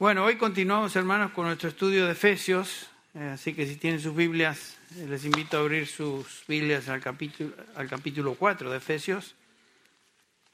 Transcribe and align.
Bueno, 0.00 0.24
hoy 0.24 0.38
continuamos, 0.38 0.96
hermanos, 0.96 1.32
con 1.32 1.44
nuestro 1.44 1.68
estudio 1.68 2.06
de 2.06 2.12
Efesios, 2.12 2.88
eh, 3.12 3.32
así 3.34 3.52
que 3.52 3.66
si 3.66 3.76
tienen 3.76 4.00
sus 4.00 4.16
Biblias, 4.16 4.78
eh, 4.96 5.06
les 5.06 5.26
invito 5.26 5.58
a 5.58 5.60
abrir 5.60 5.86
sus 5.86 6.42
Biblias 6.48 6.88
al 6.88 7.02
capítulo, 7.02 7.52
al 7.76 7.86
capítulo 7.86 8.34
4 8.34 8.70
de 8.70 8.78
Efesios, 8.78 9.34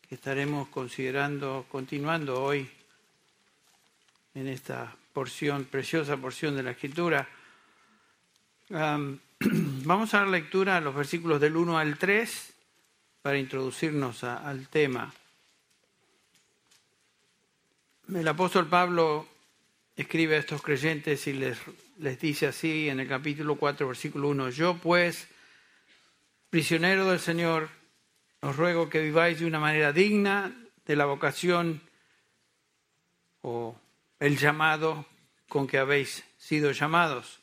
que 0.08 0.16
estaremos 0.16 0.66
considerando, 0.66 1.64
continuando 1.70 2.42
hoy 2.42 2.68
en 4.34 4.48
esta 4.48 4.96
porción, 5.12 5.64
preciosa 5.66 6.16
porción 6.16 6.56
de 6.56 6.64
la 6.64 6.72
Escritura. 6.72 7.28
Vamos 8.68 10.12
a 10.12 10.18
dar 10.18 10.26
lectura 10.26 10.76
a 10.76 10.80
los 10.80 10.92
versículos 10.92 11.40
del 11.40 11.56
1 11.56 11.78
al 11.78 11.96
3 11.98 12.52
para 13.22 13.38
introducirnos 13.38 14.24
al 14.24 14.66
tema. 14.66 15.14
El 18.12 18.26
apóstol 18.26 18.66
Pablo 18.66 19.35
escribe 19.96 20.36
a 20.36 20.40
estos 20.40 20.62
creyentes 20.62 21.26
y 21.26 21.32
les, 21.32 21.58
les 21.98 22.20
dice 22.20 22.46
así 22.46 22.88
en 22.88 23.00
el 23.00 23.08
capítulo 23.08 23.56
4, 23.56 23.88
versículo 23.88 24.28
1, 24.28 24.50
yo 24.50 24.76
pues, 24.76 25.26
prisionero 26.50 27.10
del 27.10 27.20
Señor, 27.20 27.70
os 28.40 28.56
ruego 28.56 28.90
que 28.90 29.00
viváis 29.00 29.40
de 29.40 29.46
una 29.46 29.58
manera 29.58 29.92
digna 29.92 30.54
de 30.84 30.96
la 30.96 31.06
vocación 31.06 31.80
o 33.40 33.76
el 34.20 34.38
llamado 34.38 35.06
con 35.48 35.66
que 35.66 35.78
habéis 35.78 36.24
sido 36.38 36.72
llamados, 36.72 37.40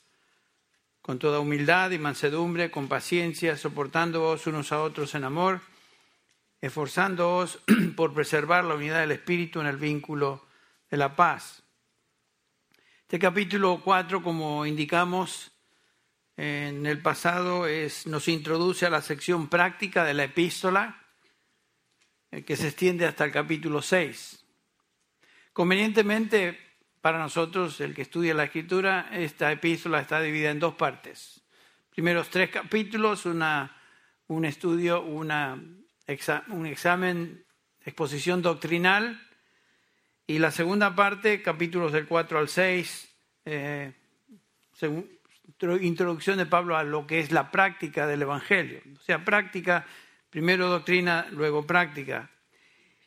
con 1.02 1.20
toda 1.20 1.40
humildad 1.40 1.92
y 1.92 1.98
mansedumbre, 1.98 2.72
con 2.72 2.88
paciencia, 2.88 3.58
soportándoos 3.58 4.48
unos 4.48 4.72
a 4.72 4.82
otros 4.82 5.16
en 5.16 5.24
amor, 5.24 5.62
esforzándoos 6.62 7.60
por 7.96 8.14
preservar 8.14 8.64
la 8.64 8.76
unidad 8.76 9.02
del 9.02 9.12
Espíritu 9.12 9.60
en 9.60 9.68
el 9.68 9.78
vínculo 9.78 10.46
de 10.90 10.98
la 10.98 11.16
paz. 11.16 11.63
Este 13.04 13.20
capítulo 13.20 13.82
4, 13.84 14.24
como 14.24 14.66
indicamos 14.66 15.52
en 16.36 16.88
el 16.88 17.00
pasado, 17.00 17.68
es, 17.68 18.08
nos 18.08 18.28
introduce 18.28 18.88
a 18.88 18.90
la 18.90 19.02
sección 19.02 19.50
práctica 19.50 20.04
de 20.04 20.16
la 20.16 20.24
epístola, 20.24 21.06
eh, 22.32 22.44
que 22.44 22.56
se 22.56 22.70
extiende 22.70 23.06
hasta 23.06 23.26
el 23.26 23.32
capítulo 23.32 23.84
6. 23.84 24.44
Convenientemente, 25.52 26.58
para 27.02 27.20
nosotros, 27.20 27.80
el 27.82 27.94
que 27.94 28.02
estudia 28.02 28.34
la 28.34 28.46
escritura, 28.46 29.10
esta 29.12 29.52
epístola 29.52 30.00
está 30.00 30.20
dividida 30.20 30.50
en 30.50 30.60
dos 30.60 30.74
partes. 30.74 31.44
Primeros 31.92 32.30
tres 32.30 32.50
capítulos, 32.50 33.28
una, 33.28 33.80
un 34.28 34.46
estudio, 34.46 35.04
una, 35.04 35.62
un 36.48 36.66
examen, 36.66 37.46
exposición 37.86 38.42
doctrinal, 38.42 39.23
y 40.26 40.40
la 40.40 40.52
segunda 40.52 40.96
parte, 40.96 41.42
capítulos 41.42 41.92
del 41.92 42.08
4 42.08 42.40
al 42.40 42.48
6, 42.48 43.10
eh, 43.46 43.94
introducción 45.82 46.38
de 46.38 46.46
Pablo 46.46 46.78
a 46.78 46.84
lo 46.84 47.06
que 47.06 47.20
es 47.20 47.32
la 47.32 47.52
práctica 47.52 48.08
del 48.08 48.22
Evangelio. 48.22 48.82
O 48.96 49.02
sea, 49.02 49.26
práctica, 49.26 49.86
primero 50.30 50.68
doctrina, 50.68 51.28
luego 51.32 51.68
práctica. 51.68 52.30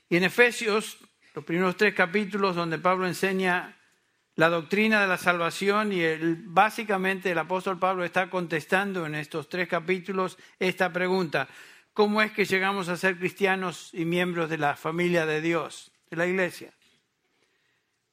Y 0.08 0.16
en 0.16 0.24
Efesios, 0.24 0.98
los 1.34 1.44
primeros 1.44 1.76
tres 1.76 1.94
capítulos 1.94 2.54
donde 2.54 2.78
Pablo 2.78 3.06
enseña 3.06 3.76
la 4.36 4.50
doctrina 4.50 5.00
de 5.00 5.06
la 5.06 5.16
salvación 5.16 5.92
y 5.92 6.02
básicamente 6.44 7.30
el 7.30 7.38
apóstol 7.38 7.78
Pablo 7.78 8.04
está 8.04 8.28
contestando 8.28 9.06
en 9.06 9.14
estos 9.14 9.48
tres 9.48 9.68
capítulos 9.68 10.36
esta 10.58 10.92
pregunta. 10.92 11.48
¿Cómo 11.94 12.20
es 12.20 12.32
que 12.32 12.44
llegamos 12.44 12.90
a 12.90 12.98
ser 12.98 13.18
cristianos 13.18 13.88
y 13.94 14.04
miembros 14.04 14.50
de 14.50 14.58
la 14.58 14.76
familia 14.76 15.24
de 15.24 15.40
Dios, 15.40 15.90
de 16.10 16.18
la 16.18 16.26
iglesia? 16.26 16.75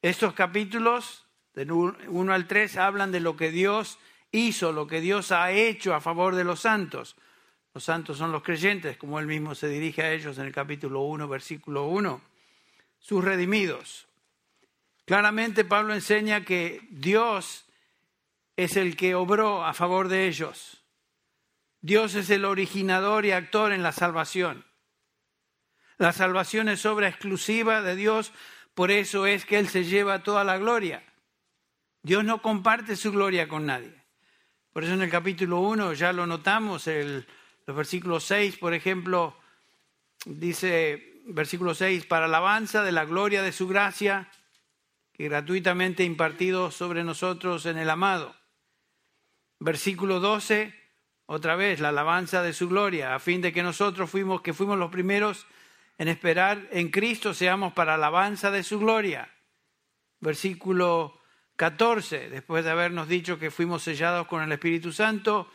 Estos 0.03 0.33
capítulos, 0.33 1.23
del 1.53 1.71
1 1.71 2.33
al 2.33 2.45
3, 2.45 2.75
hablan 2.75 3.13
de 3.13 3.21
lo 3.21 3.37
que 3.37 3.51
Dios 3.51 3.99
hizo, 4.33 4.73
lo 4.73 4.85
que 4.85 4.99
Dios 4.99 5.31
ha 5.31 5.51
hecho 5.51 5.95
a 5.95 6.01
favor 6.01 6.35
de 6.35 6.43
los 6.43 6.59
santos. 6.59 7.15
Los 7.73 7.85
santos 7.85 8.17
son 8.17 8.33
los 8.33 8.43
creyentes, 8.43 8.97
como 8.97 9.17
él 9.17 9.27
mismo 9.27 9.55
se 9.55 9.69
dirige 9.69 10.03
a 10.03 10.11
ellos 10.11 10.37
en 10.37 10.45
el 10.45 10.51
capítulo 10.51 11.03
1, 11.03 11.25
versículo 11.29 11.85
1. 11.85 12.21
Sus 12.99 13.23
redimidos. 13.23 14.09
Claramente 15.05 15.63
Pablo 15.63 15.93
enseña 15.93 16.43
que 16.43 16.81
Dios 16.91 17.65
es 18.57 18.75
el 18.75 18.97
que 18.97 19.15
obró 19.15 19.63
a 19.63 19.73
favor 19.73 20.09
de 20.09 20.27
ellos. 20.27 20.83
Dios 21.79 22.15
es 22.15 22.29
el 22.29 22.43
originador 22.43 23.25
y 23.25 23.31
actor 23.31 23.71
en 23.71 23.83
la 23.83 23.93
salvación. 23.93 24.65
La 25.97 26.11
salvación 26.11 26.67
es 26.67 26.85
obra 26.85 27.07
exclusiva 27.07 27.81
de 27.81 27.95
Dios 27.95 28.33
por 28.73 28.91
eso 28.91 29.25
es 29.25 29.45
que 29.45 29.59
Él 29.59 29.67
se 29.67 29.83
lleva 29.83 30.23
toda 30.23 30.43
la 30.43 30.57
gloria. 30.57 31.03
Dios 32.01 32.23
no 32.23 32.41
comparte 32.41 32.95
su 32.95 33.11
gloria 33.11 33.47
con 33.47 33.65
nadie. 33.65 33.93
Por 34.73 34.83
eso 34.83 34.93
en 34.93 35.01
el 35.01 35.09
capítulo 35.09 35.59
1 35.59 35.93
ya 35.93 36.11
lo 36.11 36.25
notamos, 36.25 36.87
el, 36.87 37.25
los 37.65 37.77
versículos 37.77 38.23
6, 38.25 38.57
por 38.57 38.73
ejemplo, 38.73 39.37
dice, 40.25 41.21
versículo 41.27 41.75
6, 41.75 42.05
para 42.07 42.25
alabanza 42.25 42.83
de 42.83 42.91
la 42.91 43.05
gloria 43.05 43.41
de 43.41 43.51
su 43.51 43.67
gracia, 43.67 44.29
que 45.13 45.25
gratuitamente 45.25 46.03
impartido 46.03 46.71
sobre 46.71 47.03
nosotros 47.03 47.65
en 47.67 47.77
el 47.77 47.89
amado. 47.89 48.35
Versículo 49.59 50.19
12, 50.19 50.73
otra 51.27 51.55
vez, 51.55 51.79
la 51.79 51.89
alabanza 51.89 52.41
de 52.41 52.53
su 52.53 52.67
gloria, 52.67 53.15
a 53.15 53.19
fin 53.19 53.41
de 53.41 53.53
que 53.53 53.63
nosotros 53.63 54.09
fuimos, 54.09 54.41
que 54.41 54.53
fuimos 54.53 54.77
los 54.77 54.91
primeros 54.91 55.45
en 55.97 56.07
esperar 56.07 56.67
en 56.71 56.89
Cristo 56.89 57.33
seamos 57.33 57.73
para 57.73 57.95
alabanza 57.95 58.51
de 58.51 58.63
su 58.63 58.79
gloria. 58.79 59.29
Versículo 60.19 61.19
14, 61.55 62.29
después 62.29 62.63
de 62.63 62.71
habernos 62.71 63.07
dicho 63.07 63.37
que 63.37 63.51
fuimos 63.51 63.83
sellados 63.83 64.27
con 64.27 64.41
el 64.41 64.51
Espíritu 64.51 64.91
Santo, 64.91 65.49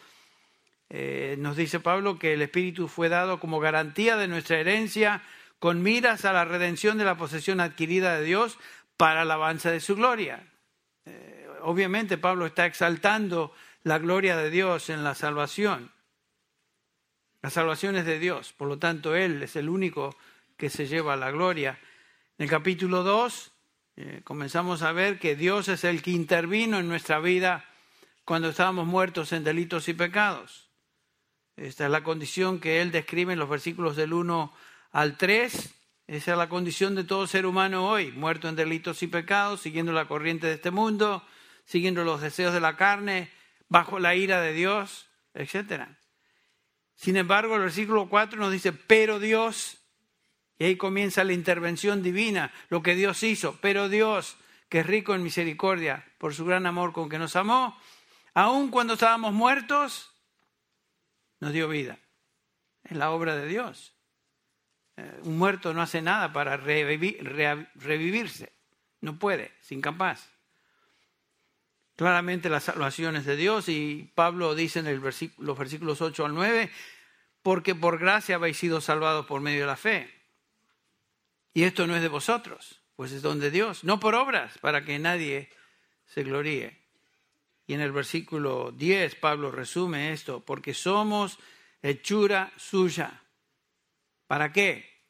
eh, 0.90 1.36
nos 1.38 1.56
dice 1.56 1.80
Pablo 1.80 2.18
que 2.18 2.34
el 2.34 2.42
Espíritu 2.42 2.88
fue 2.88 3.08
dado 3.08 3.40
como 3.40 3.60
garantía 3.60 4.16
de 4.16 4.28
nuestra 4.28 4.58
herencia 4.58 5.22
con 5.58 5.82
miras 5.82 6.24
a 6.24 6.32
la 6.32 6.44
redención 6.44 6.98
de 6.98 7.04
la 7.04 7.16
posesión 7.16 7.60
adquirida 7.60 8.16
de 8.16 8.24
Dios 8.24 8.58
para 8.96 9.22
alabanza 9.22 9.70
de 9.70 9.80
su 9.80 9.96
gloria. 9.96 10.46
Eh, 11.04 11.46
obviamente 11.62 12.16
Pablo 12.16 12.46
está 12.46 12.66
exaltando 12.66 13.52
la 13.82 13.98
gloria 13.98 14.36
de 14.36 14.50
Dios 14.50 14.88
en 14.88 15.04
la 15.04 15.14
salvación. 15.14 15.90
La 17.42 17.50
salvación 17.50 17.96
es 17.96 18.04
de 18.04 18.18
Dios, 18.18 18.52
por 18.52 18.68
lo 18.68 18.78
tanto 18.78 19.14
Él 19.14 19.42
es 19.42 19.56
el 19.56 19.68
único 19.68 20.16
que 20.58 20.68
se 20.68 20.86
lleva 20.86 21.16
la 21.16 21.30
gloria. 21.30 21.78
En 22.36 22.44
el 22.44 22.50
capítulo 22.50 23.02
2 23.02 23.52
eh, 23.96 24.20
comenzamos 24.24 24.82
a 24.82 24.92
ver 24.92 25.18
que 25.18 25.36
Dios 25.36 25.68
es 25.68 25.84
el 25.84 26.02
que 26.02 26.10
intervino 26.10 26.78
en 26.78 26.88
nuestra 26.88 27.20
vida 27.20 27.64
cuando 28.24 28.50
estábamos 28.50 28.86
muertos 28.86 29.32
en 29.32 29.44
delitos 29.44 29.88
y 29.88 29.94
pecados. 29.94 30.68
Esta 31.56 31.86
es 31.86 31.90
la 31.90 32.04
condición 32.04 32.60
que 32.60 32.82
Él 32.82 32.92
describe 32.92 33.32
en 33.32 33.38
los 33.38 33.48
versículos 33.48 33.96
del 33.96 34.12
1 34.12 34.52
al 34.90 35.16
3. 35.16 35.74
Esa 36.06 36.32
es 36.32 36.38
la 36.38 36.48
condición 36.48 36.94
de 36.94 37.04
todo 37.04 37.26
ser 37.26 37.46
humano 37.46 37.88
hoy, 37.88 38.12
muerto 38.12 38.48
en 38.48 38.56
delitos 38.56 39.02
y 39.02 39.06
pecados, 39.06 39.60
siguiendo 39.60 39.92
la 39.92 40.06
corriente 40.06 40.46
de 40.46 40.54
este 40.54 40.70
mundo, 40.70 41.24
siguiendo 41.64 42.04
los 42.04 42.20
deseos 42.20 42.52
de 42.52 42.60
la 42.60 42.76
carne, 42.76 43.30
bajo 43.68 43.98
la 43.98 44.14
ira 44.14 44.40
de 44.40 44.52
Dios, 44.52 45.08
etcétera. 45.34 45.98
Sin 46.94 47.16
embargo, 47.16 47.54
el 47.54 47.62
versículo 47.62 48.08
4 48.08 48.38
nos 48.38 48.52
dice, 48.52 48.72
pero 48.72 49.18
Dios, 49.18 49.77
y 50.58 50.64
ahí 50.64 50.76
comienza 50.76 51.22
la 51.24 51.32
intervención 51.32 52.02
divina, 52.02 52.52
lo 52.68 52.82
que 52.82 52.94
Dios 52.94 53.22
hizo, 53.22 53.58
pero 53.60 53.88
Dios, 53.88 54.36
que 54.68 54.80
es 54.80 54.86
rico 54.86 55.14
en 55.14 55.22
misericordia, 55.22 56.04
por 56.18 56.34
su 56.34 56.44
gran 56.44 56.66
amor 56.66 56.92
con 56.92 57.08
que 57.08 57.18
nos 57.18 57.36
amó, 57.36 57.78
aun 58.34 58.70
cuando 58.70 58.94
estábamos 58.94 59.32
muertos, 59.32 60.10
nos 61.40 61.52
dio 61.52 61.68
vida. 61.68 61.98
Es 62.82 62.96
la 62.96 63.10
obra 63.10 63.36
de 63.36 63.46
Dios. 63.46 63.94
Eh, 64.96 65.20
un 65.22 65.38
muerto 65.38 65.72
no 65.72 65.82
hace 65.82 66.02
nada 66.02 66.32
para 66.32 66.56
revivirse, 66.56 68.52
no 69.00 69.18
puede, 69.18 69.52
es 69.60 69.70
incapaz. 69.70 70.28
Claramente 71.94 72.48
la 72.48 72.60
salvación 72.60 73.16
es 73.16 73.24
de 73.24 73.36
Dios 73.36 73.68
y 73.68 74.12
Pablo 74.14 74.54
dice 74.54 74.80
en 74.80 75.02
los 75.38 75.58
versículos 75.58 76.00
8 76.00 76.26
al 76.26 76.34
9, 76.34 76.70
porque 77.42 77.74
por 77.74 77.98
gracia 77.98 78.36
habéis 78.36 78.56
sido 78.56 78.80
salvados 78.80 79.26
por 79.26 79.40
medio 79.40 79.60
de 79.60 79.66
la 79.66 79.76
fe. 79.76 80.17
Y 81.58 81.64
esto 81.64 81.88
no 81.88 81.96
es 81.96 82.02
de 82.02 82.06
vosotros, 82.06 82.82
pues 82.94 83.10
es 83.10 83.20
don 83.20 83.40
de 83.40 83.50
Dios, 83.50 83.82
no 83.82 83.98
por 83.98 84.14
obras, 84.14 84.56
para 84.58 84.84
que 84.84 84.96
nadie 85.00 85.50
se 86.06 86.22
gloríe. 86.22 86.78
Y 87.66 87.74
en 87.74 87.80
el 87.80 87.90
versículo 87.90 88.70
10 88.70 89.16
Pablo 89.16 89.50
resume 89.50 90.12
esto, 90.12 90.38
porque 90.38 90.72
somos 90.72 91.36
hechura 91.82 92.52
suya. 92.56 93.24
¿Para 94.28 94.52
qué? 94.52 95.02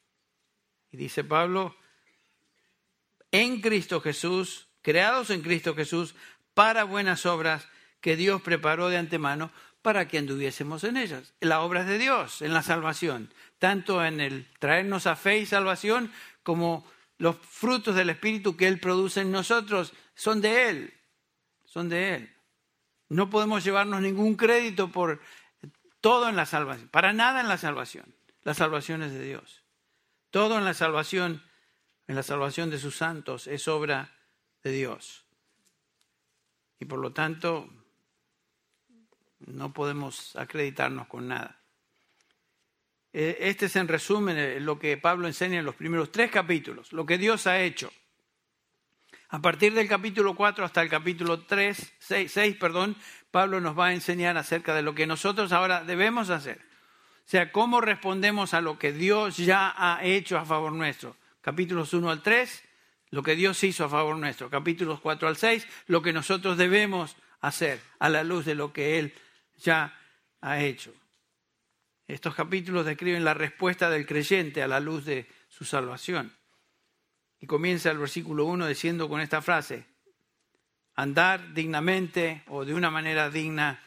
Y 0.91 0.97
dice 0.97 1.23
Pablo, 1.23 1.77
en 3.31 3.61
Cristo 3.61 4.01
Jesús, 4.01 4.69
creados 4.81 5.29
en 5.29 5.43
Cristo 5.43 5.75
Jesús, 5.75 6.15
para 6.55 6.85
buenas 6.85 7.27
obras 7.27 7.69
que 8.01 8.17
Dios 8.17 8.41
preparó 8.41 8.89
de 8.89 8.97
antemano 8.97 9.53
para 9.83 10.09
que 10.09 10.19
anduviésemos 10.19 10.85
en 10.85 10.97
ellas. 10.97 11.35
La 11.41 11.61
obra 11.61 11.83
es 11.83 11.87
de 11.87 11.99
Dios 11.99 12.43
en 12.43 12.53
la 12.53 12.63
salvación, 12.63 13.33
tanto 13.59 14.05
en 14.05 14.21
el 14.21 14.47
traernos 14.59 15.07
a 15.07 15.17
fe 15.17 15.39
y 15.39 15.47
salvación 15.47 16.13
como 16.49 16.83
los 17.19 17.37
frutos 17.37 17.95
del 17.95 18.09
Espíritu 18.09 18.57
que 18.57 18.67
Él 18.67 18.81
produce 18.81 19.21
en 19.21 19.31
nosotros 19.31 19.93
son 20.15 20.41
de 20.41 20.71
Él, 20.71 20.95
son 21.67 21.91
de 21.91 22.15
Él. 22.15 22.35
No 23.11 23.29
podemos 23.29 23.63
llevarnos 23.65 24.01
ningún 24.01 24.35
crédito 24.35 24.91
por 24.91 25.21
todo 26.01 26.27
en 26.27 26.37
la 26.37 26.47
salvación, 26.47 26.89
para 26.89 27.13
nada 27.13 27.43
en 27.43 27.49
la 27.49 27.59
salvación. 27.59 28.15
La 28.45 28.55
salvación 28.55 29.03
es 29.03 29.13
de 29.13 29.23
Dios. 29.23 29.63
Todo 30.31 30.57
en 30.57 30.65
la 30.65 30.73
salvación, 30.73 31.43
en 32.07 32.17
la 32.17 32.23
salvación 32.23 32.71
de 32.71 32.79
sus 32.79 32.97
santos, 32.97 33.47
es 33.47 33.69
obra 33.69 34.17
de 34.63 34.73
Dios. 34.73 35.27
Y 36.81 36.87
por 36.87 36.99
lo 36.99 37.13
tanto, 37.13 37.69
no 39.41 39.75
podemos 39.75 40.35
acreditarnos 40.35 41.09
con 41.09 41.29
nada. 41.29 41.58
E, 43.13 43.39
este 43.41 43.67
es 43.67 43.77
en 43.77 43.89
resumen 43.89 44.37
eh, 44.37 44.61
lo 44.61 44.79
que 44.79 44.97
Pablo 44.97 45.27
enseña 45.27 45.59
en 45.59 45.65
los 45.65 45.75
primeros 45.75 46.13
tres 46.13 46.31
capítulos, 46.31 46.93
lo 46.93 47.07
que 47.07 47.19
Dios 47.19 47.47
ha 47.47 47.61
hecho. 47.61 47.91
A 49.31 49.41
partir 49.41 49.75
del 49.75 49.89
capítulo 49.89 50.35
4 50.35 50.65
hasta 50.65 50.81
el 50.81 50.89
capítulo 50.89 51.41
3, 51.41 51.95
6, 51.99 52.33
6, 52.33 52.57
perdón, 52.57 52.97
Pablo 53.31 53.61
nos 53.61 53.79
va 53.79 53.89
a 53.89 53.93
enseñar 53.93 54.39
acerca 54.39 54.75
de 54.75 54.83
lo 54.83 54.95
que 54.95 55.07
nosotros 55.07 55.53
ahora 55.53 55.85
debemos 55.85 56.31
hacer. 56.31 56.59
O 56.59 57.31
sea, 57.31 57.53
cómo 57.53 57.83
respondemos 57.83 58.55
a 58.55 58.63
lo 58.63 58.79
que 58.79 58.93
Dios 58.93 59.37
ya 59.37 59.75
ha 59.77 60.03
hecho 60.03 60.39
a 60.39 60.47
favor 60.47 60.73
nuestro. 60.73 61.15
Capítulos 61.43 61.93
1 61.93 62.11
al 62.11 62.23
3, 62.23 62.65
lo 63.11 63.23
que 63.23 63.37
Dios 63.37 63.63
hizo 63.65 63.85
a 63.85 63.91
favor 63.91 64.17
nuestro. 64.17 64.49
Capítulos 64.49 65.01
4 65.01 65.29
al 65.29 65.37
6, 65.37 65.67
lo 65.89 66.01
que 66.01 66.15
nosotros 66.15 66.57
debemos 66.57 67.17
hacer 67.41 67.81
a 67.99 68.09
la 68.09 68.25
luz 68.25 68.47
de 68.47 68.55
lo 68.55 68.73
que 68.73 68.99
Él 68.99 69.15
ya 69.57 69.95
ha 70.41 70.61
hecho. 70.61 70.95
Estos 72.09 72.35
capítulos 72.35 72.87
describen 72.87 73.23
la 73.23 73.35
respuesta 73.35 73.91
del 73.91 74.07
creyente 74.07 74.63
a 74.63 74.67
la 74.67 74.81
luz 74.81 75.05
de 75.05 75.29
su 75.49 75.67
salvación. 75.67 76.35
Y 77.39 77.47
comienza 77.47 77.91
el 77.91 77.99
versículo 77.99 78.47
1 78.47 78.67
diciendo 78.67 79.11
con 79.11 79.21
esta 79.21 79.43
frase, 79.43 79.85
andar 80.95 81.53
dignamente 81.53 82.45
o 82.49 82.65
de 82.65 82.73
una 82.73 82.91
manera 82.91 83.29
digna 83.29 83.83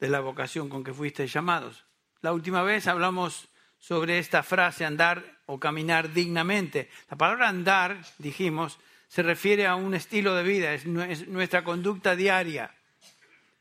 de 0.00 0.08
la 0.08 0.20
vocación 0.20 0.70
con 0.70 0.82
que 0.82 0.94
fuiste 0.94 1.26
llamados. 1.26 1.84
La 2.22 2.32
última 2.32 2.62
vez 2.62 2.86
hablamos 2.86 3.48
sobre 3.78 4.18
esta 4.18 4.42
frase, 4.42 4.86
andar 4.86 5.22
o 5.44 5.60
caminar 5.60 6.14
dignamente. 6.14 6.88
La 7.10 7.18
palabra 7.18 7.50
andar, 7.50 8.00
dijimos, 8.16 8.78
se 9.06 9.22
refiere 9.22 9.66
a 9.66 9.76
un 9.76 9.92
estilo 9.92 10.34
de 10.34 10.42
vida, 10.42 10.72
es 10.72 10.86
nuestra 10.86 11.62
conducta 11.62 12.16
diaria. 12.16 12.74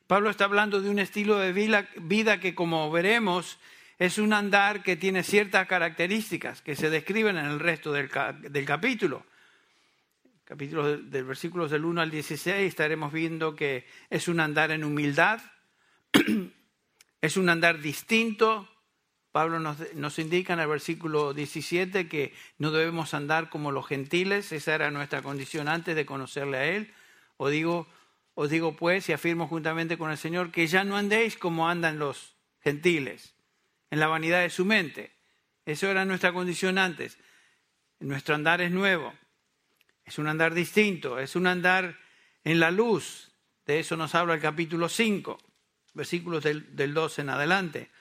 Pablo 0.07 0.29
está 0.29 0.45
hablando 0.45 0.79
de 0.79 0.89
un 0.89 0.99
estilo 0.99 1.37
de 1.37 1.51
vida 1.51 2.39
que, 2.39 2.55
como 2.55 2.89
veremos, 2.89 3.59
es 3.99 4.17
un 4.17 4.33
andar 4.33 4.83
que 4.83 4.95
tiene 4.95 5.23
ciertas 5.23 5.67
características 5.67 6.61
que 6.61 6.75
se 6.75 6.89
describen 6.89 7.37
en 7.37 7.45
el 7.45 7.59
resto 7.59 7.91
del, 7.91 8.09
capítulo. 8.09 9.25
Capítulo 10.43 10.97
del 10.97 11.23
versículos 11.23 11.71
del 11.71 11.85
1 11.85 12.01
al 12.01 12.11
16 12.11 12.67
estaremos 12.67 13.13
viendo 13.13 13.55
que 13.55 13.85
es 14.09 14.27
un 14.27 14.39
andar 14.39 14.71
en 14.71 14.83
humildad, 14.83 15.41
es 17.21 17.37
un 17.37 17.49
andar 17.49 17.79
distinto. 17.79 18.67
Pablo 19.31 19.59
nos, 19.59 19.77
nos, 19.95 20.19
indica 20.19 20.53
en 20.53 20.59
el 20.59 20.67
versículo 20.67 21.33
17 21.33 22.07
que 22.07 22.33
no 22.59 22.71
debemos 22.71 23.15
andar 23.15 23.49
como 23.49 23.71
los 23.71 23.87
gentiles, 23.87 24.51
esa 24.51 24.75
era 24.75 24.91
nuestra 24.91 25.23
condición 25.23 25.67
antes 25.67 25.95
de 25.95 26.05
conocerle 26.05 26.57
a 26.57 26.65
Él. 26.65 26.93
O 27.37 27.49
digo, 27.49 27.87
os 28.35 28.49
digo 28.49 28.75
pues 28.75 29.09
y 29.09 29.13
afirmo 29.13 29.47
juntamente 29.47 29.97
con 29.97 30.11
el 30.11 30.17
Señor 30.17 30.51
que 30.51 30.67
ya 30.67 30.83
no 30.83 30.97
andéis 30.97 31.35
como 31.35 31.67
andan 31.67 31.97
los 31.97 32.35
gentiles 32.59 33.32
en 33.93 33.99
la 33.99 34.07
vanidad 34.07 34.41
de 34.41 34.49
su 34.49 34.65
mente. 34.65 35.11
Eso 35.67 35.87
era 35.87 36.03
nuestra 36.03 36.33
condición 36.33 36.79
antes. 36.79 37.19
Nuestro 37.99 38.33
andar 38.33 38.59
es 38.59 38.71
nuevo. 38.71 39.13
Es 40.03 40.17
un 40.17 40.27
andar 40.27 40.55
distinto, 40.55 41.19
es 41.19 41.35
un 41.35 41.45
andar 41.45 41.99
en 42.43 42.59
la 42.59 42.71
luz. 42.71 43.31
De 43.67 43.77
eso 43.77 43.95
nos 43.95 44.15
habla 44.15 44.33
el 44.33 44.41
capítulo 44.41 44.89
5, 44.89 45.37
versículos 45.93 46.43
del, 46.43 46.75
del 46.75 46.95
2 46.95 47.19
en 47.19 47.29
adelante. 47.29 47.91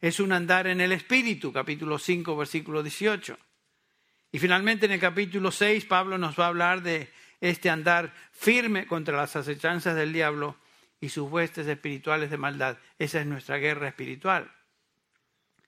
Es 0.00 0.20
un 0.20 0.32
andar 0.32 0.68
en 0.68 0.80
el 0.80 0.90
Espíritu, 0.90 1.52
capítulo 1.52 1.98
5, 1.98 2.34
versículo 2.34 2.82
18. 2.82 3.38
Y 4.32 4.38
finalmente 4.38 4.86
en 4.86 4.92
el 4.92 5.00
capítulo 5.00 5.50
6 5.50 5.84
Pablo 5.84 6.16
nos 6.16 6.40
va 6.40 6.46
a 6.46 6.48
hablar 6.48 6.82
de 6.82 7.12
este 7.42 7.68
andar 7.68 8.14
firme 8.32 8.86
contra 8.86 9.18
las 9.18 9.36
acechanzas 9.36 9.96
del 9.96 10.14
diablo 10.14 10.56
y 10.98 11.10
sus 11.10 11.30
huestes 11.30 11.66
espirituales 11.66 12.30
de 12.30 12.38
maldad. 12.38 12.78
Esa 12.98 13.20
es 13.20 13.26
nuestra 13.26 13.58
guerra 13.58 13.88
espiritual. 13.88 14.50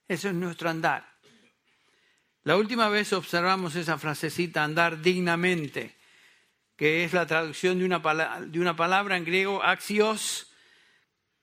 Eso 0.09 0.29
es 0.29 0.35
nuestro 0.35 0.69
andar. 0.69 1.07
La 2.43 2.57
última 2.57 2.89
vez 2.91 3.13
observamos 3.15 3.75
esa 3.75 3.97
frasecita, 3.97 4.63
andar 4.63 5.01
dignamente, 5.01 5.97
que 6.77 7.05
es 7.05 7.15
la 7.15 7.27
traducción 7.27 7.79
de 7.79 7.87
una, 7.87 8.01
de 8.47 8.61
una 8.61 8.77
palabra 8.77 9.17
en 9.17 9.25
griego, 9.25 9.63
axios, 9.63 10.53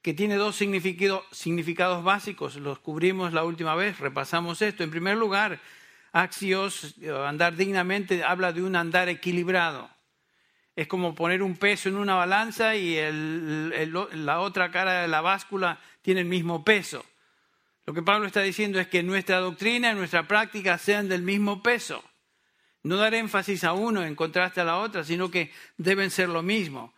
que 0.03 0.13
tiene 0.13 0.35
dos 0.35 0.55
significados 0.55 2.03
básicos. 2.03 2.55
Los 2.55 2.79
cubrimos 2.79 3.33
la 3.33 3.43
última 3.43 3.75
vez, 3.75 3.99
repasamos 3.99 4.61
esto. 4.61 4.83
En 4.83 4.91
primer 4.91 5.17
lugar, 5.17 5.59
axios, 6.11 6.95
andar 7.25 7.55
dignamente, 7.55 8.23
habla 8.23 8.53
de 8.53 8.61
un 8.61 8.75
andar 8.75 9.09
equilibrado. 9.09 9.89
Es 10.75 10.87
como 10.87 11.15
poner 11.15 11.41
un 11.41 11.57
peso 11.57 11.89
en 11.89 11.97
una 11.97 12.15
balanza 12.15 12.75
y 12.75 12.97
la 14.13 14.39
otra 14.39 14.71
cara 14.71 15.01
de 15.01 15.07
la 15.07 15.21
báscula 15.21 15.79
tiene 16.01 16.21
el 16.21 16.27
mismo 16.27 16.63
peso. 16.63 17.03
Lo 17.85 17.93
que 17.93 18.03
Pablo 18.03 18.27
está 18.27 18.41
diciendo 18.41 18.79
es 18.79 18.87
que 18.87 19.03
nuestra 19.03 19.39
doctrina 19.39 19.91
y 19.91 19.95
nuestra 19.95 20.27
práctica 20.27 20.77
sean 20.77 21.09
del 21.09 21.23
mismo 21.23 21.63
peso. 21.63 22.03
No 22.83 22.97
dar 22.97 23.13
énfasis 23.13 23.63
a 23.63 23.73
uno 23.73 24.03
en 24.03 24.15
contraste 24.15 24.61
a 24.61 24.65
la 24.65 24.77
otra, 24.77 25.03
sino 25.03 25.29
que 25.29 25.51
deben 25.77 26.11
ser 26.11 26.29
lo 26.29 26.41
mismo. 26.41 26.93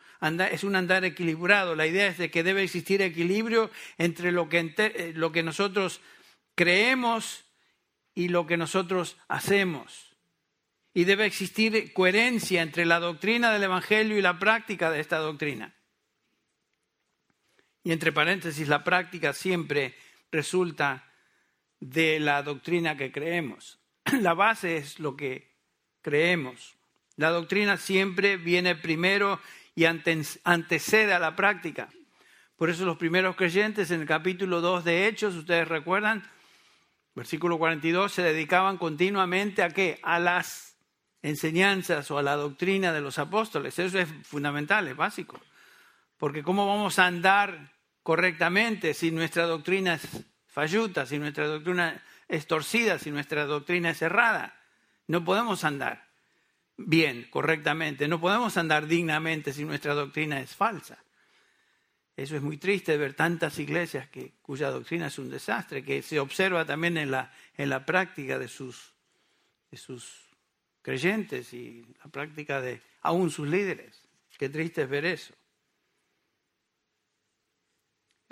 es 0.52 0.64
un 0.64 0.76
andar 0.76 1.04
equilibrado. 1.04 1.76
La 1.76 1.88
idea 1.88 2.08
es 2.08 2.18
de 2.18 2.32
que 2.32 2.44
debe 2.44 2.64
existir 2.64 3.02
equilibrio 3.02 3.70
entre 3.98 4.32
lo 4.32 4.48
que, 4.48 4.74
eh, 4.78 5.14
lo 5.16 5.32
que 5.32 5.44
nosotros 5.44 6.02
creemos 6.56 7.46
y 8.14 8.30
lo 8.30 8.46
que 8.46 8.58
nosotros 8.58 9.18
hacemos. 9.28 10.16
Y 10.94 11.06
debe 11.06 11.26
existir 11.26 11.92
coherencia 11.92 12.62
entre 12.62 12.86
la 12.86 13.00
doctrina 13.00 13.52
del 13.52 13.64
Evangelio 13.64 14.18
y 14.18 14.22
la 14.22 14.38
práctica 14.38 14.92
de 14.92 15.00
esta 15.00 15.18
doctrina. 15.18 15.74
Y 17.84 17.92
entre 17.92 18.14
paréntesis, 18.14 18.68
la 18.68 18.84
práctica 18.84 19.34
siempre 19.34 19.96
resulta 20.34 21.06
de 21.80 22.20
la 22.20 22.44
doctrina 22.44 22.98
que 22.98 23.12
creemos. 23.12 23.80
La 24.20 24.34
base 24.34 24.78
es 24.78 25.00
lo 25.00 25.16
que 25.16 25.54
creemos. 26.02 26.76
La 27.16 27.30
doctrina 27.30 27.78
siempre 27.78 28.38
viene 28.38 28.76
primero 28.76 29.40
y 29.76 29.86
antecede 29.86 31.14
a 31.14 31.20
la 31.20 31.36
práctica. 31.36 31.90
Por 32.58 32.70
eso 32.70 32.86
los 32.86 32.98
primeros 32.98 33.36
creyentes 33.36 33.92
en 33.92 34.02
el 34.02 34.08
capítulo 34.08 34.62
2 34.62 34.84
de 34.84 35.08
Hechos, 35.08 35.36
ustedes 35.36 35.68
recuerdan, 35.68 36.24
versículo 37.14 37.60
42, 37.60 38.12
se 38.12 38.24
dedicaban 38.24 38.78
continuamente 38.78 39.62
a 39.62 39.70
qué? 39.70 40.00
A 40.02 40.20
las 40.20 40.76
enseñanzas 41.22 42.10
o 42.10 42.18
a 42.18 42.24
la 42.24 42.36
doctrina 42.36 42.92
de 42.94 43.02
los 43.02 43.20
apóstoles. 43.20 43.78
Eso 43.78 44.00
es 44.00 44.10
fundamental, 44.24 44.88
es 44.88 44.96
básico. 44.96 45.40
Porque 46.18 46.42
¿cómo 46.42 46.68
vamos 46.68 46.98
a 46.98 47.06
andar 47.06 47.73
correctamente 48.04 48.94
si 48.94 49.12
nuestra 49.12 49.46
doctrina 49.46 49.96
es 49.96 50.08
falluta, 50.48 51.06
si 51.06 51.18
nuestra 51.18 51.48
doctrina 51.48 52.04
es 52.28 52.46
torcida, 52.46 53.00
si 53.00 53.10
nuestra 53.10 53.46
doctrina 53.46 53.90
es 53.90 54.02
errada. 54.02 54.56
No 55.08 55.24
podemos 55.24 55.64
andar 55.64 56.08
bien, 56.78 57.28
correctamente, 57.30 58.08
no 58.08 58.20
podemos 58.20 58.58
andar 58.58 58.88
dignamente 58.88 59.54
si 59.54 59.64
nuestra 59.66 59.94
doctrina 59.94 60.40
es 60.40 60.56
falsa. 60.56 61.04
Eso 62.16 62.36
es 62.36 62.44
muy 62.44 62.58
triste 62.58 62.96
ver 62.98 63.16
tantas 63.16 63.58
iglesias 63.58 64.08
que, 64.10 64.34
cuya 64.42 64.70
doctrina 64.70 65.08
es 65.08 65.18
un 65.18 65.32
desastre, 65.32 65.84
que 65.84 66.04
se 66.04 66.20
observa 66.20 66.64
también 66.64 66.98
en 66.98 67.10
la, 67.10 67.34
en 67.58 67.70
la 67.70 67.86
práctica 67.86 68.38
de 68.38 68.48
sus, 68.48 68.94
de 69.72 69.78
sus 69.78 70.30
creyentes 70.84 71.54
y 71.54 71.84
la 72.04 72.12
práctica 72.12 72.62
de 72.62 72.82
aún 73.02 73.32
sus 73.32 73.48
líderes. 73.48 74.00
Qué 74.38 74.50
triste 74.50 74.84
es 74.84 74.90
ver 74.90 75.06
eso. 75.06 75.34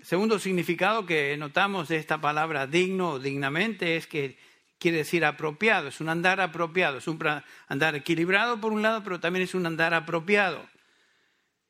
Segundo 0.04 0.40
significado 0.40 1.06
que 1.06 1.38
notamos 1.38 1.88
de 1.88 1.98
esta 1.98 2.20
palabra 2.20 2.66
digno 2.66 3.12
o 3.12 3.20
dignamente 3.20 3.98
es 3.98 4.08
que 4.08 4.38
quiere 4.80 4.98
decir 4.98 5.24
apropiado, 5.24 5.90
es 5.90 6.02
un 6.02 6.10
andar 6.10 6.42
apropiado, 6.42 6.98
es 6.98 7.08
un 7.08 7.20
andar 7.68 7.96
equilibrado 7.96 8.60
por 8.60 8.74
un 8.74 8.82
lado, 8.82 9.04
pero 9.04 9.20
también 9.20 9.44
es 9.44 9.54
un 9.54 9.68
andar 9.68 9.94
apropiado. 9.94 10.68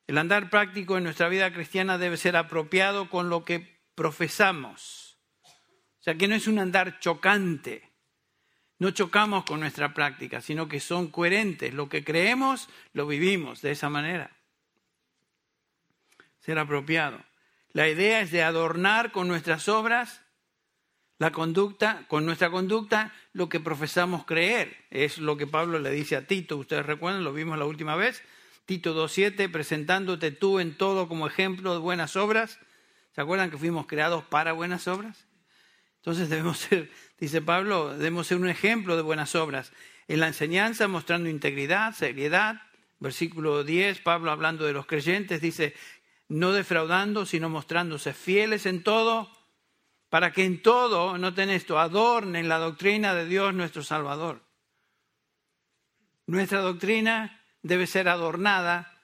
El 0.08 0.18
andar 0.18 0.50
práctico 0.50 0.98
en 0.98 1.04
nuestra 1.04 1.28
vida 1.28 1.52
cristiana 1.52 1.98
debe 1.98 2.16
ser 2.16 2.38
apropiado 2.38 3.10
con 3.10 3.30
lo 3.30 3.44
que 3.44 3.82
profesamos. 3.96 5.18
O 6.00 6.04
sea, 6.04 6.16
que 6.16 6.28
no 6.28 6.36
es 6.36 6.48
un 6.48 6.60
andar 6.60 7.00
chocante. 7.00 7.92
No 8.80 8.92
chocamos 8.92 9.44
con 9.44 9.60
nuestra 9.60 9.94
práctica, 9.94 10.42
sino 10.42 10.68
que 10.68 10.80
son 10.80 11.10
coherentes. 11.10 11.74
Lo 11.74 11.90
que 11.90 12.04
creemos, 12.04 12.70
lo 12.94 13.06
vivimos 13.08 13.62
de 13.62 13.72
esa 13.72 13.90
manera. 13.90 14.32
Ser 16.40 16.58
apropiado. 16.58 17.31
La 17.74 17.88
idea 17.88 18.22
es 18.22 18.32
de 18.32 18.44
adornar 18.44 19.12
con 19.12 19.28
nuestras 19.28 19.70
obras 19.70 20.22
la 21.22 21.32
conducta, 21.32 22.06
con 22.08 22.26
nuestra 22.26 22.50
conducta, 22.50 23.14
lo 23.32 23.48
que 23.48 23.60
profesamos 23.60 24.26
creer. 24.26 24.76
Es 24.90 25.20
lo 25.20 25.38
que 25.38 25.46
Pablo 25.46 25.78
le 25.78 25.92
dice 25.92 26.16
a 26.16 26.26
Tito. 26.26 26.58
Ustedes 26.58 26.84
recuerdan, 26.84 27.24
lo 27.24 27.32
vimos 27.32 27.60
la 27.60 27.66
última 27.66 27.96
vez. 27.96 28.24
Tito 28.66 28.96
2.7, 28.96 29.52
presentándote 29.52 30.32
tú 30.32 30.60
en 30.60 30.76
todo 30.76 31.08
como 31.08 31.28
ejemplo 31.28 31.74
de 31.74 31.80
buenas 31.80 32.16
obras. 32.16 32.58
¿Se 33.14 33.22
acuerdan 33.22 33.52
que 33.52 33.58
fuimos 33.60 33.86
creados 33.86 34.24
para 34.24 34.54
buenas 34.54 34.88
obras? 34.88 35.28
Entonces 35.98 36.28
debemos 36.28 36.58
ser, 36.58 36.90
dice 37.20 37.40
Pablo, 37.40 37.96
debemos 37.96 38.26
ser 38.26 38.38
un 38.38 38.50
ejemplo 38.50 38.96
de 38.96 39.04
buenas 39.04 39.36
obras. 39.36 39.74
En 40.08 40.22
la 40.22 40.28
enseñanza 40.28 40.88
mostrando 40.88 41.30
integridad, 41.30 41.94
seriedad. 41.94 42.64
Versículo 43.00 43.64
10, 43.64 44.00
Pablo 44.02 44.32
hablando 44.32 44.66
de 44.66 44.74
los 44.74 44.88
creyentes, 44.88 45.40
dice, 45.42 45.76
no 46.32 46.54
defraudando, 46.54 47.26
sino 47.26 47.50
mostrándose 47.50 48.14
fieles 48.14 48.66
en 48.66 48.84
todo, 48.84 49.30
para 50.10 50.32
que 50.32 50.46
en 50.46 50.62
todo, 50.62 51.18
noten 51.18 51.50
esto, 51.50 51.78
adornen 51.78 52.48
la 52.48 52.58
doctrina 52.58 53.14
de 53.14 53.26
Dios 53.26 53.54
nuestro 53.54 53.84
Salvador. 53.84 54.42
Nuestra 56.28 56.62
doctrina 56.62 57.44
debe 57.62 57.86
ser 57.86 58.08
adornada 58.08 58.98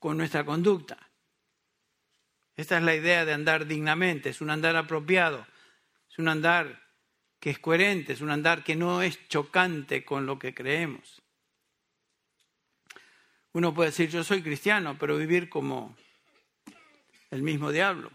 con 0.00 0.16
nuestra 0.16 0.44
conducta. 0.44 0.98
Esta 2.56 2.76
es 2.76 2.82
la 2.82 2.96
idea 2.96 3.24
de 3.24 3.34
andar 3.34 3.66
dignamente, 3.66 4.30
es 4.30 4.40
un 4.40 4.50
andar 4.50 4.74
apropiado, 4.74 5.46
es 6.10 6.18
un 6.18 6.26
andar 6.26 6.82
que 7.38 7.50
es 7.50 7.60
coherente, 7.60 8.14
es 8.14 8.20
un 8.20 8.30
andar 8.30 8.64
que 8.64 8.74
no 8.74 9.00
es 9.02 9.28
chocante 9.28 10.04
con 10.04 10.26
lo 10.26 10.40
que 10.40 10.54
creemos. 10.54 11.22
Uno 13.52 13.72
puede 13.72 13.90
decir, 13.90 14.10
yo 14.10 14.24
soy 14.24 14.42
cristiano, 14.42 14.96
pero 14.98 15.16
vivir 15.16 15.48
como 15.48 15.96
el 17.32 17.42
mismo 17.42 17.72
diablo. 17.72 18.12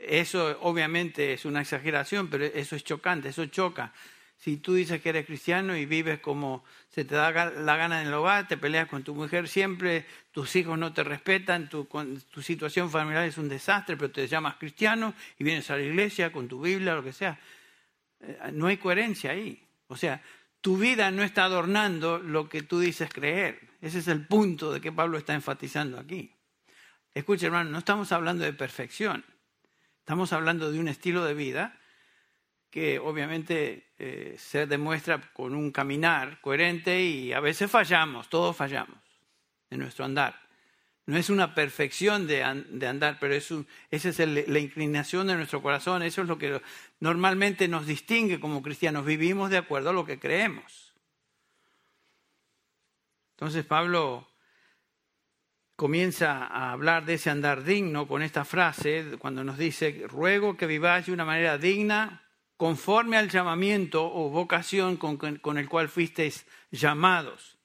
Eso 0.00 0.58
obviamente 0.62 1.34
es 1.34 1.44
una 1.44 1.60
exageración, 1.60 2.30
pero 2.30 2.46
eso 2.46 2.74
es 2.74 2.84
chocante, 2.84 3.28
eso 3.28 3.44
choca. 3.46 3.92
Si 4.38 4.56
tú 4.56 4.72
dices 4.72 5.02
que 5.02 5.10
eres 5.10 5.26
cristiano 5.26 5.76
y 5.76 5.84
vives 5.84 6.20
como 6.20 6.64
se 6.88 7.04
te 7.04 7.14
da 7.14 7.30
la 7.50 7.76
gana 7.76 8.00
en 8.00 8.08
el 8.08 8.14
hogar, 8.14 8.48
te 8.48 8.56
peleas 8.56 8.88
con 8.88 9.02
tu 9.02 9.14
mujer 9.14 9.48
siempre, 9.48 10.06
tus 10.32 10.56
hijos 10.56 10.78
no 10.78 10.94
te 10.94 11.04
respetan, 11.04 11.68
tu, 11.68 11.86
tu 12.30 12.40
situación 12.40 12.90
familiar 12.90 13.24
es 13.24 13.36
un 13.36 13.50
desastre, 13.50 13.98
pero 13.98 14.10
te 14.10 14.26
llamas 14.26 14.54
cristiano 14.56 15.12
y 15.38 15.44
vienes 15.44 15.70
a 15.70 15.76
la 15.76 15.82
iglesia 15.82 16.32
con 16.32 16.48
tu 16.48 16.62
Biblia, 16.62 16.94
lo 16.94 17.04
que 17.04 17.12
sea. 17.12 17.38
Eh, 18.20 18.38
no 18.54 18.68
hay 18.68 18.78
coherencia 18.78 19.32
ahí. 19.32 19.62
O 19.88 19.96
sea, 19.96 20.22
tu 20.62 20.78
vida 20.78 21.10
no 21.10 21.22
está 21.22 21.44
adornando 21.44 22.18
lo 22.18 22.48
que 22.48 22.62
tú 22.62 22.78
dices 22.78 23.10
creer. 23.12 23.60
Ese 23.82 23.98
es 23.98 24.08
el 24.08 24.26
punto 24.26 24.72
de 24.72 24.80
que 24.80 24.92
Pablo 24.92 25.18
está 25.18 25.34
enfatizando 25.34 25.98
aquí. 25.98 26.32
Escucha, 27.14 27.46
hermano, 27.46 27.70
no 27.70 27.78
estamos 27.78 28.12
hablando 28.12 28.44
de 28.44 28.52
perfección. 28.52 29.24
Estamos 29.98 30.32
hablando 30.32 30.70
de 30.70 30.78
un 30.78 30.88
estilo 30.88 31.24
de 31.24 31.34
vida 31.34 31.76
que 32.70 33.00
obviamente 33.00 33.88
eh, 33.98 34.36
se 34.38 34.66
demuestra 34.66 35.20
con 35.32 35.54
un 35.54 35.72
caminar 35.72 36.40
coherente 36.40 37.02
y 37.02 37.32
a 37.32 37.40
veces 37.40 37.70
fallamos, 37.70 38.28
todos 38.28 38.56
fallamos 38.56 38.98
en 39.70 39.80
nuestro 39.80 40.04
andar. 40.04 40.40
No 41.06 41.16
es 41.16 41.28
una 41.28 41.56
perfección 41.56 42.28
de, 42.28 42.44
andar, 42.44 43.18
pero 43.18 43.34
es 43.34 43.52
esa 43.90 44.08
es 44.10 44.48
la 44.48 44.58
inclinación 44.60 45.26
de 45.26 45.34
nuestro 45.34 45.60
corazón, 45.60 46.04
eso 46.04 46.22
es 46.22 46.28
lo 46.28 46.38
que 46.38 46.62
normalmente 47.00 47.66
nos 47.66 47.86
distingue 47.86 48.38
como 48.38 48.62
cristianos, 48.62 49.04
vivimos 49.04 49.50
de 49.50 49.58
acuerdo 49.58 49.90
a 49.90 49.92
lo 49.92 50.06
que 50.06 50.20
creemos. 50.20 50.94
Entonces 53.32 53.64
Pablo 53.64 54.29
comienza 55.80 56.44
a 56.44 56.72
hablar 56.72 57.06
de 57.06 57.14
ese 57.14 57.30
andar 57.30 57.64
digno 57.64 58.06
con 58.06 58.20
esta 58.20 58.44
frase, 58.44 59.16
cuando 59.18 59.44
nos 59.44 59.56
dice, 59.56 60.04
ruego 60.08 60.58
que 60.58 60.66
viváis 60.66 61.06
de 61.06 61.12
una 61.12 61.24
manera 61.24 61.56
digna, 61.56 62.22
conforme 62.58 63.16
al 63.16 63.30
llamamiento 63.30 64.04
o 64.04 64.28
vocación 64.28 64.98
con, 64.98 65.56
el 65.56 65.68
cual 65.70 65.88
fuisteis 65.88 66.44
llamados. 66.70 67.56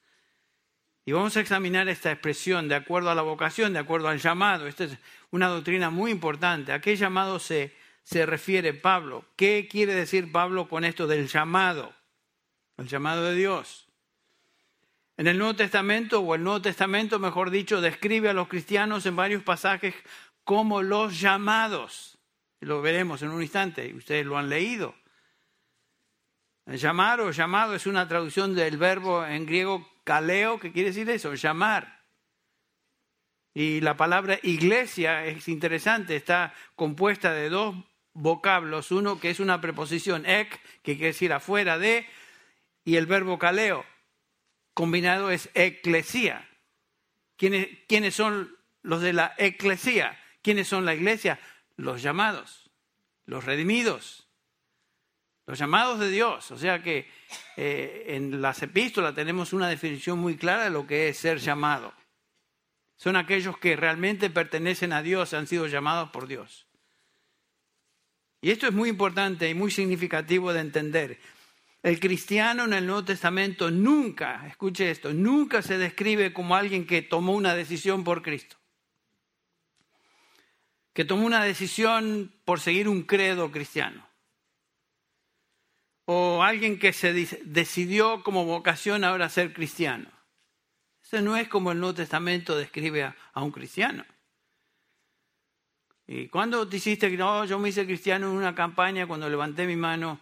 Y 1.03 1.12
vamos 1.12 1.36
a 1.36 1.41
examinar 1.41 1.89
esta 1.89 2.10
expresión 2.10 2.69
de 2.69 2.75
acuerdo 2.75 3.10
a 3.10 3.15
la 3.15 3.22
vocación, 3.22 3.74
de 3.74 3.79
acuerdo 3.79 4.07
al 4.07 4.19
llamado. 4.19 4.65
Esta 4.65 4.86
es 4.86 4.98
una 5.31 5.50
doctrina 5.50 5.89
muy 5.89 6.10
importante. 6.10 6.72
¿A 6.72 6.79
qué 6.79 6.95
llamado 6.95 7.38
se, 7.38 7.75
se 8.03 8.25
refiere 8.25 8.74
Pablo? 8.74 9.25
¿Qué 9.36 9.67
quiere 9.69 9.93
decir 9.93 10.31
Pablo 10.31 10.69
con 10.69 10.86
esto 10.86 11.05
del 11.05 11.27
llamado? 11.27 11.93
El 12.77 12.88
llamado 12.88 13.25
de 13.25 13.36
Dios. 13.36 13.84
En 15.17 15.27
el 15.27 15.38
Nuevo 15.38 15.55
Testamento, 15.55 16.19
o 16.19 16.36
el 16.36 16.43
Nuevo 16.43 16.62
Testamento, 16.62 17.19
mejor 17.19 17.50
dicho, 17.50 17.79
describe 17.79 18.29
a 18.29 18.34
los 18.34 18.50
cristianos 18.50 19.05
en 19.05 19.15
varios 19.15 19.43
pasajes 19.43 19.95
como 20.43 20.81
los 20.81 21.19
llamados. 21.19 22.17
Lo 22.60 22.81
veremos 22.81 23.22
en 23.22 23.29
un 23.29 23.41
instante, 23.41 23.93
ustedes 23.93 24.25
lo 24.25 24.38
han 24.38 24.50
leído. 24.50 24.93
Llamar 26.65 27.22
o 27.22 27.31
llamado 27.31 27.75
es 27.75 27.86
una 27.86 28.07
traducción 28.07 28.55
del 28.55 28.77
verbo 28.77 29.25
en 29.25 29.45
griego 29.45 29.88
kaleo, 30.03 30.60
que 30.60 30.72
quiere 30.72 30.89
decir 30.89 31.10
eso, 31.10 31.34
llamar. 31.36 32.03
Y 33.53 33.79
la 33.81 33.95
palabra 33.95 34.38
iglesia 34.43 35.25
es 35.25 35.48
interesante, 35.48 36.15
está 36.15 36.53
compuesta 36.75 37.31
de 37.31 37.50
dos 37.50 37.75
vocablos, 38.13 38.91
uno 38.91 39.19
que 39.19 39.29
es 39.29 39.39
una 39.39 39.62
preposición 39.62 40.25
ek, 40.25 40.60
que 40.81 40.95
quiere 40.95 41.07
decir 41.07 41.31
afuera 41.31 41.77
de, 41.77 42.05
y 42.84 42.98
el 42.98 43.05
verbo 43.05 43.39
kaleo, 43.39 43.86
combinado 44.75 45.32
es 45.32 45.50
eclesía. 45.55 46.48
¿Quiénes, 47.36 47.67
¿Quiénes 47.88 48.13
son 48.13 48.55
los 48.84 49.01
de 49.01 49.13
la 49.13 49.34
eclesía? 49.39 50.20
¿Quiénes 50.44 50.67
son 50.67 50.86
la 50.86 50.94
iglesia? 50.94 51.39
los 51.77 52.01
llamados, 52.01 52.70
los 53.25 53.44
redimidos, 53.44 54.27
los 55.46 55.60
llamados 55.60 56.00
de 56.00 56.10
Dios. 56.10 56.51
O 56.51 56.58
sea 56.58 56.82
que 56.82 57.10
eh, 57.58 58.05
en 58.10 58.41
las 58.41 58.62
epístolas 58.63 59.15
tenemos 59.15 59.53
una 59.53 59.67
definición 59.67 60.20
muy 60.20 60.38
clara 60.38 60.65
de 60.65 60.70
lo 60.70 60.88
que 60.88 61.10
es 61.10 61.17
ser 61.17 61.39
llamado. 61.39 61.94
Son 62.98 63.15
aquellos 63.15 63.58
que 63.58 63.75
realmente 63.75 64.29
pertenecen 64.29 64.94
a 64.94 65.01
Dios, 65.01 65.34
han 65.34 65.48
sido 65.48 65.67
llamados 65.67 66.10
por 66.12 66.27
Dios. 66.27 66.65
Y 68.41 68.51
esto 68.51 68.67
es 68.67 68.74
muy 68.74 68.89
importante 68.89 69.50
y 69.50 69.53
muy 69.53 69.72
significativo 69.72 70.53
de 70.53 70.62
entender. 70.62 71.20
El 71.85 71.99
cristiano 71.99 72.65
en 72.65 72.73
el 72.73 72.87
Nuevo 72.87 73.05
Testamento 73.05 73.69
nunca, 73.69 74.47
escuche 74.47 74.89
esto, 74.89 75.13
nunca 75.13 75.61
se 75.61 75.77
describe 75.77 76.33
como 76.33 76.55
alguien 76.55 76.87
que 76.87 77.03
tomó 77.03 77.33
una 77.33 77.53
decisión 77.53 78.03
por 78.03 78.23
Cristo 78.23 78.57
que 80.95 81.03
tomó 81.03 81.25
una 81.25 81.43
decisión 81.43 82.33
por 82.45 82.61
seguir 82.61 82.87
un 82.87 83.03
credo 83.03 83.51
cristiano. 83.51 84.07
O 86.05 86.41
alguien 86.41 86.79
que 86.79 86.93
se 86.93 87.11
decidió 87.43 88.23
como 88.23 88.45
vocación 88.45 89.03
ahora 89.03 89.27
ser 89.27 89.51
cristiano. 89.51 90.09
Eso 91.03 91.21
no 91.21 91.35
es 91.35 91.49
como 91.49 91.73
el 91.73 91.81
Nuevo 91.81 91.95
Testamento 91.95 92.57
describe 92.57 93.03
a, 93.03 93.41
un 93.41 93.51
cristiano. 93.51 94.05
¿Y 96.07 96.29
cuándo 96.29 96.65
te 96.65 96.77
hiciste? 96.77 97.09
No, 97.17 97.43
yo 97.43 97.59
me 97.59 97.69
hice 97.69 97.85
cristiano 97.85 98.29
en 98.29 98.37
una 98.37 98.55
campaña 98.55 99.05
cuando 99.05 99.29
levanté 99.29 99.67
mi 99.67 99.75
mano 99.75 100.21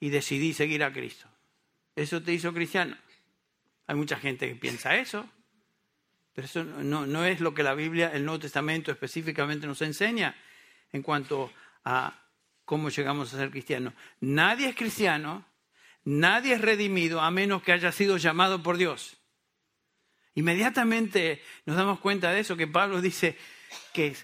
y 0.00 0.10
decidí 0.10 0.52
seguir 0.52 0.82
a 0.84 0.92
Cristo. 0.92 1.28
¿Eso 1.96 2.22
te 2.22 2.32
hizo 2.32 2.52
cristiano? 2.52 2.96
Hay 3.86 3.96
mucha 3.96 4.16
gente 4.16 4.48
que 4.48 4.54
piensa 4.54 4.96
eso. 4.96 5.28
Pero 6.34 6.46
eso 6.46 6.62
no, 6.62 7.24
es 7.24 7.40
lo 7.40 7.52
que 7.52 7.64
la 7.64 7.74
Biblia, 7.74 8.12
el 8.14 8.24
Nuevo 8.24 8.38
Testamento 8.38 8.92
específicamente 8.92 9.66
nos 9.66 9.82
enseña 9.82 10.36
en 10.92 11.02
cuanto 11.02 11.52
a 11.84 12.16
cómo 12.64 12.90
llegamos 12.90 13.34
a 13.34 13.38
ser 13.38 13.50
cristianos. 13.50 13.94
Nadie 14.20 14.68
es 14.68 14.76
cristiano, 14.76 15.44
nadie 16.04 16.54
es 16.54 16.60
redimido 16.60 17.20
a 17.20 17.32
menos 17.32 17.64
que 17.64 17.72
haya 17.72 17.90
sido 17.90 18.18
llamado 18.18 18.62
por 18.62 18.76
Dios. 18.76 19.16
Inmediatamente 20.36 21.42
nos 21.66 21.76
damos 21.76 21.98
cuenta 21.98 22.30
de 22.30 22.38
eso, 22.38 22.56
que 22.56 22.68
Pablo 22.68 23.00
dice 23.00 23.36
que 23.92 24.14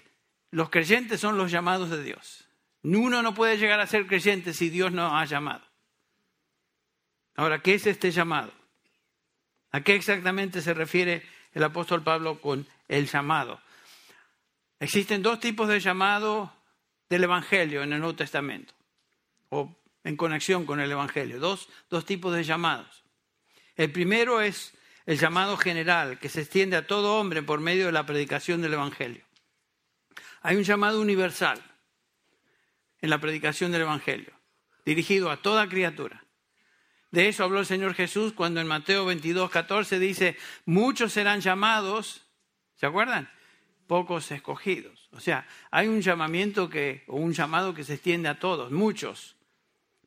los 0.51 0.69
creyentes 0.69 1.19
son 1.19 1.37
los 1.37 1.51
llamados 1.51 1.89
de 1.89 2.01
Dios. 2.01 2.44
Uno 2.93 3.21
no 3.21 3.33
puede 3.33 3.57
llegar 3.57 3.79
a 3.79 3.87
ser 3.87 4.07
creyente 4.07 4.53
si 4.53 4.69
Dios 4.69 4.91
no 4.91 5.17
ha 5.17 5.25
llamado. 5.25 5.65
Ahora, 7.35 7.59
¿qué 7.59 7.73
es 7.73 7.87
este 7.87 8.11
llamado? 8.11 8.53
¿A 9.71 9.81
qué 9.81 9.95
exactamente 9.95 10.61
se 10.61 10.73
refiere 10.73 11.23
el 11.55 11.63
apóstol 11.63 12.03
Pablo 12.03 12.39
con 12.39 12.67
el 12.87 13.07
llamado. 13.07 13.59
Existen 14.79 15.23
dos 15.23 15.39
tipos 15.39 15.67
de 15.67 15.79
llamado 15.79 16.53
del 17.09 17.23
Evangelio 17.23 17.81
en 17.81 17.93
el 17.93 17.99
Nuevo 17.99 18.15
Testamento, 18.15 18.73
o 19.49 19.75
en 20.03 20.17
conexión 20.17 20.65
con 20.65 20.79
el 20.79 20.91
Evangelio, 20.91 21.39
dos, 21.39 21.69
dos 21.89 22.05
tipos 22.05 22.35
de 22.35 22.43
llamados. 22.43 23.03
El 23.75 23.91
primero 23.91 24.41
es 24.41 24.73
el 25.05 25.17
llamado 25.17 25.57
general, 25.57 26.19
que 26.19 26.29
se 26.29 26.41
extiende 26.41 26.75
a 26.75 26.85
todo 26.85 27.19
hombre 27.19 27.41
por 27.41 27.61
medio 27.61 27.85
de 27.85 27.91
la 27.93 28.05
predicación 28.05 28.61
del 28.61 28.73
Evangelio. 28.73 29.23
Hay 30.41 30.57
un 30.57 30.63
llamado 30.63 30.99
universal 30.99 31.61
en 33.05 33.09
la 33.11 33.19
predicación 33.19 33.71
del 33.71 33.83
Evangelio, 33.83 34.33
dirigido 34.83 35.29
a 35.29 35.37
toda 35.37 35.69
criatura. 35.69 36.25
De 37.11 37.29
eso 37.29 37.43
habló 37.43 37.59
el 37.59 37.65
Señor 37.65 37.93
Jesús 37.93 38.33
cuando 38.33 38.59
en 38.59 38.67
Mateo 38.67 39.05
22, 39.05 39.49
14 39.49 39.99
dice, 39.99 40.35
muchos 40.65 41.13
serán 41.13 41.39
llamados, 41.39 42.25
¿se 42.75 42.85
acuerdan? 42.85 43.29
Pocos 43.87 44.31
escogidos. 44.31 45.07
O 45.11 45.19
sea, 45.19 45.47
hay 45.71 45.87
un 45.87 46.01
llamamiento 46.01 46.69
que, 46.69 47.03
o 47.07 47.17
un 47.17 47.31
llamado 47.31 47.73
que 47.73 47.83
se 47.83 47.93
extiende 47.93 48.27
a 48.27 48.39
todos, 48.39 48.71
muchos 48.71 49.35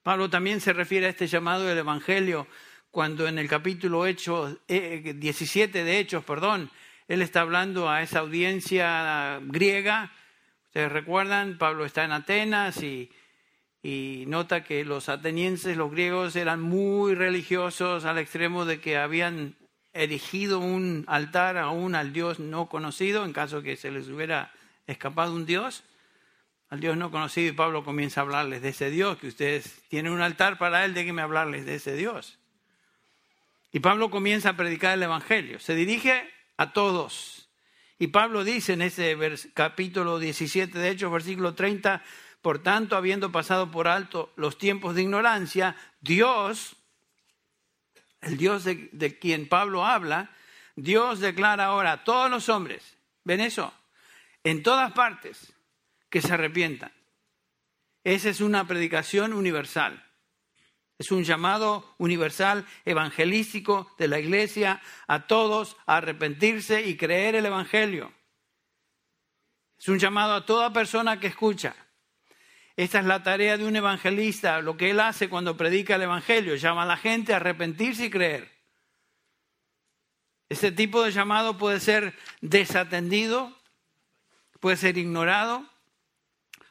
Pablo 0.02 0.30
también 0.30 0.62
se 0.62 0.72
refiere 0.72 1.04
a 1.04 1.10
este 1.10 1.26
llamado 1.26 1.66
del 1.66 1.76
Evangelio 1.76 2.46
cuando 2.90 3.28
en 3.28 3.38
el 3.38 3.46
capítulo 3.46 4.04
17 4.04 4.58
eh, 4.68 5.84
de 5.84 5.98
Hechos, 5.98 6.24
perdón, 6.24 6.70
él 7.08 7.20
está 7.20 7.42
hablando 7.42 7.90
a 7.90 8.02
esa 8.02 8.20
audiencia 8.20 9.38
griega. 9.42 10.10
Ustedes 10.68 10.92
recuerdan, 10.92 11.56
Pablo 11.56 11.86
está 11.86 12.04
en 12.04 12.12
Atenas 12.12 12.82
y, 12.82 13.10
nota 14.26 14.64
que 14.64 14.84
los 14.84 15.08
atenienses, 15.08 15.78
los 15.78 15.90
griegos, 15.90 16.36
eran 16.36 16.60
muy 16.60 17.14
religiosos 17.14 18.04
al 18.04 18.18
extremo 18.18 18.66
de 18.66 18.78
que 18.78 18.98
habían 18.98 19.56
erigido 19.94 20.58
un 20.58 21.06
altar 21.08 21.56
aún 21.56 21.94
al 21.94 22.12
Dios 22.12 22.38
no 22.38 22.68
conocido, 22.68 23.24
en 23.24 23.32
caso 23.32 23.62
que 23.62 23.76
se 23.76 23.90
les 23.90 24.08
hubiera 24.08 24.52
escapado 24.86 25.32
un 25.32 25.46
Dios, 25.46 25.84
al 26.68 26.80
Dios 26.80 26.98
no 26.98 27.10
conocido, 27.10 27.48
y 27.48 27.56
Pablo 27.56 27.82
comienza 27.82 28.20
a 28.20 28.24
hablarles 28.24 28.60
de 28.60 28.68
ese 28.68 28.90
Dios, 28.90 29.16
que 29.16 29.28
ustedes 29.28 29.82
tienen 29.88 30.12
un 30.12 30.20
altar 30.20 30.58
para 30.58 30.84
él, 30.84 30.92
déjenme 30.92 31.22
hablarles 31.22 31.64
de 31.64 31.76
ese 31.76 31.96
Dios. 31.96 32.38
Y 33.72 33.80
Pablo 33.80 34.10
comienza 34.10 34.50
a 34.50 34.56
predicar 34.56 34.92
el 34.92 35.02
Evangelio, 35.02 35.60
se 35.60 35.74
dirige 35.74 36.28
a 36.58 36.74
todos. 36.74 37.47
Y 37.98 38.08
Pablo 38.08 38.44
dice 38.44 38.74
en 38.74 38.82
ese 38.82 39.16
capítulo 39.54 40.18
17 40.18 40.78
de 40.78 40.90
Hechos, 40.90 41.10
versículo 41.10 41.54
30, 41.54 42.02
por 42.40 42.62
tanto, 42.62 42.96
habiendo 42.96 43.32
pasado 43.32 43.70
por 43.70 43.88
alto 43.88 44.32
los 44.36 44.56
tiempos 44.56 44.94
de 44.94 45.02
ignorancia, 45.02 45.74
Dios, 46.00 46.76
el 48.20 48.36
Dios 48.36 48.64
de, 48.64 49.18
quien 49.18 49.48
Pablo 49.48 49.84
habla, 49.84 50.30
Dios 50.76 51.18
declara 51.18 51.66
ahora 51.66 51.92
a 51.92 52.04
todos 52.04 52.30
los 52.30 52.48
hombres, 52.48 52.96
¿ven 53.24 53.40
eso? 53.40 53.74
En 54.44 54.62
todas 54.62 54.92
partes, 54.92 55.52
que 56.08 56.22
se 56.22 56.32
arrepientan. 56.32 56.92
Esa 58.04 58.30
es 58.30 58.40
una 58.40 58.66
predicación 58.66 59.32
universal. 59.32 60.07
Es 60.98 61.12
un 61.12 61.22
llamado 61.22 61.94
universal 61.98 62.66
evangelístico 62.84 63.94
de 63.98 64.08
la 64.08 64.18
iglesia 64.18 64.82
a 65.06 65.28
todos 65.28 65.76
a 65.86 65.98
arrepentirse 65.98 66.82
y 66.82 66.96
creer 66.96 67.36
el 67.36 67.46
Evangelio. 67.46 68.12
Es 69.78 69.88
un 69.88 70.00
llamado 70.00 70.34
a 70.34 70.44
toda 70.44 70.72
persona 70.72 71.20
que 71.20 71.28
escucha. 71.28 71.76
Esta 72.76 72.98
es 72.98 73.06
la 73.06 73.22
tarea 73.22 73.56
de 73.56 73.64
un 73.64 73.76
evangelista, 73.76 74.60
lo 74.60 74.76
que 74.76 74.90
él 74.90 74.98
hace 74.98 75.28
cuando 75.28 75.56
predica 75.56 75.94
el 75.94 76.02
Evangelio, 76.02 76.56
llama 76.56 76.82
a 76.82 76.86
la 76.86 76.96
gente 76.96 77.32
a 77.32 77.36
arrepentirse 77.36 78.06
y 78.06 78.10
creer. 78.10 78.58
Este 80.48 80.72
tipo 80.72 81.02
de 81.02 81.12
llamado 81.12 81.58
puede 81.58 81.78
ser 81.78 82.14
desatendido, 82.40 83.56
puede 84.60 84.76
ser 84.76 84.98
ignorado, 84.98 85.64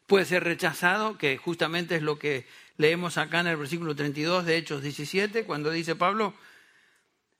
puede 0.08 0.26
ser 0.26 0.44
rechazado, 0.44 1.18
que 1.18 1.38
justamente 1.38 1.98
es 1.98 2.02
lo 2.02 2.18
que 2.18 2.48
leemos 2.78 3.18
acá 3.18 3.42
en 3.42 3.48
el 3.48 3.58
versículo 3.58 3.96
32 3.96 4.46
de 4.46 4.58
Hechos 4.58 4.82
17, 4.82 5.44
cuando 5.44 5.70
dice 5.70 5.96
Pablo, 5.96 6.34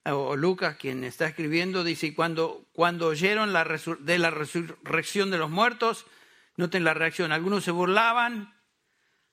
o 0.04 0.36
Lucas, 0.36 0.76
quien 0.76 1.04
está 1.04 1.26
escribiendo, 1.26 1.82
dice, 1.84 2.14
cuando, 2.14 2.66
cuando 2.72 3.08
oyeron 3.08 3.52
la 3.52 3.64
de 4.00 4.18
la 4.18 4.30
resurrección 4.30 5.30
de 5.30 5.38
los 5.38 5.50
muertos, 5.50 6.06
noten 6.56 6.84
la 6.84 6.94
reacción, 6.94 7.32
algunos 7.32 7.64
se 7.64 7.70
burlaban, 7.70 8.54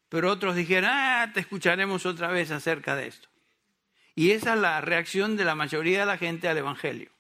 pero 0.10 0.32
otros 0.32 0.56
dijeron, 0.56 0.90
ah, 0.94 1.32
te 1.34 1.42
escucharemos 1.42 2.06
otra 2.06 2.30
vez 2.30 2.52
acerca 2.52 2.96
de 2.96 3.08
esto. 3.08 3.30
Y 4.16 4.32
esa 4.32 4.54
es 4.54 4.60
la 4.60 4.80
reacción 4.82 5.36
de 5.36 5.46
la 5.46 5.56
mayoría 5.56 6.02
de 6.02 6.06
la 6.06 6.18
gente 6.18 6.48
al 6.48 6.58
Evangelio. 6.58 7.12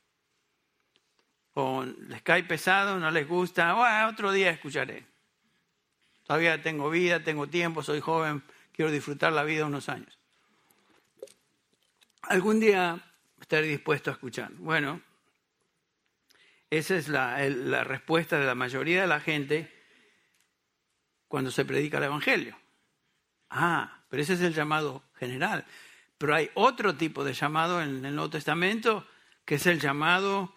O 1.53 1.86
les 1.86 2.22
cae 2.22 2.43
pesado, 2.43 3.00
no 3.00 3.12
les 3.12 3.27
gusta, 3.27 3.75
oh, 3.75 4.10
otro 4.10 4.31
día 4.31 4.50
escucharé. 4.50 5.05
Todavía 6.25 6.62
tengo 6.62 6.89
vida, 6.89 7.24
tengo 7.24 7.48
tiempo, 7.48 7.84
soy 7.84 8.00
joven, 8.01 8.44
quiero 8.72 8.91
disfrutar 8.91 9.32
la 9.32 9.44
vida 9.44 9.65
unos 9.65 9.89
años. 9.89 10.17
Algún 12.24 12.60
día 12.60 13.00
estaré 13.39 13.67
dispuesto 13.67 14.10
a 14.10 14.13
escuchar. 14.13 14.51
Bueno, 14.53 15.01
esa 16.70 16.96
es 16.96 17.08
la, 17.08 17.38
la 17.48 17.84
respuesta 17.84 18.39
de 18.39 18.46
la 18.46 18.55
mayoría 18.55 19.01
de 19.01 19.08
la 19.08 19.20
gente 19.20 19.72
cuando 21.28 21.52
se 21.52 21.63
predica 21.63 22.00
el 22.00 22.06
Evangelio. 22.06 22.58
Ah, 23.50 24.04
pero 24.10 24.23
ese 24.23 24.34
es 24.34 24.41
el 24.41 24.54
llamado 24.54 25.04
general. 25.15 25.65
Pero 26.17 26.34
hay 26.34 26.50
otro 26.56 26.95
tipo 26.95 27.23
de 27.23 27.34
llamado 27.34 27.82
en 27.82 28.04
el 28.04 28.15
Nuevo 28.15 28.32
Testamento, 28.32 29.08
que 29.45 29.56
es 29.56 29.65
el 29.67 29.80
llamado 29.80 30.56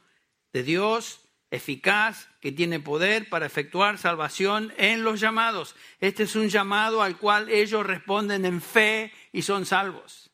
de 0.52 0.62
Dios 0.62 1.27
eficaz, 1.50 2.28
que 2.40 2.52
tiene 2.52 2.80
poder 2.80 3.28
para 3.28 3.46
efectuar 3.46 3.98
salvación 3.98 4.72
en 4.76 5.02
los 5.02 5.20
llamados. 5.20 5.74
Este 6.00 6.24
es 6.24 6.36
un 6.36 6.48
llamado 6.48 7.02
al 7.02 7.16
cual 7.16 7.48
ellos 7.48 7.86
responden 7.86 8.44
en 8.44 8.60
fe 8.60 9.12
y 9.32 9.42
son 9.42 9.64
salvos. 9.66 10.30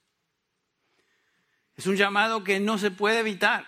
Es 1.77 1.87
un 1.87 1.97
llamado 1.97 2.45
que 2.45 2.61
no 2.61 2.79
se 2.79 2.91
puede 2.91 3.21
evitar. 3.21 3.67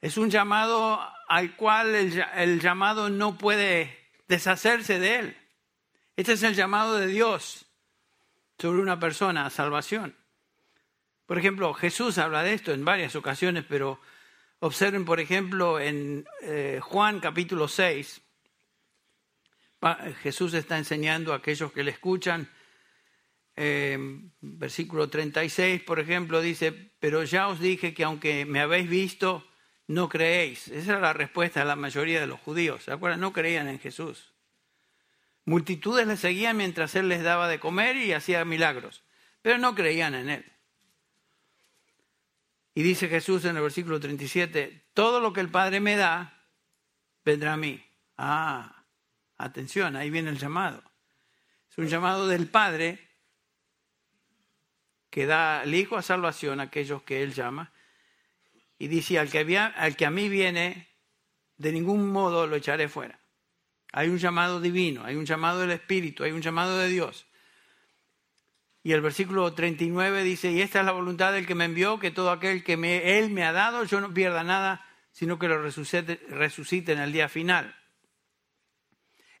Es 0.00 0.18
un 0.18 0.30
llamado 0.30 1.00
al 1.28 1.56
cual 1.56 1.94
el, 1.94 2.60
llamado 2.60 3.08
no 3.08 3.38
puede 3.38 4.10
deshacerse 4.28 4.98
de 4.98 5.18
él. 5.18 5.36
Este 6.16 6.34
es 6.34 6.42
el 6.42 6.54
llamado 6.54 6.96
de 6.96 7.06
Dios 7.06 7.66
sobre 8.58 8.80
una 8.80 9.00
persona 9.00 9.46
a 9.46 9.50
salvación. 9.50 10.14
Por 11.26 11.38
ejemplo, 11.38 11.72
Jesús 11.72 12.18
habla 12.18 12.42
de 12.42 12.52
esto 12.52 12.72
en 12.72 12.84
varias 12.84 13.16
ocasiones, 13.16 13.64
pero 13.66 13.98
observen, 14.64 15.04
por 15.04 15.20
ejemplo, 15.20 15.78
en 15.78 16.26
eh, 16.40 16.80
Juan 16.82 17.20
capítulo 17.20 17.68
6, 17.68 18.22
Jesús 20.22 20.54
está 20.54 20.78
enseñando 20.78 21.32
a 21.32 21.36
aquellos 21.36 21.70
que 21.70 21.84
le 21.84 21.90
escuchan. 21.90 22.48
Eh, 23.56 23.98
versículo 24.40 25.10
36, 25.10 25.82
por 25.82 26.00
ejemplo, 26.00 26.40
dice, 26.40 26.72
pero 26.98 27.24
ya 27.24 27.48
os 27.48 27.60
dije 27.60 27.92
que 27.92 28.04
aunque 28.04 28.46
me 28.46 28.60
habéis 28.60 28.88
visto, 28.88 29.46
no 29.86 30.08
creéis. 30.08 30.68
Esa 30.68 30.92
era 30.92 31.00
la 31.00 31.12
respuesta 31.12 31.60
de 31.60 31.66
la 31.66 31.76
mayoría 31.76 32.20
de 32.20 32.26
los 32.26 32.40
judíos. 32.40 32.84
¿Se 32.84 32.92
acuerdan? 32.92 33.20
No 33.20 33.34
creían 33.34 33.68
en 33.68 33.78
Jesús. 33.78 34.32
Multitudes 35.44 36.06
le 36.06 36.16
seguían 36.16 36.56
mientras 36.56 36.94
él 36.94 37.10
les 37.10 37.22
daba 37.22 37.48
de 37.48 37.60
comer 37.60 37.96
y 37.96 38.14
hacía 38.14 38.46
milagros, 38.46 39.04
pero 39.42 39.58
no 39.58 39.74
creían 39.74 40.14
en 40.14 40.30
él. 40.30 40.53
Y 42.74 42.82
dice 42.82 43.08
Jesús 43.08 43.44
en 43.44 43.56
el 43.56 43.62
versículo 43.62 44.00
37, 44.00 44.88
todo 44.94 45.20
lo 45.20 45.32
que 45.32 45.40
el 45.40 45.48
Padre 45.48 45.78
me 45.78 45.96
da, 45.96 46.48
vendrá 47.24 47.52
a 47.52 47.56
mí. 47.56 47.84
Ah, 48.18 48.84
atención, 49.36 49.94
ahí 49.94 50.10
viene 50.10 50.30
el 50.30 50.38
llamado. 50.38 50.82
Es 51.70 51.78
un 51.78 51.86
llamado 51.86 52.26
del 52.26 52.48
Padre 52.48 53.08
que 55.08 55.26
da 55.26 55.60
al 55.60 55.72
Hijo 55.72 55.96
a 55.96 56.02
salvación 56.02 56.58
a 56.58 56.64
aquellos 56.64 57.02
que 57.04 57.22
Él 57.22 57.32
llama. 57.32 57.72
Y 58.76 58.88
dice, 58.88 59.20
al 59.20 59.30
que, 59.30 59.38
había, 59.38 59.66
al 59.66 59.96
que 59.96 60.06
a 60.06 60.10
mí 60.10 60.28
viene, 60.28 60.88
de 61.56 61.70
ningún 61.70 62.10
modo 62.10 62.48
lo 62.48 62.56
echaré 62.56 62.88
fuera. 62.88 63.20
Hay 63.92 64.08
un 64.08 64.18
llamado 64.18 64.60
divino, 64.60 65.04
hay 65.04 65.14
un 65.14 65.24
llamado 65.24 65.60
del 65.60 65.70
Espíritu, 65.70 66.24
hay 66.24 66.32
un 66.32 66.42
llamado 66.42 66.76
de 66.78 66.88
Dios. 66.88 67.26
Y 68.84 68.92
el 68.92 69.00
versículo 69.00 69.50
39 69.54 70.22
dice, 70.22 70.52
y 70.52 70.60
esta 70.60 70.80
es 70.80 70.86
la 70.86 70.92
voluntad 70.92 71.32
del 71.32 71.46
que 71.46 71.54
me 71.54 71.64
envió, 71.64 71.98
que 71.98 72.10
todo 72.10 72.30
aquel 72.30 72.62
que 72.62 72.74
Él 73.18 73.30
me 73.30 73.44
ha 73.44 73.52
dado, 73.52 73.84
yo 73.84 73.98
no 74.02 74.12
pierda 74.12 74.44
nada, 74.44 74.86
sino 75.10 75.38
que 75.38 75.48
lo 75.48 75.60
resucite, 75.62 76.20
resucite 76.28 76.92
en 76.92 76.98
el 76.98 77.10
día 77.10 77.30
final. 77.30 77.74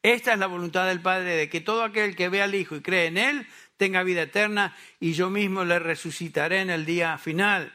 Esta 0.02 0.32
es 0.32 0.38
la 0.38 0.46
voluntad 0.46 0.86
del 0.86 1.02
Padre, 1.02 1.36
de 1.36 1.50
que 1.50 1.60
todo 1.60 1.84
aquel 1.84 2.16
que 2.16 2.30
ve 2.30 2.40
al 2.40 2.54
Hijo 2.54 2.76
y 2.76 2.80
cree 2.80 3.06
en 3.06 3.18
Él 3.18 3.46
tenga 3.76 4.02
vida 4.02 4.22
eterna, 4.22 4.74
y 4.98 5.12
yo 5.12 5.28
mismo 5.28 5.62
le 5.62 5.78
resucitaré 5.78 6.62
en 6.62 6.70
el 6.70 6.86
día 6.86 7.18
final. 7.18 7.70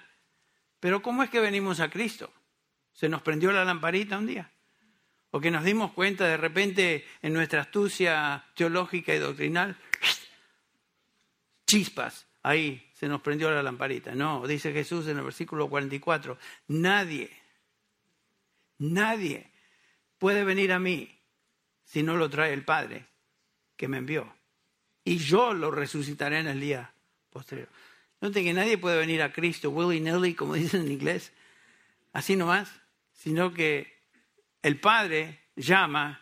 Pero 0.80 1.04
¿cómo 1.04 1.22
es 1.22 1.30
que 1.30 1.40
venimos 1.40 1.82
a 1.82 1.92
Cristo? 1.92 2.34
¿Se 2.94 3.10
nos 3.10 3.22
prendió 3.22 3.52
la 3.52 3.64
lamparita 3.64 4.18
un 4.18 4.26
día? 4.26 4.52
o 5.32 5.40
que 5.40 5.52
nos 5.52 5.64
dimos 5.64 5.92
cuenta 5.92 6.26
de 6.26 6.38
repente 6.38 7.06
en 7.22 7.34
nuestra 7.34 7.62
astucia 7.62 8.46
teológica 8.56 9.14
y 9.14 9.20
doctrinal, 9.20 9.78
chispas, 11.70 12.26
ahí 12.42 12.90
se 12.94 13.08
nos 13.08 13.22
prendió 13.22 13.52
la 13.52 13.62
lamparita. 13.62 14.16
No, 14.16 14.48
dice 14.48 14.74
Jesús 14.74 15.08
en 15.08 15.18
el 15.18 15.24
versículo 15.24 15.70
44, 15.70 16.38
nadie, 16.68 17.30
nadie 18.80 19.52
puede 20.18 20.44
venir 20.44 20.74
a 20.74 20.80
mí 20.80 21.16
si 21.86 22.02
no 22.02 22.18
lo 22.18 22.28
trae 22.28 22.54
el 22.54 22.66
Padre 22.66 23.06
que 23.78 23.88
me 23.88 23.98
envió. 23.98 24.34
Y 25.04 25.18
yo 25.18 25.54
lo 25.54 25.70
resucitaré 25.70 26.40
en 26.40 26.48
el 26.48 26.60
día 26.60 26.92
posterior. 27.30 27.70
Note 28.20 28.44
que 28.44 28.54
nadie 28.54 28.80
puede 28.80 28.98
venir 28.98 29.22
a 29.22 29.32
Cristo 29.32 29.70
willy-nilly, 29.70 30.34
como 30.34 30.54
dicen 30.56 30.82
en 30.82 30.92
inglés, 30.92 31.32
así 32.14 32.36
nomás, 32.36 32.82
sino 33.14 33.54
que 33.54 33.96
el 34.64 34.80
Padre 34.80 35.40
llama, 35.56 36.20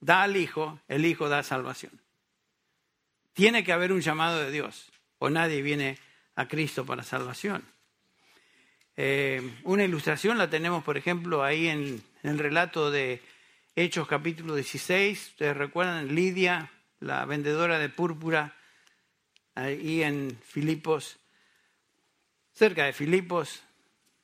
da 0.00 0.22
al 0.22 0.36
Hijo, 0.36 0.80
el 0.88 1.04
Hijo 1.04 1.28
da 1.28 1.42
salvación. 1.42 2.00
Tiene 3.38 3.62
que 3.62 3.72
haber 3.72 3.92
un 3.92 4.00
llamado 4.00 4.40
de 4.40 4.50
Dios, 4.50 4.90
o 5.20 5.30
nadie 5.30 5.62
viene 5.62 5.96
a 6.34 6.48
Cristo 6.48 6.84
para 6.84 7.04
salvación. 7.04 7.62
Eh, 8.96 9.60
una 9.62 9.84
ilustración 9.84 10.38
la 10.38 10.50
tenemos, 10.50 10.82
por 10.82 10.96
ejemplo, 10.96 11.44
ahí 11.44 11.68
en, 11.68 12.02
en 12.24 12.30
el 12.30 12.38
relato 12.40 12.90
de 12.90 13.22
Hechos 13.76 14.08
capítulo 14.08 14.56
16. 14.56 15.28
Ustedes 15.28 15.56
recuerdan, 15.56 16.16
Lidia, 16.16 16.72
la 16.98 17.24
vendedora 17.26 17.78
de 17.78 17.88
púrpura, 17.88 18.56
ahí 19.54 20.02
en 20.02 20.36
Filipos, 20.42 21.20
cerca 22.54 22.86
de 22.86 22.92
Filipos, 22.92 23.62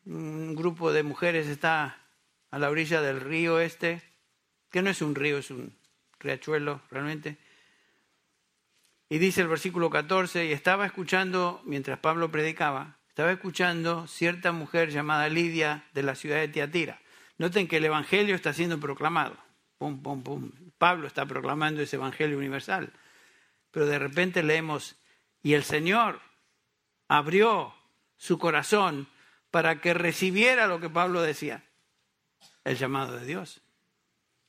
un 0.07 0.57
grupo 0.57 0.93
de 0.93 1.05
mujeres 1.05 1.47
está 1.47 2.01
a 2.51 2.59
la 2.59 2.69
orilla 2.69 3.01
del 3.01 3.21
río 3.21 3.61
este, 3.61 4.03
que 4.73 4.83
no 4.83 4.91
es 4.91 5.01
un 5.03 5.15
río, 5.15 5.39
es 5.39 5.53
un 5.53 5.73
riachuelo 6.19 6.83
realmente. 6.91 7.39
Y 9.15 9.21
dice 9.21 9.43
el 9.43 9.47
versículo 9.47 9.91
14, 9.91 10.47
y 10.47 10.51
estaba 10.51 10.87
escuchando, 10.87 11.63
mientras 11.65 12.01
Pablo 12.01 12.33
predicaba, 12.33 12.99
estaba 13.09 13.31
escuchando 13.31 14.09
cierta 14.09 14.51
mujer 14.51 14.91
llamada 14.91 15.29
Lidia 15.29 15.85
de 15.95 16.03
la 16.03 16.17
ciudad 16.17 16.39
de 16.39 16.49
Tiatira. 16.49 17.01
Noten 17.39 17.69
que 17.69 17.77
el 17.77 17.85
Evangelio 17.85 18.35
está 18.35 18.53
siendo 18.53 18.81
proclamado. 18.81 19.37
Pum, 19.79 20.03
pum, 20.03 20.25
pum. 20.25 20.51
Pablo 20.79 21.07
está 21.07 21.27
proclamando 21.27 21.81
ese 21.81 21.95
Evangelio 21.95 22.37
universal. 22.37 22.93
Pero 23.71 23.87
de 23.87 24.01
repente 24.01 24.43
leemos, 24.43 24.97
y 25.45 25.55
el 25.55 25.63
Señor 25.63 26.21
abrió 27.07 27.73
su 28.17 28.41
corazón 28.41 29.07
para 29.53 29.81
que 29.81 29.95
recibiera 29.95 30.67
lo 30.67 30.81
que 30.81 30.91
Pablo 30.91 31.23
decía, 31.23 31.63
el 32.65 32.77
llamado 32.77 33.17
de 33.17 33.27
Dios. 33.27 33.61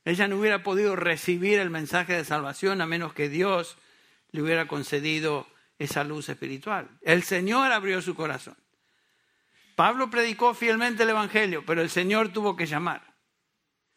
Ella 0.04 0.26
no 0.26 0.40
hubiera 0.40 0.64
podido 0.64 0.96
recibir 0.96 1.60
el 1.60 1.70
mensaje 1.70 2.14
de 2.14 2.24
salvación 2.24 2.80
a 2.80 2.86
menos 2.86 3.14
que 3.14 3.28
Dios 3.28 3.78
le 4.36 4.42
hubiera 4.42 4.68
concedido 4.68 5.46
esa 5.78 6.04
luz 6.04 6.28
espiritual. 6.28 6.90
El 7.00 7.22
Señor 7.22 7.72
abrió 7.72 8.02
su 8.02 8.14
corazón. 8.14 8.56
Pablo 9.74 10.10
predicó 10.10 10.52
fielmente 10.52 11.04
el 11.04 11.10
Evangelio, 11.10 11.64
pero 11.64 11.80
el 11.80 11.88
Señor 11.88 12.34
tuvo 12.34 12.54
que 12.54 12.66
llamar. 12.66 13.14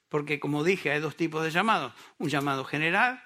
Porque 0.08 0.40
como 0.40 0.64
dije, 0.64 0.92
hay 0.92 1.02
dos 1.02 1.18
tipos 1.18 1.44
de 1.44 1.52
llamados. 1.52 1.94
Un 2.18 2.30
llamado 2.30 2.64
general 2.64 3.22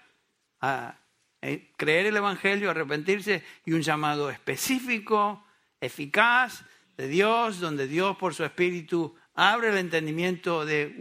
a 0.60 0.98
eh, 1.42 1.72
creer 1.78 2.08
el 2.08 2.18
Evangelio, 2.18 2.72
arrepentirse, 2.72 3.44
y 3.64 3.74
un 3.74 3.82
llamado 3.82 4.32
específico, 4.32 5.46
eficaz, 5.80 6.66
de 6.98 7.08
Dios, 7.08 7.60
donde 7.60 7.88
Dios 7.88 8.18
por 8.18 8.34
su 8.34 8.44
Espíritu 8.44 9.16
abre 9.36 9.70
el 9.70 9.78
entendimiento 9.78 10.66
de 10.66 10.96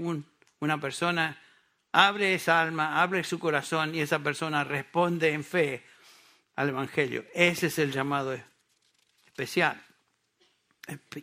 una 0.61 0.79
persona, 0.79 1.41
abre 1.91 2.35
esa 2.35 2.61
alma, 2.61 3.03
abre 3.03 3.25
su 3.25 3.39
corazón 3.39 3.95
y 3.95 4.01
esa 4.01 4.19
persona 4.19 4.63
responde 4.63 5.33
en 5.33 5.43
fe 5.43 5.85
al 6.57 6.69
Evangelio. 6.69 7.25
Ese 7.35 7.67
es 7.67 7.79
el 7.79 7.93
llamado 7.93 8.39
especial, 9.27 9.81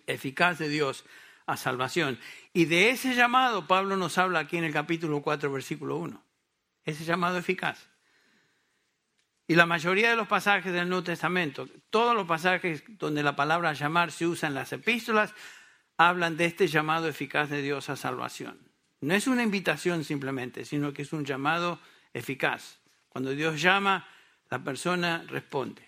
eficaz 0.08 0.60
de 0.60 0.70
Dios 0.70 1.06
a 1.46 1.58
salvación. 1.58 2.20
Y 2.54 2.66
de 2.66 2.90
ese 2.92 3.16
llamado 3.16 3.68
Pablo 3.68 3.98
nos 3.98 4.18
habla 4.18 4.40
aquí 4.40 4.58
en 4.58 4.64
el 4.64 4.74
capítulo 4.74 5.22
4, 5.22 5.52
versículo 5.52 5.98
1. 5.98 6.24
Ese 6.86 7.04
llamado 7.04 7.38
eficaz. 7.38 7.90
Y 9.48 9.56
la 9.56 9.66
mayoría 9.66 10.12
de 10.12 10.16
los 10.16 10.28
pasajes 10.28 10.72
del 10.72 10.88
Nuevo 10.88 11.04
Testamento, 11.04 11.68
todos 11.90 12.14
los 12.14 12.28
pasajes 12.28 12.84
donde 12.88 13.24
la 13.24 13.36
palabra 13.36 13.74
llamar 13.74 14.12
se 14.12 14.28
usa 14.28 14.48
en 14.48 14.54
las 14.54 14.72
epístolas, 14.74 15.34
hablan 15.98 16.38
de 16.38 16.46
este 16.46 16.68
llamado 16.68 17.08
eficaz 17.08 17.50
de 17.50 17.64
Dios 17.64 17.90
a 17.90 17.96
salvación. 17.96 18.60
No 19.02 19.16
es 19.16 19.26
una 19.26 19.42
invitación 19.42 20.04
simplemente, 20.04 20.66
sino 20.66 20.94
que 20.94 21.02
es 21.02 21.14
un 21.14 21.26
llamado 21.26 21.80
eficaz. 22.14 22.80
Cuando 23.10 23.32
Dios 23.32 23.60
llama, 23.60 24.08
la 24.50 24.64
persona 24.64 25.24
responde. 25.28 25.88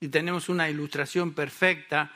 Y 0.00 0.08
tenemos 0.08 0.48
una 0.48 0.68
ilustración 0.68 1.34
perfecta 1.34 2.12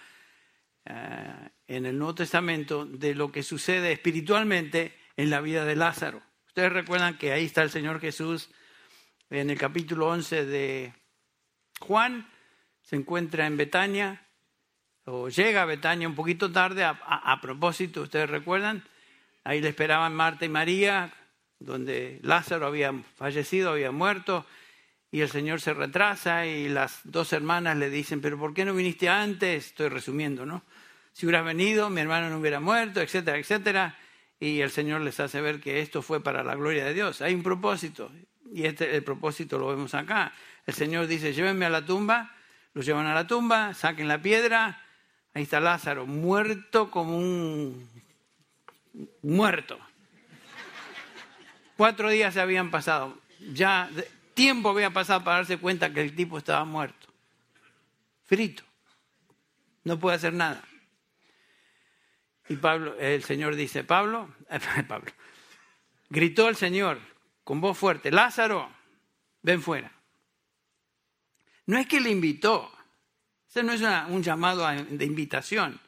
eh, 0.84 1.48
en 1.66 1.86
el 1.86 1.98
Nuevo 1.98 2.16
Testamento 2.16 2.84
de 2.84 3.14
lo 3.14 3.30
que 3.30 3.42
sucede 3.42 3.92
espiritualmente 3.92 4.94
en 5.16 5.30
la 5.30 5.40
vida 5.40 5.64
de 5.64 5.76
Lázaro. 5.76 6.22
Ustedes 6.46 6.72
recuerdan 6.72 7.16
que 7.16 7.32
ahí 7.32 7.44
está 7.44 7.62
el 7.62 7.70
Señor 7.70 8.00
Jesús 8.00 8.50
en 9.30 9.50
el 9.50 9.58
capítulo 9.58 10.08
11 10.08 10.44
de 10.44 10.92
Juan, 11.80 12.28
se 12.82 12.96
encuentra 12.96 13.46
en 13.46 13.56
Betania, 13.56 14.26
o 15.04 15.28
llega 15.28 15.62
a 15.62 15.66
Betania 15.66 16.08
un 16.08 16.14
poquito 16.14 16.50
tarde, 16.50 16.84
a, 16.84 17.38
propósito, 17.40 18.02
ustedes 18.02 18.28
recuerdan, 18.28 18.82
ahí 19.44 19.60
le 19.60 19.68
esperaban 19.68 20.14
Marta 20.14 20.44
y 20.44 20.48
María, 20.48 21.12
donde 21.58 22.18
Lázaro 22.22 22.66
había 22.66 22.92
fallecido, 23.16 23.70
había 23.70 23.92
muerto, 23.92 24.44
y 25.12 25.20
el 25.20 25.28
Señor 25.28 25.60
se 25.60 25.74
retrasa 25.74 26.46
y 26.46 26.68
las 26.68 27.00
dos 27.04 27.32
hermanas 27.32 27.76
le 27.76 27.90
dicen, 27.90 28.20
pero 28.20 28.38
¿por 28.38 28.54
qué 28.54 28.64
no 28.64 28.74
viniste 28.74 29.08
antes? 29.08 29.66
Estoy 29.66 29.88
resumiendo, 29.88 30.46
¿no? 30.46 30.62
Si 31.12 31.26
hubieras 31.26 31.44
venido, 31.44 31.90
mi 31.90 32.00
hermano 32.00 32.30
no 32.30 32.38
hubiera 32.38 32.60
muerto, 32.60 33.00
etcétera, 33.00 33.38
etcétera. 33.38 33.96
Y 34.38 34.60
el 34.60 34.70
Señor 34.70 35.00
les 35.00 35.18
hace 35.18 35.40
ver 35.40 35.60
que 35.60 35.80
esto 35.80 36.00
fue 36.00 36.22
para 36.22 36.44
la 36.44 36.54
gloria 36.54 36.84
de 36.84 36.94
Dios. 36.94 37.20
Hay 37.22 37.34
un 37.34 37.42
propósito. 37.42 38.10
Y 38.52 38.64
este, 38.64 38.96
el 38.96 39.02
propósito 39.02 39.58
lo 39.58 39.68
vemos 39.68 39.94
acá. 39.94 40.32
El 40.64 40.74
Señor 40.74 41.08
dice, 41.08 41.32
llévenme 41.32 41.66
a 41.66 41.70
la 41.70 41.84
tumba, 41.84 42.32
lo 42.72 42.82
llevan 42.82 43.06
a 43.06 43.14
la 43.14 43.26
tumba, 43.26 43.74
saquen 43.74 44.06
la 44.06 44.22
piedra, 44.22 44.82
ahí 45.34 45.42
está 45.42 45.58
Lázaro, 45.58 46.06
muerto 46.06 46.90
como 46.90 47.18
un 47.18 47.88
muerto. 49.22 49.78
Cuatro 51.76 52.10
días 52.10 52.34
se 52.34 52.40
habían 52.40 52.70
pasado, 52.70 53.18
ya 53.52 53.90
tiempo 54.40 54.70
había 54.70 54.88
pasado 54.88 55.22
para 55.22 55.36
darse 55.36 55.58
cuenta 55.58 55.92
que 55.92 56.00
el 56.00 56.16
tipo 56.16 56.38
estaba 56.38 56.64
muerto, 56.64 57.08
frito, 58.24 58.62
no 59.84 59.98
puede 59.98 60.16
hacer 60.16 60.32
nada. 60.32 60.64
Y 62.48 62.56
Pablo, 62.56 62.98
el 62.98 63.22
Señor 63.22 63.54
dice, 63.54 63.84
Pablo, 63.84 64.34
Pablo, 64.88 65.12
gritó 66.08 66.48
el 66.48 66.56
Señor, 66.56 66.98
con 67.44 67.60
voz 67.60 67.76
fuerte, 67.76 68.10
Lázaro, 68.10 68.72
ven 69.42 69.60
fuera. 69.60 69.92
No 71.66 71.76
es 71.76 71.86
que 71.86 72.00
le 72.00 72.08
invitó, 72.08 72.72
ese 73.46 73.62
no 73.62 73.74
es 73.74 73.82
un 74.08 74.22
llamado 74.22 74.66
de 74.66 75.04
invitación. 75.04 75.78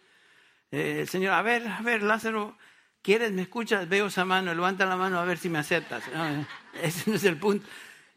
Eh, 0.71 0.99
el 1.01 1.09
Señor, 1.09 1.33
a 1.33 1.41
ver, 1.41 1.67
a 1.67 1.81
ver, 1.81 2.03
Lázaro, 2.03 2.59
¿quieres, 3.01 3.33
me 3.33 3.41
escuchas? 3.41 3.88
Veo 3.88 4.09
esa 4.09 4.27
mano, 4.27 4.53
levanta 4.53 4.85
la 4.85 4.99
mano 4.99 5.19
a 5.19 5.25
ver 5.25 5.38
si 5.38 5.49
me 5.49 5.59
aceptas. 5.59 6.05
ese 6.83 7.09
no 7.09 7.17
es 7.17 7.25
el 7.25 7.38
punto. 7.38 7.67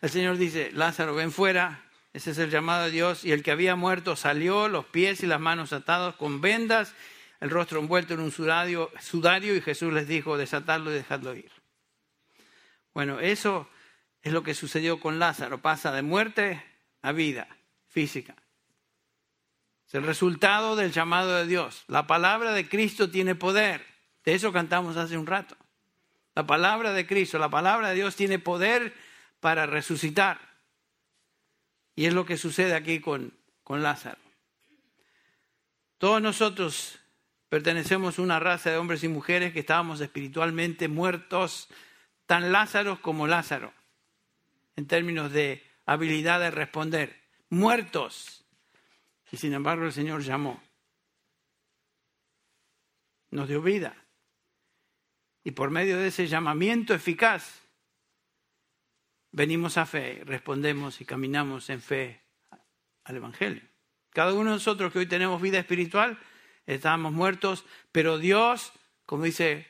El 0.06 0.12
Señor 0.12 0.38
dice, 0.38 0.70
Lázaro, 0.72 1.16
ven 1.16 1.32
fuera. 1.32 1.82
Ese 2.14 2.30
es 2.30 2.38
el 2.38 2.52
llamado 2.52 2.86
de 2.86 2.92
Dios. 2.92 3.26
Y 3.26 3.32
el 3.32 3.42
que 3.42 3.50
había 3.50 3.76
muerto 3.76 4.16
salió, 4.16 4.68
los 4.68 4.86
pies 4.86 5.24
y 5.24 5.26
las 5.26 5.40
manos 5.40 5.74
atados 5.74 6.16
con 6.16 6.42
vendas, 6.42 6.94
el 7.40 7.50
rostro 7.50 7.80
envuelto 7.80 8.14
en 8.14 8.20
un 8.20 8.32
sudario, 8.32 8.92
sudario 9.02 9.56
y 9.56 9.62
Jesús 9.62 9.92
les 9.92 10.08
dijo, 10.08 10.38
desatadlo 10.38 10.92
y 10.92 10.94
dejadlo 10.94 11.34
ir. 11.34 11.52
Bueno, 12.94 13.20
eso 13.20 13.68
es 14.22 14.32
lo 14.32 14.44
que 14.44 14.54
sucedió 14.54 15.00
con 15.00 15.18
Lázaro. 15.18 15.64
Pasa 15.64 15.92
de 15.92 16.04
muerte 16.04 16.64
a 17.02 17.12
vida 17.12 17.48
física. 17.88 18.36
Es 19.88 19.96
el 19.96 20.04
resultado 20.04 20.76
del 20.76 20.92
llamado 20.92 21.34
de 21.34 21.48
Dios. 21.48 21.84
La 21.88 22.06
palabra 22.06 22.52
de 22.52 22.70
Cristo 22.70 23.10
tiene 23.10 23.34
poder. 23.34 23.84
De 24.24 24.36
eso 24.36 24.54
cantamos 24.54 24.98
hace 24.98 25.18
un 25.18 25.26
rato. 25.26 25.58
La 26.36 26.46
palabra 26.46 26.94
de 26.94 27.08
Cristo, 27.08 27.40
la 27.40 27.50
palabra 27.50 27.90
de 27.90 27.96
Dios 27.96 28.16
tiene 28.16 28.38
poder 28.38 28.94
para 29.46 29.68
resucitar. 29.68 30.40
Y 31.96 32.08
es 32.08 32.16
lo 32.16 32.26
que 32.26 32.36
sucede 32.36 32.74
aquí 32.74 33.00
con, 33.00 33.32
con 33.62 33.84
Lázaro. 33.84 34.18
Todos 36.00 36.20
nosotros 36.20 36.98
pertenecemos 37.48 38.18
a 38.18 38.24
una 38.24 38.40
raza 38.40 38.72
de 38.72 38.78
hombres 38.78 39.04
y 39.04 39.08
mujeres 39.08 39.54
que 39.54 39.60
estábamos 39.60 40.02
espiritualmente 40.02 40.88
muertos 40.88 41.68
tan 42.26 42.52
Lázaro 42.52 43.04
como 43.04 43.28
Lázaro, 43.28 43.72
en 44.78 44.88
términos 44.88 45.32
de 45.32 45.64
habilidad 45.86 46.40
de 46.40 46.50
responder, 46.50 47.16
muertos. 47.52 48.46
Y 49.32 49.38
sin 49.38 49.54
embargo 49.54 49.86
el 49.86 49.94
Señor 49.94 50.24
llamó, 50.24 50.60
nos 53.30 53.48
dio 53.48 53.62
vida. 53.62 53.96
Y 55.44 55.52
por 55.52 55.70
medio 55.70 56.00
de 56.00 56.08
ese 56.08 56.26
llamamiento 56.26 56.96
eficaz, 56.96 57.62
venimos 59.36 59.78
a 59.78 59.86
fe, 59.86 60.22
respondemos 60.26 61.02
y 61.02 61.06
caminamos 61.06 61.70
en 61.70 61.82
fe 61.82 62.22
al 63.04 63.18
Evangelio. 63.18 63.62
Cada 64.12 64.32
uno 64.34 64.52
de 64.52 64.56
nosotros 64.56 64.94
que 64.94 65.00
hoy 65.00 65.08
tenemos 65.08 65.42
vida 65.42 65.60
espiritual, 65.60 66.18
estábamos 66.66 67.12
muertos, 67.12 67.66
pero 67.92 68.18
Dios, 68.18 68.72
como 69.06 69.26
dice 69.26 69.68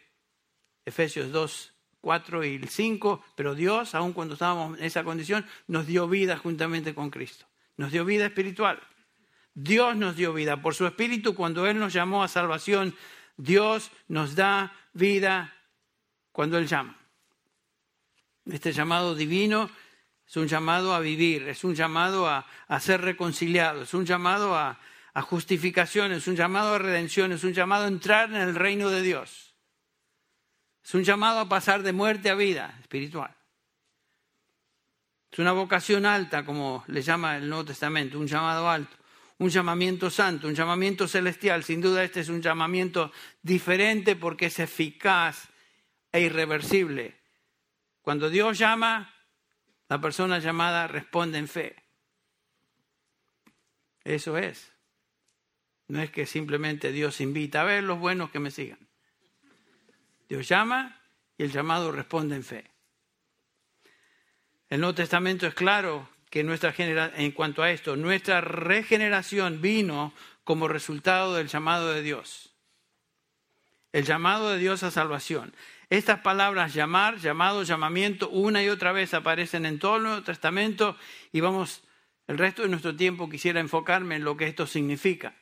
Efesios 0.85 1.31
2, 1.31 1.73
4 1.99 2.43
y 2.43 2.55
el 2.57 2.69
5, 2.69 3.25
pero 3.35 3.55
Dios, 3.55 3.95
aun 3.95 4.13
cuando 4.13 4.35
estábamos 4.35 4.77
en 4.77 4.85
esa 4.85 5.03
condición, 5.03 5.43
nos 5.65 5.87
dio 5.87 6.07
vida 6.07 6.37
juntamente 6.37 6.93
con 6.93 7.09
Cristo. 7.09 7.47
Nos 7.75 7.91
dio 7.91 8.05
vida 8.05 8.27
espiritual. 8.27 8.79
Dios 9.55 9.95
nos 9.95 10.15
dio 10.15 10.31
vida. 10.31 10.61
Por 10.61 10.75
su 10.75 10.85
Espíritu, 10.85 11.33
cuando 11.33 11.65
Él 11.65 11.79
nos 11.79 11.91
llamó 11.91 12.23
a 12.23 12.27
salvación, 12.27 12.93
Dios 13.35 13.89
nos 14.07 14.35
da 14.35 14.77
vida 14.93 15.55
cuando 16.31 16.59
Él 16.59 16.67
llama. 16.67 16.99
Este 18.51 18.71
llamado 18.71 19.15
divino 19.15 19.69
es 20.27 20.37
un 20.37 20.47
llamado 20.47 20.93
a 20.93 20.99
vivir, 20.99 21.47
es 21.47 21.63
un 21.63 21.75
llamado 21.75 22.27
a, 22.27 22.45
ser 22.79 23.01
reconciliado, 23.01 23.83
es 23.83 23.93
un 23.93 24.05
llamado 24.05 24.55
a 24.55 24.77
justificación, 25.21 26.11
es 26.11 26.27
un 26.27 26.35
llamado 26.35 26.73
a 26.73 26.79
redención, 26.79 27.31
es 27.31 27.43
un 27.43 27.53
llamado 27.53 27.85
a 27.85 27.87
entrar 27.87 28.29
en 28.29 28.37
el 28.37 28.55
reino 28.55 28.89
de 28.89 29.01
Dios. 29.01 29.55
Es 30.85 30.93
un 30.93 31.03
llamado 31.03 31.39
a 31.39 31.49
pasar 31.49 31.81
de 31.81 31.93
muerte 31.93 32.29
a 32.29 32.35
vida 32.35 32.77
espiritual. 32.79 33.35
Es 35.31 35.39
una 35.39 35.51
vocación 35.51 36.05
alta, 36.05 36.45
como 36.45 36.83
le 36.87 37.01
llama 37.01 37.37
el 37.37 37.49
Nuevo 37.49 37.65
Testamento, 37.65 38.19
un 38.19 38.27
llamado 38.27 38.69
alto, 38.69 38.95
un 39.39 39.49
llamamiento 39.49 40.11
santo, 40.11 40.47
un 40.47 40.53
llamamiento 40.53 41.07
celestial. 41.07 41.63
Sin 41.63 41.81
duda 41.81 42.03
este 42.03 42.19
es 42.19 42.29
un 42.29 42.41
llamamiento 42.41 43.11
diferente 43.41 44.15
porque 44.15 44.45
es 44.45 44.59
eficaz 44.59 45.49
e 46.11 46.21
irreversible. 46.21 47.19
Cuando 48.05 48.29
Dios 48.29 48.59
llama, 48.59 49.15
la 49.89 49.99
persona 49.99 50.37
llamada 50.37 50.87
responde 50.87 51.39
en 51.39 51.47
fe. 51.47 51.75
Eso 54.03 54.37
es. 54.37 54.71
No 55.87 55.99
es 56.03 56.11
que 56.11 56.27
simplemente 56.27 56.91
Dios 56.91 57.19
invita 57.19 57.61
a 57.61 57.63
ver 57.63 57.83
los 57.83 57.97
buenos 57.97 58.29
que 58.29 58.37
me 58.37 58.51
sigan. 58.51 58.77
Dios 60.29 60.47
llama 60.47 61.01
y 61.35 61.45
el 61.45 61.51
llamado 61.51 61.91
responde 61.91 62.35
en 62.35 62.43
fe. 62.43 62.69
El 64.69 64.81
Nuevo 64.81 64.93
Testamento 64.93 65.47
es 65.47 65.55
claro 65.55 66.07
que 66.29 66.43
nuestra 66.43 66.75
en 66.77 67.31
cuanto 67.31 67.63
a 67.63 67.71
esto, 67.71 67.95
nuestra 67.95 68.39
regeneración 68.39 69.63
vino 69.63 70.13
como 70.43 70.67
resultado 70.67 71.33
del 71.33 71.47
llamado 71.47 71.91
de 71.91 72.03
Dios. 72.03 72.53
El 73.93 74.05
llamado 74.05 74.51
de 74.51 74.59
Dios 74.59 74.83
a 74.83 74.91
salvación. 74.91 75.55
Estas 75.95 76.19
palabras 76.19 76.73
llamar, 76.73 77.19
llamado, 77.19 77.63
llamamiento, 77.63 78.29
una 78.29 78.61
y 78.61 78.67
otra 78.67 78.91
vez 78.91 79.13
aparecen 79.13 79.65
en 79.65 79.79
todo 79.79 79.95
el 79.95 80.03
Nuevo 80.03 80.23
Testamento 80.23 80.97
y 81.31 81.39
vamos, 81.39 81.83
el 82.27 82.37
resto 82.37 82.63
de 82.63 82.67
nuestro 82.67 82.93
tiempo 82.97 83.29
quisiera 83.29 83.61
enfocarme 83.61 84.17
en 84.17 84.25
lo 84.25 84.35
que 84.35 84.45
esto 84.45 84.67
significa. 84.67 85.37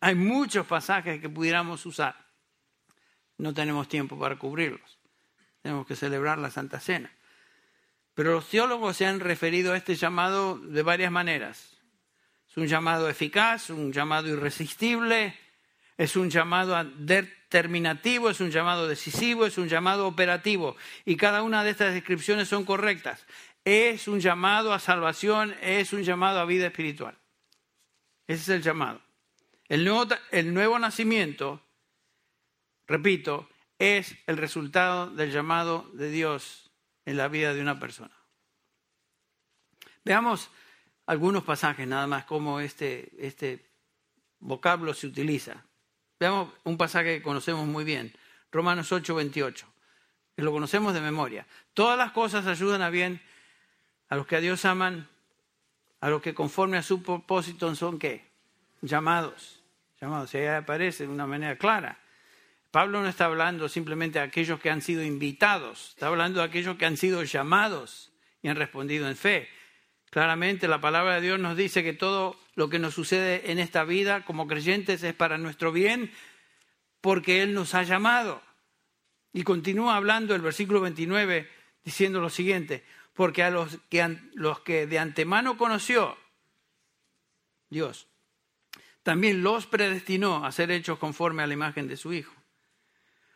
Hay 0.00 0.14
muchos 0.14 0.66
pasajes 0.66 1.20
que 1.20 1.28
pudiéramos 1.28 1.84
usar. 1.84 2.16
No 3.36 3.52
tenemos 3.52 3.86
tiempo 3.86 4.18
para 4.18 4.38
cubrirlos. 4.38 4.98
Tenemos 5.60 5.86
que 5.86 5.94
celebrar 5.94 6.38
la 6.38 6.50
Santa 6.50 6.80
Cena. 6.80 7.12
Pero 8.14 8.32
los 8.32 8.48
teólogos 8.48 8.96
se 8.96 9.04
han 9.04 9.20
referido 9.20 9.74
a 9.74 9.76
este 9.76 9.94
llamado 9.94 10.56
de 10.56 10.82
varias 10.82 11.12
maneras. 11.12 11.76
Es 12.48 12.56
un 12.56 12.66
llamado 12.66 13.10
eficaz, 13.10 13.68
un 13.68 13.92
llamado 13.92 14.28
irresistible, 14.28 15.38
es 16.00 16.16
un 16.16 16.30
llamado 16.30 16.82
determinativo, 16.96 18.30
es 18.30 18.40
un 18.40 18.50
llamado 18.50 18.88
decisivo, 18.88 19.44
es 19.44 19.58
un 19.58 19.68
llamado 19.68 20.06
operativo. 20.06 20.74
Y 21.04 21.18
cada 21.18 21.42
una 21.42 21.62
de 21.62 21.68
estas 21.68 21.92
descripciones 21.92 22.48
son 22.48 22.64
correctas. 22.64 23.26
Es 23.66 24.08
un 24.08 24.18
llamado 24.18 24.72
a 24.72 24.78
salvación, 24.78 25.54
es 25.60 25.92
un 25.92 26.02
llamado 26.02 26.40
a 26.40 26.46
vida 26.46 26.68
espiritual. 26.68 27.18
Ese 28.26 28.40
es 28.40 28.48
el 28.48 28.62
llamado. 28.62 29.02
El 29.68 29.84
nuevo, 29.84 30.06
el 30.30 30.54
nuevo 30.54 30.78
nacimiento, 30.78 31.60
repito, 32.86 33.50
es 33.78 34.16
el 34.26 34.38
resultado 34.38 35.10
del 35.10 35.30
llamado 35.30 35.90
de 35.92 36.10
Dios 36.10 36.70
en 37.04 37.18
la 37.18 37.28
vida 37.28 37.52
de 37.52 37.60
una 37.60 37.78
persona. 37.78 38.16
Veamos 40.02 40.48
algunos 41.04 41.44
pasajes 41.44 41.86
nada 41.86 42.06
más 42.06 42.24
cómo 42.24 42.58
este, 42.58 43.10
este 43.18 43.70
vocablo 44.38 44.94
se 44.94 45.06
utiliza. 45.06 45.66
Veamos 46.20 46.52
un 46.62 46.76
pasaje 46.76 47.16
que 47.16 47.22
conocemos 47.22 47.66
muy 47.66 47.82
bien, 47.82 48.12
Romanos 48.52 48.92
8, 48.92 49.14
28, 49.14 49.66
que 50.36 50.42
lo 50.42 50.52
conocemos 50.52 50.94
de 50.94 51.00
memoria. 51.00 51.46
Todas 51.74 51.98
las 51.98 52.12
cosas 52.12 52.46
ayudan 52.46 52.82
a 52.82 52.90
bien 52.90 53.20
a 54.08 54.16
los 54.16 54.26
que 54.26 54.36
a 54.36 54.40
Dios 54.40 54.64
aman, 54.64 55.08
a 56.00 56.10
los 56.10 56.22
que 56.22 56.34
conforme 56.34 56.76
a 56.76 56.82
su 56.82 57.02
propósito 57.02 57.74
son 57.74 57.98
qué? 57.98 58.24
Llamados 58.82 59.60
llamados. 60.00 60.34
ahí 60.34 60.46
aparece 60.46 61.04
de 61.06 61.12
una 61.12 61.26
manera 61.26 61.56
clara. 61.56 61.98
Pablo 62.70 63.02
no 63.02 63.08
está 63.08 63.26
hablando 63.26 63.68
simplemente 63.68 64.18
de 64.18 64.24
aquellos 64.24 64.60
que 64.60 64.70
han 64.70 64.80
sido 64.80 65.02
invitados, 65.02 65.90
está 65.90 66.06
hablando 66.06 66.40
de 66.40 66.46
aquellos 66.46 66.76
que 66.76 66.86
han 66.86 66.96
sido 66.96 67.22
llamados 67.24 68.12
y 68.42 68.48
han 68.48 68.56
respondido 68.56 69.08
en 69.08 69.16
fe. 69.16 69.48
Claramente 70.10 70.68
la 70.68 70.80
palabra 70.80 71.16
de 71.16 71.20
Dios 71.20 71.40
nos 71.40 71.56
dice 71.56 71.82
que 71.82 71.92
todo 71.92 72.36
lo 72.60 72.68
que 72.68 72.78
nos 72.78 72.92
sucede 72.92 73.50
en 73.50 73.58
esta 73.58 73.84
vida 73.84 74.26
como 74.26 74.46
creyentes 74.46 75.02
es 75.02 75.14
para 75.14 75.38
nuestro 75.38 75.72
bien 75.72 76.12
porque 77.00 77.42
Él 77.42 77.54
nos 77.54 77.74
ha 77.74 77.84
llamado. 77.84 78.42
Y 79.32 79.44
continúa 79.44 79.96
hablando 79.96 80.34
el 80.34 80.42
versículo 80.42 80.82
29 80.82 81.48
diciendo 81.82 82.20
lo 82.20 82.28
siguiente, 82.28 82.84
porque 83.14 83.42
a 83.42 83.50
los 83.50 83.78
que, 83.88 84.18
los 84.34 84.60
que 84.60 84.86
de 84.86 84.98
antemano 84.98 85.56
conoció 85.56 86.18
Dios, 87.70 88.08
también 89.02 89.42
los 89.42 89.64
predestinó 89.64 90.44
a 90.44 90.52
ser 90.52 90.70
hechos 90.70 90.98
conforme 90.98 91.42
a 91.42 91.46
la 91.46 91.54
imagen 91.54 91.88
de 91.88 91.96
su 91.96 92.12
Hijo, 92.12 92.34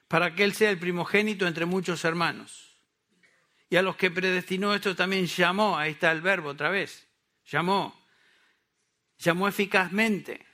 para 0.06 0.34
que 0.34 0.44
Él 0.44 0.52
sea 0.52 0.68
el 0.68 0.78
primogénito 0.78 1.46
entre 1.46 1.64
muchos 1.64 2.04
hermanos. 2.04 2.76
Y 3.70 3.76
a 3.76 3.82
los 3.82 3.96
que 3.96 4.10
predestinó 4.10 4.74
esto 4.74 4.94
también 4.94 5.24
llamó, 5.24 5.78
ahí 5.78 5.92
está 5.92 6.12
el 6.12 6.20
verbo 6.20 6.50
otra 6.50 6.68
vez, 6.68 7.08
llamó, 7.46 8.03
llamó 9.18 9.48
eficazmente. 9.48 10.46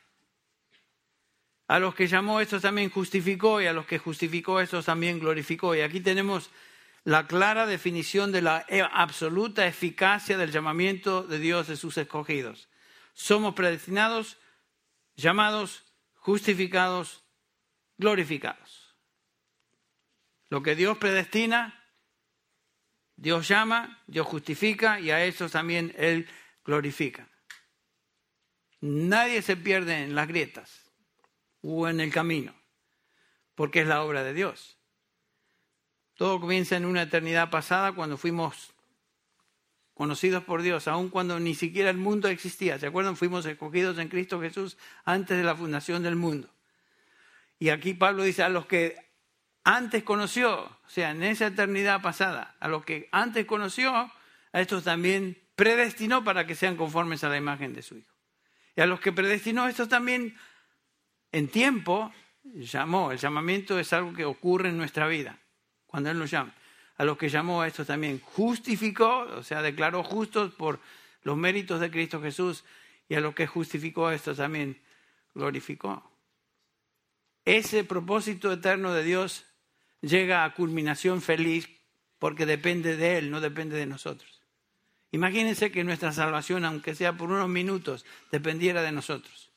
A 1.68 1.78
los 1.78 1.94
que 1.94 2.08
llamó 2.08 2.40
esto 2.40 2.60
también 2.60 2.90
justificó 2.90 3.60
y 3.60 3.66
a 3.66 3.72
los 3.72 3.86
que 3.86 3.98
justificó 3.98 4.60
esto 4.60 4.82
también 4.82 5.20
glorificó. 5.20 5.74
Y 5.74 5.82
aquí 5.82 6.00
tenemos 6.00 6.50
la 7.04 7.26
clara 7.26 7.66
definición 7.66 8.32
de 8.32 8.42
la 8.42 8.66
absoluta 8.92 9.66
eficacia 9.66 10.36
del 10.36 10.50
llamamiento 10.50 11.22
de 11.22 11.38
Dios 11.38 11.68
de 11.68 11.76
sus 11.76 11.96
escogidos. 11.96 12.68
Somos 13.14 13.54
predestinados 13.54 14.36
llamados, 15.16 15.84
justificados, 16.14 17.22
glorificados. 17.98 18.96
Lo 20.48 20.62
que 20.62 20.74
Dios 20.74 20.98
predestina, 20.98 21.84
Dios 23.16 23.46
llama, 23.46 24.02
Dios 24.06 24.26
justifica 24.26 24.98
y 24.98 25.10
a 25.12 25.24
eso 25.24 25.48
también 25.48 25.94
Él 25.96 26.28
glorifica. 26.64 27.29
Nadie 28.80 29.42
se 29.42 29.56
pierde 29.56 30.02
en 30.04 30.14
las 30.14 30.28
grietas 30.28 30.90
o 31.62 31.88
en 31.88 32.00
el 32.00 32.12
camino, 32.12 32.54
porque 33.54 33.82
es 33.82 33.86
la 33.86 34.02
obra 34.02 34.24
de 34.24 34.32
Dios. 34.32 34.78
Todo 36.14 36.40
comienza 36.40 36.76
en 36.76 36.84
una 36.84 37.02
eternidad 37.02 37.50
pasada 37.50 37.92
cuando 37.92 38.16
fuimos 38.16 38.74
conocidos 39.94 40.44
por 40.44 40.62
Dios, 40.62 40.88
aun 40.88 41.10
cuando 41.10 41.38
ni 41.38 41.54
siquiera 41.54 41.90
el 41.90 41.98
mundo 41.98 42.28
existía. 42.28 42.78
¿Se 42.78 42.86
acuerdan? 42.86 43.16
Fuimos 43.16 43.44
escogidos 43.44 43.98
en 43.98 44.08
Cristo 44.08 44.40
Jesús 44.40 44.78
antes 45.04 45.36
de 45.36 45.44
la 45.44 45.54
fundación 45.54 46.02
del 46.02 46.16
mundo. 46.16 46.48
Y 47.58 47.68
aquí 47.68 47.92
Pablo 47.92 48.22
dice 48.22 48.42
a 48.42 48.48
los 48.48 48.64
que 48.64 48.96
antes 49.62 50.02
conoció, 50.02 50.62
o 50.62 50.88
sea, 50.88 51.10
en 51.10 51.22
esa 51.22 51.48
eternidad 51.48 52.00
pasada, 52.00 52.56
a 52.60 52.68
los 52.68 52.84
que 52.84 53.10
antes 53.12 53.44
conoció, 53.44 53.92
a 53.94 54.60
estos 54.60 54.84
también 54.84 55.38
predestinó 55.54 56.24
para 56.24 56.46
que 56.46 56.54
sean 56.54 56.76
conformes 56.76 57.22
a 57.22 57.28
la 57.28 57.36
imagen 57.36 57.74
de 57.74 57.82
su 57.82 57.96
Hijo. 57.96 58.09
Y 58.76 58.80
a 58.80 58.86
los 58.86 59.00
que 59.00 59.12
predestinó, 59.12 59.68
estos 59.68 59.88
también 59.88 60.36
en 61.32 61.48
tiempo 61.48 62.12
llamó. 62.44 63.12
El 63.12 63.18
llamamiento 63.18 63.78
es 63.78 63.92
algo 63.92 64.12
que 64.14 64.24
ocurre 64.24 64.68
en 64.68 64.76
nuestra 64.76 65.06
vida, 65.06 65.38
cuando 65.86 66.10
Él 66.10 66.18
nos 66.18 66.30
llama 66.30 66.54
a 67.00 67.04
los 67.06 67.16
que 67.16 67.30
llamó 67.30 67.62
a 67.62 67.66
estos 67.66 67.86
también 67.86 68.20
justificó, 68.20 69.20
o 69.20 69.42
sea, 69.42 69.62
declaró 69.62 70.04
justos 70.04 70.52
por 70.52 70.80
los 71.22 71.34
méritos 71.34 71.80
de 71.80 71.90
Cristo 71.90 72.20
Jesús, 72.20 72.62
y 73.08 73.14
a 73.14 73.20
los 73.20 73.34
que 73.34 73.46
justificó 73.46 74.08
a 74.08 74.14
estos 74.14 74.36
también 74.36 74.78
glorificó. 75.34 76.12
Ese 77.46 77.84
propósito 77.84 78.52
eterno 78.52 78.92
de 78.92 79.02
Dios 79.02 79.46
llega 80.02 80.44
a 80.44 80.52
culminación 80.52 81.22
feliz 81.22 81.70
porque 82.18 82.44
depende 82.44 82.98
de 82.98 83.16
Él, 83.16 83.30
no 83.30 83.40
depende 83.40 83.78
de 83.78 83.86
nosotros. 83.86 84.39
Imagínense 85.12 85.72
que 85.72 85.84
nuestra 85.84 86.12
salvación, 86.12 86.64
aunque 86.64 86.94
sea 86.94 87.16
por 87.16 87.30
unos 87.30 87.48
minutos, 87.48 88.04
dependiera 88.30 88.82
de 88.82 88.92
nosotros. 88.92 89.50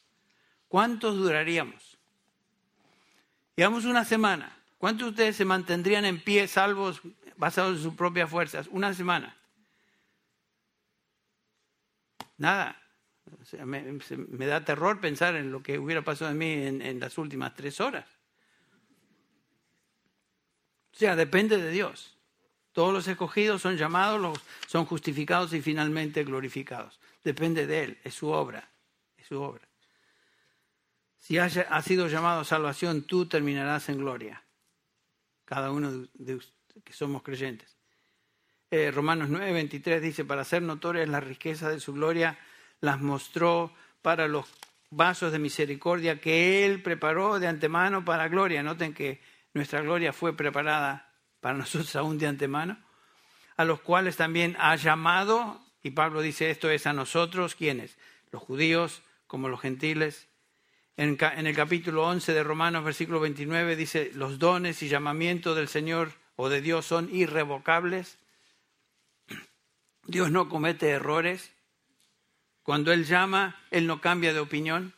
¿Cuántos 0.68 1.18
duraríamos? 1.18 1.98
Digamos 3.56 3.86
una 3.86 4.04
semana. 4.04 4.58
¿Cuántos 4.80 5.06
de 5.06 5.10
ustedes 5.12 5.36
se 5.36 5.46
mantendrían 5.46 6.06
en 6.06 6.20
pie 6.20 6.48
salvos 6.48 7.02
basados 7.38 7.78
en 7.78 7.84
sus 7.84 7.94
propias 7.96 8.30
fuerzas, 8.30 8.68
una 8.72 8.94
semana. 8.94 9.36
Nada. 12.38 12.82
me, 13.66 14.46
da 14.46 14.64
terror 14.64 15.00
pensar 15.00 15.36
en 15.36 15.52
lo 15.52 15.62
que 15.62 15.78
hubiera 15.80 16.02
pasado 16.02 16.32
en 16.32 16.38
mí 16.38 16.52
en, 16.52 17.00
las 17.00 17.18
últimas 17.18 17.54
tres 17.54 17.80
horas. 17.80 18.08
O 20.94 20.98
sea, 20.98 21.16
depende 21.16 21.58
de 21.58 21.72
Dios. 21.72 22.13
Todos 22.74 22.92
los 22.92 23.08
escogidos 23.08 23.62
son 23.62 23.78
llamados, 23.78 24.40
son 24.68 24.86
justificados 24.86 25.54
y 25.54 25.62
finalmente 25.62 26.24
glorificados. 26.24 27.00
Depende 27.24 27.68
de 27.68 27.84
Él, 27.84 28.00
es 28.04 28.16
su 28.16 28.30
obra, 28.30 28.68
es 29.16 29.28
su 29.28 29.40
obra. 29.40 29.62
Si 31.20 31.38
has 31.38 31.86
sido 31.86 32.08
llamado 32.08 32.42
a 32.42 32.46
salvación, 32.46 33.04
tú 33.04 33.28
terminarás 33.28 33.88
en 33.88 34.00
gloria. 34.00 34.44
Cada 35.46 35.72
uno 35.72 36.08
de, 36.14 36.36
ustedes 36.36 36.84
que 36.84 36.94
somos 36.94 37.22
creyentes. 37.22 37.78
Eh, 38.72 38.92
Romanos 38.92 39.30
9, 39.30 39.54
23 39.54 40.02
dice, 40.02 40.26
para 40.26 40.42
hacer 40.42 40.64
notorias 40.64 41.08
la 41.08 41.20
riqueza 41.20 41.70
de 41.70 41.80
su 41.80 41.94
gloria, 41.94 42.40
las 42.82 43.00
mostró 43.00 43.72
para 44.02 44.28
los 44.28 44.48
vasos 44.90 45.32
de 45.32 45.40
misericordia 45.40 46.20
que 46.20 46.66
Él 46.66 46.82
preparó 46.82 47.40
de 47.40 47.48
antemano 47.48 48.04
para 48.04 48.28
gloria. 48.28 48.64
Noten 48.64 48.94
que 48.94 49.22
nuestra 49.54 49.82
gloria 49.82 50.12
fue 50.12 50.36
preparada 50.36 51.13
para 51.44 51.58
nosotros 51.58 51.94
aún 51.98 52.18
de 52.18 52.28
antemano. 52.28 52.80
a 53.58 53.66
los 53.66 53.82
cuales 53.82 54.16
también 54.16 54.56
ha 54.60 54.76
llamado, 54.78 55.62
y 55.84 55.92
Pablo 55.92 56.22
dice 56.22 56.50
esto 56.50 56.72
es 56.72 56.88
a 56.88 56.94
nosotros, 56.94 57.54
¿quiénes? 57.54 57.98
Los 58.32 58.42
judíos 58.42 59.04
como 59.28 59.50
los 59.50 59.60
gentiles. 59.62 60.28
En, 60.96 61.18
el 61.20 61.56
capítulo 61.56 62.08
11 62.08 62.34
de 62.34 62.44
Romanos, 62.44 62.84
versículo 62.84 63.20
29, 63.20 63.76
dice, 63.76 64.12
los 64.16 64.40
dones 64.40 64.82
y 64.82 64.88
llamamientos 64.88 65.56
del 65.56 65.68
Señor 65.68 66.14
o 66.36 66.50
de 66.50 66.62
Dios 66.62 66.86
son 66.86 67.14
irrevocables. 67.14 68.18
Dios 70.08 70.32
no 70.32 70.50
comete 70.50 70.90
errores. 70.90 71.52
Cuando 72.64 72.94
Él 72.94 73.06
llama, 73.06 73.60
Él 73.70 73.86
no 73.86 74.02
cambia 74.02 74.34
de 74.34 74.40
opinión. 74.40 74.94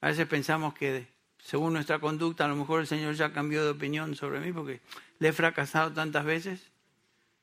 A 0.00 0.08
veces 0.08 0.26
pensamos 0.26 0.74
que 0.74 1.06
según 1.46 1.74
nuestra 1.74 2.00
conducta, 2.00 2.44
a 2.44 2.48
lo 2.48 2.56
mejor 2.56 2.80
el 2.80 2.88
Señor 2.88 3.14
ya 3.14 3.32
cambió 3.32 3.62
de 3.62 3.70
opinión 3.70 4.16
sobre 4.16 4.40
mí 4.40 4.52
porque 4.52 4.80
le 5.20 5.28
he 5.28 5.32
fracasado 5.32 5.92
tantas 5.92 6.24
veces. 6.24 6.60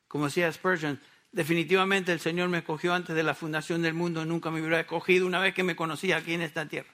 Como 0.10 0.26
decía 0.26 0.52
Spurgeon, 0.52 1.00
definitivamente 1.32 2.12
el 2.12 2.20
Señor 2.20 2.50
me 2.50 2.58
escogió 2.58 2.94
antes 2.94 3.16
de 3.16 3.24
la 3.24 3.34
fundación 3.34 3.82
del 3.82 3.94
mundo, 3.94 4.26
nunca 4.26 4.52
me 4.52 4.60
hubiera 4.60 4.82
escogido 4.82 5.26
una 5.26 5.40
vez 5.40 5.54
que 5.54 5.64
me 5.64 5.78
conocía 5.78 6.18
aquí 6.18 6.34
en 6.34 6.42
esta 6.42 6.68
tierra. 6.68 6.92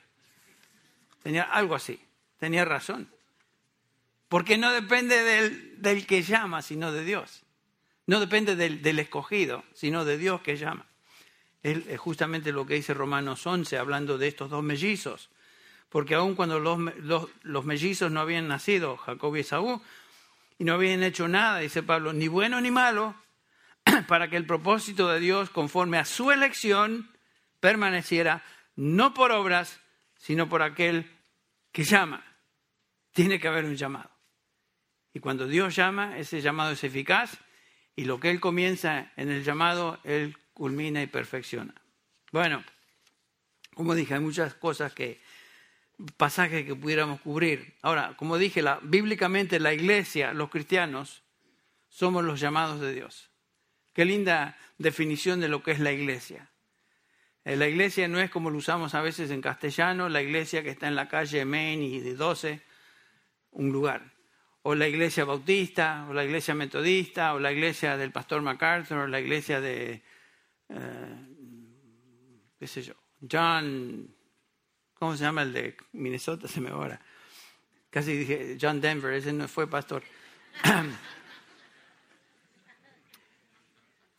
Tenía 1.24 1.42
algo 1.42 1.74
así, 1.74 2.00
tenía 2.38 2.64
razón. 2.64 3.10
Porque 4.28 4.60
no 4.60 4.72
depende 4.72 5.24
del, 5.82 6.06
que 6.06 6.22
llama, 6.22 6.62
sino 6.62 6.92
de 6.92 7.04
Dios. 7.06 7.42
No 8.06 8.20
depende 8.20 8.56
del, 8.56 8.84
del 8.84 9.00
escogido, 9.00 9.64
sino 9.74 10.06
de 10.06 10.20
Dios 10.20 10.42
que 10.42 10.58
llama. 10.58 10.86
Es 11.64 12.00
justamente 12.00 12.52
lo 12.52 12.68
que 12.68 12.76
dice 12.76 12.94
Romanos 12.94 13.48
11, 13.48 13.80
hablando 13.80 14.20
de 14.20 14.28
estos 14.28 14.52
dos 14.52 14.64
mellizos. 14.64 15.32
Porque 15.90 16.16
aun 16.16 16.36
cuando 16.36 16.60
los, 16.60 16.80
los, 17.42 17.66
mellizos 17.66 18.12
no 18.12 18.20
habían 18.20 18.48
nacido, 18.48 18.96
Jacob 18.98 19.36
y 19.36 19.40
Esaú, 19.40 19.82
y 20.60 20.64
no 20.64 20.74
habían 20.74 21.02
hecho 21.04 21.28
nada, 21.28 21.60
dice 21.60 21.82
Pablo, 21.82 22.14
ni 22.14 22.28
bueno 22.28 22.62
ni 22.62 22.70
malo, 22.70 23.16
para 24.08 24.30
que 24.30 24.38
el 24.38 24.46
propósito 24.46 25.08
de 25.08 25.20
Dios, 25.20 25.50
conforme 25.50 25.98
a 25.98 26.06
su 26.06 26.32
elección, 26.32 27.10
permaneciera 27.60 28.44
no 28.76 29.14
por 29.14 29.32
obras, 29.32 29.80
sino 30.18 30.48
por 30.48 30.62
aquel 30.62 31.10
que 31.72 31.84
llama. 31.84 32.24
Tiene 33.12 33.40
que 33.40 33.48
haber 33.48 33.66
un 33.66 33.76
llamado. 33.76 34.12
Y 35.14 35.20
cuando 35.20 35.48
Dios 35.48 35.76
llama, 35.76 36.18
ese 36.18 36.42
llamado 36.42 36.72
es 36.72 36.84
eficaz 36.84 37.40
y 37.96 38.06
lo 38.06 38.20
que 38.20 38.30
Él 38.30 38.40
comienza 38.40 39.12
en 39.18 39.30
el 39.30 39.44
llamado, 39.44 40.00
Él 40.04 40.38
culmina 40.54 41.02
y 41.02 41.08
perfecciona. 41.08 41.74
Bueno, 42.32 42.64
como 43.74 43.96
dije, 43.96 44.14
hay 44.14 44.20
muchas 44.20 44.54
cosas 44.54 44.94
que, 44.94 45.20
pasajes 46.18 46.66
que 46.66 46.76
pudiéramos 46.76 47.22
cubrir. 47.22 47.76
Ahora, 47.82 48.16
como 48.18 48.38
dije, 48.38 48.64
bíblicamente 48.82 49.60
la 49.60 49.74
iglesia, 49.74 50.34
los 50.34 50.50
cristianos, 50.50 51.24
somos 51.90 52.24
los 52.24 52.40
llamados 52.40 52.80
de 52.80 52.94
Dios. 52.94 53.30
Qué 53.94 54.06
linda 54.06 54.58
definición 54.78 55.40
de 55.40 55.50
lo 55.50 55.62
que 55.64 55.72
es 55.72 55.80
la 55.80 55.92
iglesia. 55.92 56.50
Eh, 57.44 57.56
la 57.56 57.68
iglesia 57.68 58.08
no 58.08 58.20
es 58.20 58.30
como 58.30 58.50
lo 58.50 58.58
usamos 58.58 58.96
a 58.96 59.02
veces 59.02 59.32
en 59.32 59.42
castellano, 59.42 60.08
la 60.10 60.22
iglesia 60.22 60.64
que 60.64 60.70
está 60.70 60.88
en 60.88 60.96
la 60.96 61.08
calle 61.08 61.46
Main 61.46 61.82
y 61.82 62.00
de 62.00 62.16
12, 62.16 62.62
un 63.52 63.72
lugar. 63.72 64.14
O 64.62 64.76
la 64.76 64.88
iglesia 64.88 65.26
bautista, 65.26 66.06
o 66.10 66.14
la 66.14 66.24
iglesia 66.24 66.54
metodista, 66.54 67.34
o 67.34 67.40
la 67.40 67.52
iglesia 67.52 67.98
del 67.98 68.12
pastor 68.12 68.42
MacArthur, 68.42 69.00
o 69.00 69.08
la 69.08 69.20
iglesia 69.20 69.62
de, 69.62 70.04
eh, 70.70 71.28
qué 72.60 72.68
sé 72.68 72.82
yo, 72.84 72.94
John, 73.30 74.14
¿cómo 75.00 75.16
se 75.16 75.24
llama 75.24 75.42
el 75.42 75.54
de 75.54 75.78
Minnesota? 75.94 76.48
Se 76.50 76.62
me 76.62 76.70
ahora. 76.70 77.02
Casi 77.90 78.16
dije 78.16 78.58
John 78.62 78.82
Denver, 78.82 79.14
ese 79.14 79.34
no 79.34 79.48
fue 79.48 79.68
pastor. 79.68 80.04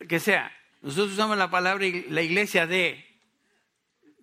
que 0.09 0.19
sea, 0.19 0.51
nosotros 0.81 1.13
usamos 1.13 1.37
la 1.37 1.49
palabra 1.49 1.85
la 2.09 2.21
iglesia 2.21 2.67
de. 2.67 3.07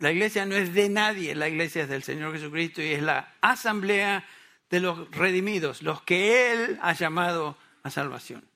La 0.01 0.12
iglesia 0.12 0.47
no 0.47 0.55
es 0.55 0.75
de 0.75 0.88
nadie, 0.88 1.35
la 1.35 1.49
iglesia 1.49 1.83
es 1.83 1.88
del 1.88 2.05
Señor 2.05 2.33
Jesucristo 2.33 2.81
y 2.81 2.92
es 2.92 3.03
la 3.03 3.35
asamblea 3.40 4.25
de 4.71 4.79
los 4.79 5.11
redimidos, 5.11 5.83
los 5.83 6.03
que 6.03 6.53
Él 6.53 6.79
ha 6.83 6.92
llamado 6.92 7.59
a 7.83 7.90
salvación. 7.90 8.49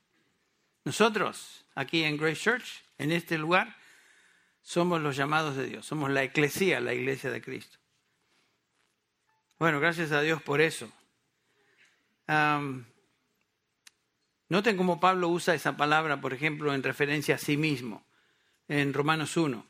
Nosotros, 0.85 1.65
aquí 1.75 2.05
en 2.05 2.17
Grace 2.17 2.41
Church, 2.41 2.85
en 2.99 3.11
este 3.11 3.39
lugar, 3.39 3.77
somos 4.63 5.01
los 5.01 5.17
llamados 5.17 5.57
de 5.57 5.67
Dios, 5.67 5.85
somos 5.85 6.11
la 6.11 6.23
eclesía, 6.23 6.79
la 6.81 6.95
iglesia 6.95 7.31
de 7.33 7.43
Cristo. 7.43 7.79
Bueno, 9.63 9.79
gracias 9.79 10.11
a 10.11 10.21
Dios 10.21 10.43
por 10.43 10.61
eso. 10.61 10.91
noten 14.49 14.77
cómo 14.77 14.99
Pablo 14.99 15.29
usa 15.29 15.55
esa 15.55 15.77
palabra, 15.77 16.21
por 16.21 16.35
ejemplo, 16.35 16.75
en 16.75 16.83
referencia 16.83 17.37
a 17.37 17.39
sí 17.39 17.57
mismo, 17.57 18.05
en 18.67 18.93
Romanos 18.93 19.37
1. 19.37 19.65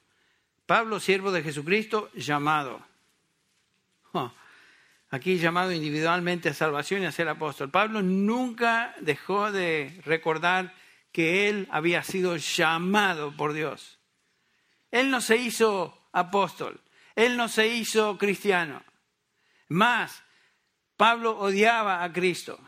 Pablo, 0.64 0.98
siervo 0.98 1.30
de 1.30 1.42
Jesucristo, 1.42 2.10
llamado. 2.14 2.80
aquí 5.10 5.36
llamado 5.36 5.72
individualmente 5.72 6.48
a 6.48 6.54
salvación 6.54 7.02
y 7.02 7.04
a 7.04 7.12
ser 7.12 7.28
apóstol. 7.28 7.70
Pablo 7.70 8.00
nunca 8.00 8.94
dejó 9.02 9.52
de 9.52 10.00
recordar 10.06 10.74
que 11.12 11.50
él 11.50 11.68
había 11.70 12.02
sido 12.02 12.38
llamado 12.38 13.36
por 13.36 13.52
Dios. 13.52 13.98
Él 14.90 15.10
no 15.10 15.20
se 15.20 15.36
hizo 15.36 16.08
apóstol, 16.12 16.80
él 17.14 17.36
no 17.36 17.46
se 17.46 17.66
hizo 17.68 18.16
cristiano. 18.16 18.82
Más, 19.72 20.22
Pablo 20.96 21.38
odiaba 21.38 22.04
a 22.04 22.12
Cristo, 22.12 22.60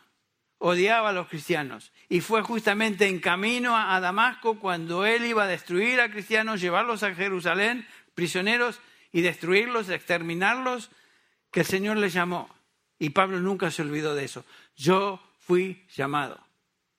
odiaba 0.58 1.10
a 1.10 1.12
los 1.12 1.28
cristianos. 1.28 1.92
Y 2.08 2.20
fue 2.20 2.42
justamente 2.42 3.06
en 3.06 3.20
camino 3.20 3.76
a 3.76 4.00
Damasco 4.00 4.58
cuando 4.58 5.06
él 5.06 5.24
iba 5.24 5.44
a 5.44 5.48
destruir 5.48 6.00
a 6.00 6.10
cristianos, 6.10 6.60
llevarlos 6.60 7.02
a 7.02 7.14
Jerusalén, 7.14 7.86
prisioneros, 8.14 8.80
y 9.12 9.20
destruirlos, 9.22 9.90
exterminarlos, 9.90 10.90
que 11.52 11.60
el 11.60 11.66
Señor 11.66 11.98
les 11.98 12.12
llamó. 12.12 12.52
Y 12.98 13.10
Pablo 13.10 13.38
nunca 13.38 13.70
se 13.70 13.82
olvidó 13.82 14.14
de 14.16 14.24
eso. 14.24 14.44
Yo 14.76 15.22
fui 15.38 15.86
llamado. 15.94 16.40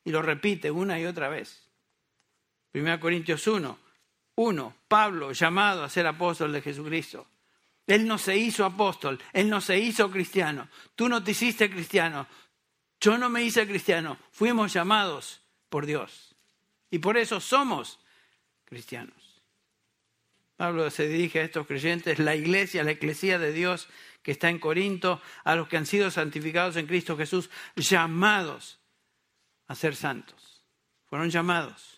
Y 0.05 0.11
lo 0.11 0.21
repite 0.21 0.71
una 0.71 0.97
y 0.97 1.05
otra 1.05 1.27
vez. 1.27 1.67
1 2.73 2.99
Corintios 3.01 3.45
1, 3.47 3.77
1, 4.35 4.75
Pablo 4.87 5.33
llamado 5.33 5.83
a 5.83 5.89
ser 5.89 6.07
apóstol 6.07 6.53
de 6.53 6.61
Jesucristo. 6.61 7.27
Él 7.87 8.07
no 8.07 8.17
se 8.17 8.35
hizo 8.35 8.65
apóstol, 8.65 9.21
él 9.31 9.49
no 9.49 9.61
se 9.61 9.77
hizo 9.77 10.09
cristiano. 10.09 10.69
Tú 10.95 11.07
no 11.07 11.23
te 11.23 11.31
hiciste 11.31 11.69
cristiano, 11.69 12.27
yo 12.99 13.17
no 13.17 13.29
me 13.29 13.43
hice 13.43 13.67
cristiano. 13.67 14.17
Fuimos 14.31 14.73
llamados 14.73 15.41
por 15.69 15.85
Dios. 15.85 16.35
Y 16.89 16.99
por 16.99 17.17
eso 17.17 17.39
somos 17.39 17.99
cristianos. 18.63 19.43
Pablo 20.55 20.89
se 20.89 21.07
dirige 21.07 21.39
a 21.39 21.43
estos 21.43 21.67
creyentes, 21.67 22.17
la 22.17 22.35
iglesia, 22.35 22.83
la 22.83 22.91
eclesía 22.91 23.37
de 23.37 23.51
Dios 23.51 23.89
que 24.23 24.31
está 24.31 24.49
en 24.49 24.57
Corinto, 24.57 25.21
a 25.43 25.55
los 25.55 25.67
que 25.67 25.77
han 25.77 25.85
sido 25.85 26.09
santificados 26.09 26.77
en 26.77 26.87
Cristo 26.87 27.15
Jesús, 27.15 27.49
llamados 27.75 28.79
a 29.67 29.75
ser 29.75 29.95
santos. 29.95 30.63
Fueron 31.05 31.29
llamados. 31.29 31.94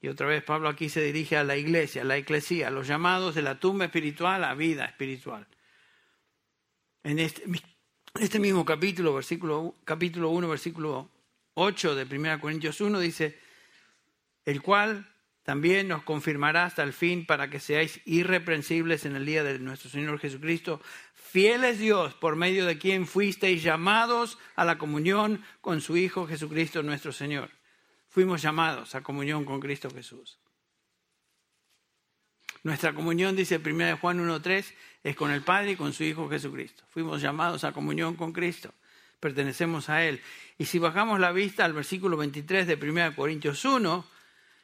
Y 0.00 0.08
otra 0.08 0.26
vez 0.26 0.42
Pablo 0.42 0.68
aquí 0.68 0.88
se 0.88 1.02
dirige 1.02 1.36
a 1.36 1.44
la 1.44 1.56
iglesia, 1.56 2.02
a 2.02 2.06
la 2.06 2.16
eclesía, 2.16 2.68
a 2.68 2.70
los 2.70 2.86
llamados 2.86 3.34
de 3.34 3.42
la 3.42 3.60
tumba 3.60 3.84
espiritual 3.84 4.44
a 4.44 4.54
vida 4.54 4.86
espiritual. 4.86 5.46
En 7.02 7.18
este, 7.18 7.42
este 8.18 8.38
mismo 8.38 8.64
capítulo, 8.64 9.14
versículo, 9.14 9.76
capítulo 9.84 10.30
1, 10.30 10.48
versículo 10.48 11.10
8 11.54 11.94
de 11.94 12.16
1 12.16 12.40
Corintios 12.40 12.80
1, 12.80 12.98
dice, 12.98 13.38
el 14.46 14.62
cual 14.62 15.06
también 15.42 15.88
nos 15.88 16.02
confirmará 16.02 16.64
hasta 16.64 16.82
el 16.82 16.92
fin 16.92 17.26
para 17.26 17.50
que 17.50 17.60
seáis 17.60 18.00
irreprensibles 18.06 19.04
en 19.04 19.16
el 19.16 19.26
día 19.26 19.42
de 19.42 19.58
nuestro 19.58 19.90
Señor 19.90 20.18
Jesucristo, 20.18 20.80
fieles 21.14 21.78
Dios 21.78 22.14
por 22.14 22.36
medio 22.36 22.64
de 22.64 22.78
quien 22.78 23.06
fuisteis 23.06 23.62
llamados 23.62 24.38
a 24.56 24.64
la 24.64 24.78
comunión 24.78 25.42
con 25.60 25.80
su 25.82 25.96
Hijo 25.96 26.26
Jesucristo 26.26 26.82
nuestro 26.82 27.12
Señor. 27.12 27.50
Fuimos 28.10 28.42
llamados 28.42 28.94
a 28.94 29.02
comunión 29.02 29.44
con 29.44 29.60
Cristo 29.60 29.88
Jesús. 29.90 30.38
Nuestra 32.62 32.92
comunión, 32.92 33.34
dice 33.34 33.56
1 33.64 33.96
Juan 33.96 34.18
1.3, 34.18 34.74
es 35.02 35.16
con 35.16 35.30
el 35.30 35.42
Padre 35.42 35.72
y 35.72 35.76
con 35.76 35.94
su 35.94 36.04
Hijo 36.04 36.28
Jesucristo. 36.28 36.84
Fuimos 36.90 37.22
llamados 37.22 37.64
a 37.64 37.72
comunión 37.72 38.16
con 38.16 38.32
Cristo. 38.32 38.74
Pertenecemos 39.18 39.88
a 39.88 40.04
Él. 40.04 40.20
Y 40.58 40.66
si 40.66 40.78
bajamos 40.78 41.20
la 41.20 41.32
vista 41.32 41.64
al 41.64 41.72
versículo 41.72 42.18
23 42.18 42.66
de 42.66 42.74
1 42.74 43.16
Corintios 43.16 43.64
1, 43.64 44.04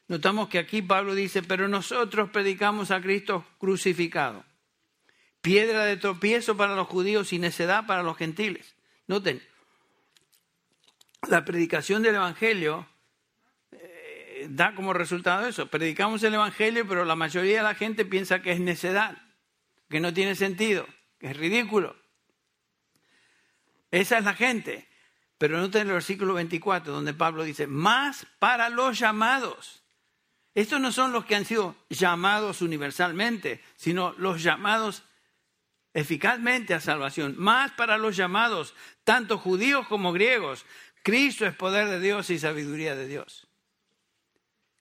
notamos 0.09 0.49
que 0.49 0.59
aquí 0.59 0.82
Pablo 0.82 1.14
dice, 1.14 1.42
pero 1.42 1.68
nosotros 1.68 2.28
predicamos 2.30 2.90
a 2.90 3.01
Cristo 3.01 3.47
crucificado 3.59 4.44
piedra 5.47 5.84
de 5.84 5.97
tropiezo 5.97 6.57
para 6.57 6.74
los 6.74 6.88
judíos 6.88 7.32
y 7.32 7.38
necedad 7.38 7.86
para 7.86 8.03
los 8.03 8.16
gentiles. 8.16 8.74
Noten, 9.07 9.40
la 11.28 11.44
predicación 11.44 12.03
del 12.03 12.16
Evangelio 12.16 12.84
da 14.49 14.74
como 14.74 14.92
resultado 14.92 15.47
eso. 15.47 15.66
Predicamos 15.68 16.22
el 16.22 16.34
Evangelio, 16.34 16.86
pero 16.86 17.05
la 17.05 17.16
mayoría 17.16 17.59
de 17.59 17.62
la 17.62 17.74
gente 17.74 18.05
piensa 18.05 18.42
que 18.42 18.53
es 18.53 18.61
necedad, 18.61 19.18
que 19.88 20.01
no 20.01 20.12
tiene 20.12 20.34
sentido, 20.34 20.86
que 21.18 21.28
es 21.28 21.36
ridículo. 21.36 21.97
Esa 23.90 24.18
es 24.18 24.24
la 24.24 24.34
gente. 24.34 24.88
Pero 25.38 25.59
noten 25.59 25.86
el 25.86 25.92
versículo 25.92 26.34
24, 26.34 26.92
donde 26.92 27.12
Pablo 27.12 27.44
dice, 27.44 27.66
más 27.66 28.26
para 28.38 28.70
los 28.70 28.99
llamados. 28.99 29.82
Estos 30.55 30.80
no 30.80 30.90
son 30.92 31.12
los 31.12 31.26
que 31.26 31.36
han 31.36 31.44
sido 31.44 31.76
llamados 31.90 32.62
universalmente, 32.62 33.62
sino 33.76 34.14
los 34.16 34.42
llamados 34.42 35.03
eficazmente 35.92 36.72
a 36.72 36.80
salvación. 36.80 37.34
Más 37.36 37.72
para 37.72 37.99
los 37.99 38.16
llamados, 38.16 38.74
tanto 39.05 39.36
judíos 39.36 39.86
como 39.88 40.12
griegos. 40.12 40.64
Cristo 41.03 41.47
es 41.47 41.55
poder 41.55 41.88
de 41.88 42.01
Dios 42.01 42.30
y 42.30 42.38
sabiduría 42.38 42.97
de 42.97 43.07
Dios. 43.07 43.45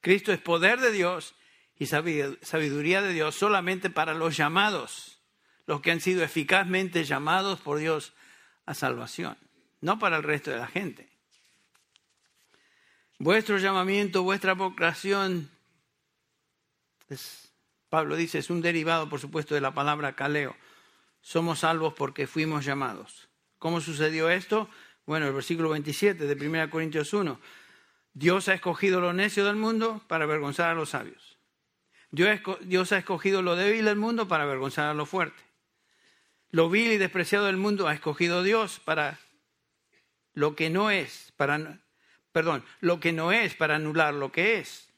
Cristo 0.06 0.32
es 0.32 0.40
poder 0.40 0.80
de 0.80 0.92
Dios 0.92 1.34
y 1.80 1.88
sabiduría 1.88 3.02
de 3.02 3.12
Dios 3.12 3.34
solamente 3.34 3.90
para 3.90 4.14
los 4.14 4.38
llamados, 4.38 5.20
los 5.66 5.82
que 5.82 5.90
han 5.90 6.00
sido 6.00 6.24
eficazmente 6.24 7.04
llamados 7.04 7.60
por 7.60 7.80
Dios 7.80 8.14
a 8.68 8.76
salvación 8.76 9.36
no 9.86 10.00
para 10.00 10.18
el 10.18 10.24
resto 10.24 10.50
de 10.50 10.58
la 10.58 10.66
gente. 10.66 11.08
Vuestro 13.20 13.60
llamamiento, 13.60 14.24
vuestra 14.24 14.54
vocación, 14.54 15.50
Pablo 17.90 18.16
dice, 18.16 18.40
es 18.40 18.50
un 18.50 18.62
derivado, 18.62 19.08
por 19.08 19.20
supuesto, 19.20 19.54
de 19.54 19.62
la 19.62 19.76
palabra 19.76 20.16
caleo. 20.16 20.56
Somos 21.22 21.60
salvos 21.60 21.94
porque 21.94 22.26
fuimos 22.26 22.66
llamados. 22.66 23.30
¿Cómo 23.60 23.80
sucedió 23.80 24.30
esto? 24.32 24.70
Bueno, 25.06 25.28
el 25.28 25.34
versículo 25.34 25.70
27 25.70 26.26
de 26.26 26.48
1 26.48 26.70
Corintios 26.72 27.14
1. 27.14 27.40
Dios 28.16 28.48
ha 28.48 28.54
escogido 28.54 29.02
lo 29.02 29.12
necio 29.12 29.46
del 29.46 29.58
mundo 29.58 30.02
para 30.08 30.24
avergonzar 30.24 30.70
a 30.70 30.74
los 30.74 30.92
sabios. 30.92 31.38
Dios 32.10 32.92
ha 32.94 32.98
escogido 32.98 33.42
lo 33.42 33.58
débil 33.58 33.84
del 33.84 33.98
mundo 33.98 34.28
para 34.30 34.46
avergonzar 34.46 34.88
a 34.88 34.94
lo 34.94 35.06
fuerte. 35.06 35.44
Lo 36.50 36.70
vil 36.70 36.94
y 36.94 36.98
despreciado 36.98 37.46
del 37.46 37.58
mundo 37.58 37.90
ha 37.90 37.94
escogido 37.94 38.42
Dios 38.42 38.80
para 38.80 39.20
lo 40.34 40.56
que 40.56 40.70
no 40.70 40.92
es 40.92 41.34
para 41.36 41.82
perdón, 42.32 42.64
lo 42.80 43.02
que 43.02 43.12
no 43.12 43.34
es 43.34 43.54
para 43.54 43.76
anular 43.76 44.14
lo 44.14 44.32
que 44.32 44.60
es. 44.60 44.90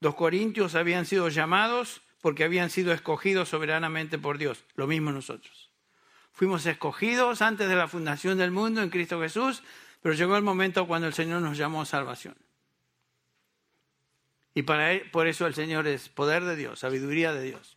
Los 0.00 0.16
corintios 0.16 0.74
habían 0.74 1.06
sido 1.06 1.28
llamados 1.28 2.02
porque 2.20 2.42
habían 2.42 2.70
sido 2.70 2.92
escogidos 2.92 3.48
soberanamente 3.48 4.18
por 4.18 4.38
Dios, 4.38 4.64
lo 4.74 4.88
mismo 4.88 5.12
nosotros. 5.12 5.70
Fuimos 6.32 6.66
escogidos 6.66 7.42
antes 7.42 7.68
de 7.68 7.76
la 7.76 7.86
fundación 7.86 8.38
del 8.38 8.50
mundo 8.50 8.82
en 8.82 8.90
Cristo 8.90 9.20
Jesús, 9.20 9.62
pero 10.00 10.14
llegó 10.14 10.36
el 10.36 10.42
momento 10.42 10.86
cuando 10.86 11.06
el 11.06 11.14
Señor 11.14 11.42
nos 11.42 11.56
llamó 11.56 11.82
a 11.82 11.86
salvación. 11.86 12.36
Y 14.54 14.62
para 14.62 14.92
él, 14.92 15.10
por 15.10 15.26
eso 15.26 15.46
el 15.46 15.54
Señor 15.54 15.86
es 15.86 16.08
poder 16.08 16.44
de 16.44 16.56
Dios, 16.56 16.80
sabiduría 16.80 17.32
de 17.32 17.42
Dios. 17.42 17.76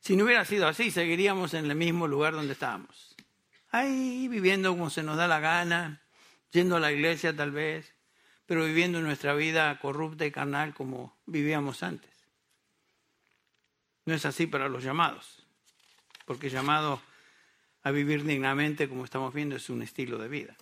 Si 0.00 0.16
no 0.16 0.24
hubiera 0.24 0.44
sido 0.44 0.68
así, 0.68 0.90
seguiríamos 0.90 1.54
en 1.54 1.70
el 1.70 1.76
mismo 1.76 2.06
lugar 2.06 2.34
donde 2.34 2.52
estábamos 2.52 3.10
ahí 3.70 4.28
viviendo 4.28 4.70
como 4.70 4.90
se 4.90 5.02
nos 5.02 5.16
da 5.16 5.28
la 5.28 5.40
gana, 5.40 6.02
yendo 6.52 6.76
a 6.76 6.80
la 6.80 6.92
iglesia 6.92 7.34
tal 7.34 7.52
vez, 7.52 7.94
pero 8.46 8.64
viviendo 8.64 9.00
nuestra 9.00 9.34
vida 9.34 9.78
corrupta 9.78 10.26
y 10.26 10.32
carnal 10.32 10.74
como 10.74 11.16
vivíamos 11.26 11.82
antes. 11.82 12.10
No 14.04 14.14
es 14.14 14.26
así 14.26 14.46
para 14.46 14.68
los 14.68 14.82
llamados, 14.82 15.44
porque 16.24 16.50
llamado 16.50 17.00
a 17.82 17.90
vivir 17.90 18.24
dignamente, 18.24 18.88
como 18.88 19.04
estamos 19.04 19.32
viendo, 19.32 19.56
es 19.56 19.70
un 19.70 19.82
estilo 19.82 20.18
de 20.18 20.28
vida. 20.28 20.56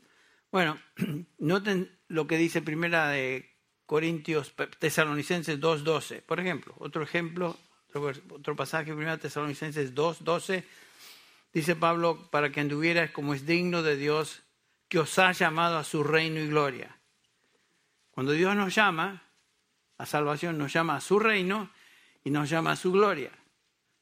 Bueno, 0.50 0.78
noten 1.38 1.98
lo 2.08 2.26
que 2.26 2.38
dice 2.38 2.62
primera 2.62 3.08
de 3.08 3.54
Corintios, 3.86 4.54
Tesalonicenses 4.78 5.60
2.12. 5.60 6.22
Por 6.22 6.40
ejemplo, 6.40 6.74
otro 6.78 7.02
ejemplo, 7.02 7.56
otro, 8.30 8.56
pasaje, 8.56 8.92
primera 8.92 9.18
Tesalonicenses 9.18 9.94
2.12 9.94 10.64
dice 11.52 11.76
Pablo, 11.76 12.28
para 12.30 12.50
que 12.50 12.60
anduvieras 12.60 13.10
como 13.10 13.34
es 13.34 13.46
digno 13.46 13.82
de 13.82 13.96
Dios, 13.96 14.42
que 14.88 14.98
os 14.98 15.18
ha 15.18 15.32
llamado 15.32 15.78
a 15.78 15.84
su 15.84 16.02
reino 16.02 16.40
y 16.40 16.48
gloria. 16.48 16.98
Cuando 18.10 18.32
Dios 18.32 18.56
nos 18.56 18.74
llama 18.74 19.22
a 19.98 20.06
salvación, 20.06 20.58
nos 20.58 20.72
llama 20.72 20.96
a 20.96 21.00
su 21.00 21.18
reino 21.18 21.70
y 22.24 22.30
nos 22.30 22.48
llama 22.48 22.72
a 22.72 22.76
su 22.76 22.92
gloria. 22.92 23.30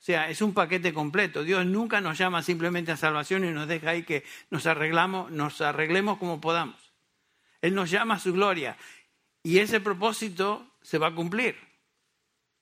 Sea, 0.06 0.30
es 0.30 0.40
un 0.40 0.54
paquete 0.54 0.94
completo. 0.94 1.42
Dios 1.42 1.66
nunca 1.66 2.00
nos 2.00 2.16
llama 2.16 2.40
simplemente 2.40 2.92
a 2.92 2.96
salvación 2.96 3.44
y 3.44 3.50
nos 3.50 3.66
deja 3.66 3.90
ahí 3.90 4.04
que 4.04 4.22
nos 4.50 4.64
arreglamos, 4.66 5.32
nos 5.32 5.60
arreglemos 5.60 6.18
como 6.18 6.40
podamos. 6.40 6.76
Él 7.60 7.74
nos 7.74 7.90
llama 7.90 8.14
a 8.14 8.18
su 8.20 8.32
gloria 8.32 8.76
y 9.42 9.58
ese 9.58 9.80
propósito 9.80 10.64
se 10.80 10.98
va 10.98 11.08
a 11.08 11.14
cumplir. 11.16 11.56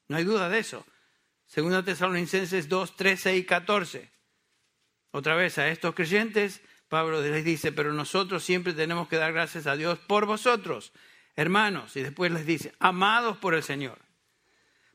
No 0.08 0.16
hay 0.16 0.24
duda 0.24 0.48
de 0.48 0.58
eso. 0.58 0.86
Segunda 1.44 1.82
Tesalonicenses 1.82 2.66
2, 2.70 2.96
13 2.96 3.36
y 3.36 3.44
14. 3.44 4.10
Otra 5.10 5.34
vez 5.34 5.58
a 5.58 5.68
estos 5.68 5.94
creyentes, 5.94 6.62
Pablo 6.88 7.20
les 7.20 7.44
dice, 7.44 7.72
pero 7.72 7.92
nosotros 7.92 8.42
siempre 8.42 8.72
tenemos 8.72 9.06
que 9.06 9.16
dar 9.16 9.34
gracias 9.34 9.66
a 9.66 9.76
Dios 9.76 9.98
por 9.98 10.24
vosotros, 10.24 10.94
hermanos. 11.36 11.94
Y 11.94 12.00
después 12.00 12.32
les 12.32 12.46
dice, 12.46 12.72
amados 12.78 13.36
por 13.36 13.54
el 13.54 13.62
Señor. 13.62 14.03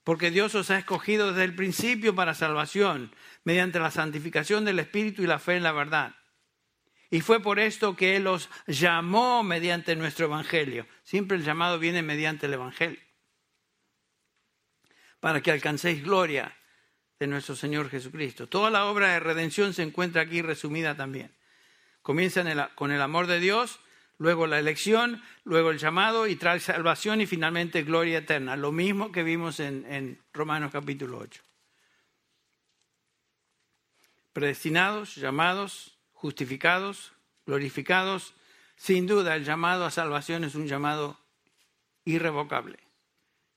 Porque 0.04 0.32
Dios 0.32 0.56
os 0.56 0.72
ha 0.72 0.78
escogido 0.78 1.30
desde 1.30 1.43
el 1.43 1.56
principio 1.56 2.16
para 2.16 2.34
salvación, 2.34 3.14
mediante 3.43 3.80
la 3.80 3.91
santificación 3.91 4.66
del 4.66 4.80
Espíritu 4.80 5.24
y 5.24 5.28
la 5.28 5.39
fe 5.39 5.58
en 5.58 5.64
la 5.64 5.72
verdad. 5.72 6.16
Y 7.12 7.22
fue 7.22 7.41
por 7.41 7.60
esto 7.60 7.95
que 7.95 8.16
Él 8.16 8.28
os 8.28 8.50
llamó 8.68 9.43
mediante 9.43 9.95
nuestro 9.95 10.26
Evangelio. 10.26 10.86
Siempre 11.04 11.38
el 11.38 11.43
llamado 11.43 11.80
viene 11.80 12.04
mediante 12.04 12.45
el 12.45 12.54
Evangelio. 12.54 13.00
Para 15.20 15.41
que 15.41 15.52
alcancéis 15.52 16.04
gloria 16.04 16.56
de 17.20 17.28
nuestro 17.28 17.56
Señor 17.56 17.89
Jesucristo. 17.89 18.47
Toda 18.47 18.70
la 18.70 18.86
obra 18.86 19.10
de 19.14 19.20
redención 19.20 19.74
se 19.74 19.84
encuentra 19.84 20.22
aquí 20.22 20.41
resumida 20.41 20.95
también. 20.95 21.36
Comienza 22.02 22.70
con 22.76 22.91
el 22.91 23.02
amor 23.02 23.28
de 23.28 23.39
Dios, 23.39 23.80
luego 24.20 24.45
la 24.45 24.59
elección, 24.59 25.24
luego 25.43 25.72
el 25.72 25.80
llamado 25.80 26.28
y 26.28 26.36
trae 26.36 26.59
salvación 26.59 27.22
y 27.22 27.26
finalmente 27.26 27.84
gloria 27.84 28.20
eterna. 28.20 28.55
Lo 28.55 28.72
mismo 28.72 29.11
que 29.11 29.24
vimos 29.24 29.59
en, 29.59 29.86
en 29.91 30.22
Romanos 30.34 30.72
capítulo 30.72 31.17
8. 31.17 31.41
Predestinados, 34.34 35.15
llamados, 35.15 35.97
justificados, 36.13 37.13
glorificados. 37.47 38.36
Sin 38.76 39.07
duda 39.07 39.36
el 39.36 39.43
llamado 39.43 39.86
a 39.86 39.91
salvación 39.91 40.43
es 40.43 40.55
un 40.55 40.67
llamado 40.67 41.20
irrevocable, 42.05 42.78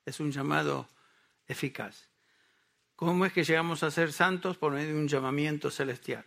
es 0.06 0.18
un 0.18 0.32
llamado 0.32 0.88
eficaz. 1.46 2.08
¿Cómo 2.96 3.26
es 3.26 3.32
que 3.32 3.44
llegamos 3.44 3.82
a 3.82 3.90
ser 3.90 4.12
santos 4.12 4.56
por 4.56 4.72
medio 4.72 4.94
de 4.94 5.00
un 5.00 5.08
llamamiento 5.08 5.70
celestial? 5.70 6.24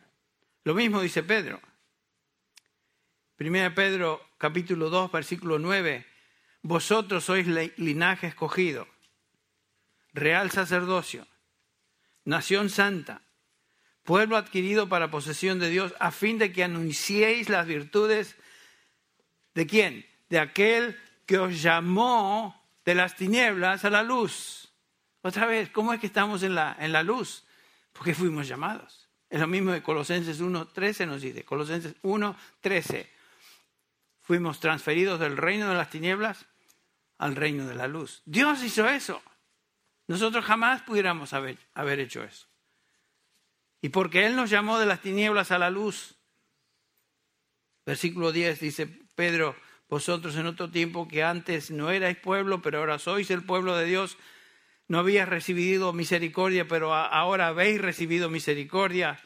Lo 0.64 0.74
mismo 0.74 1.02
dice 1.02 1.24
Pedro. 1.24 1.62
Primera 3.36 3.76
Pedro 3.76 4.22
capítulo 4.38 4.90
2 4.90 5.12
versículo 5.12 5.60
9. 5.60 6.06
Vosotros 6.62 7.26
sois 7.26 7.46
linaje 7.76 8.28
escogido, 8.28 8.88
real 10.14 10.52
sacerdocio, 10.52 11.28
nación 12.24 12.70
santa, 12.70 13.22
pueblo 14.04 14.38
adquirido 14.38 14.88
para 14.88 15.12
posesión 15.12 15.60
de 15.60 15.70
Dios, 15.70 15.94
a 16.00 16.12
fin 16.12 16.40
de 16.40 16.54
que 16.54 16.64
anunciéis 16.64 17.50
las 17.50 17.68
virtudes 17.68 18.38
de 19.54 19.68
quién? 19.68 20.06
De 20.30 20.40
aquel 20.40 20.98
que 21.26 21.38
os 21.38 21.62
llamó 21.62 22.66
de 22.86 22.96
las 22.96 23.18
tinieblas 23.18 23.84
a 23.84 23.90
la 23.90 24.02
luz. 24.02 24.74
Otra 25.22 25.46
vez, 25.46 25.70
¿cómo 25.72 25.92
es 25.92 26.00
que 26.00 26.08
estamos 26.08 26.42
en 26.42 26.56
la, 26.56 26.78
en 26.80 26.94
la 26.94 27.04
luz? 27.04 27.44
Porque 27.92 28.16
fuimos 28.16 28.48
llamados. 28.48 29.10
Es 29.30 29.42
lo 29.42 29.48
mismo 29.48 29.72
de 29.72 29.84
Colosenses 29.84 30.42
1.13 30.42 31.06
nos 31.06 31.22
dice. 31.22 31.44
Colosenses 31.44 32.02
1.13. 32.02 33.15
Fuimos 34.26 34.60
transferidos 34.60 35.20
del 35.20 35.38
reino 35.38 35.70
de 35.70 35.76
las 35.76 35.92
tinieblas 35.92 36.48
al 37.20 37.36
reino 37.36 37.68
de 37.68 37.76
la 37.76 37.88
luz. 37.88 38.24
Dios 38.26 38.64
hizo 38.64 38.90
eso. 38.90 39.22
Nosotros 40.08 40.44
jamás 40.44 40.82
pudiéramos 40.82 41.34
haber, 41.34 41.60
hecho 42.00 42.24
eso. 42.24 42.48
Y 43.82 43.90
porque 43.90 44.26
Él 44.26 44.36
nos 44.36 44.50
llamó 44.50 44.80
de 44.80 44.88
las 44.88 45.02
tinieblas 45.02 45.52
a 45.52 45.60
la 45.60 45.70
luz. 45.70 46.16
Versículo 47.86 48.32
10 48.32 48.60
dice 48.60 48.88
Pedro, 49.14 49.56
vosotros 49.90 50.36
en 50.38 50.48
otro 50.48 50.72
tiempo 50.72 51.08
que 51.08 51.24
antes 51.24 51.70
no 51.70 51.92
erais 51.92 52.18
pueblo, 52.18 52.64
pero 52.64 52.80
ahora 52.80 52.98
sois 52.98 53.30
el 53.30 53.44
pueblo 53.44 53.78
de 53.78 53.86
Dios, 53.86 54.18
no 54.88 54.98
habías 54.98 55.30
recibido 55.30 55.94
misericordia, 55.94 56.68
pero 56.68 56.96
ahora 56.96 57.48
habéis 57.48 57.80
recibido 57.80 58.30
misericordia. 58.30 59.20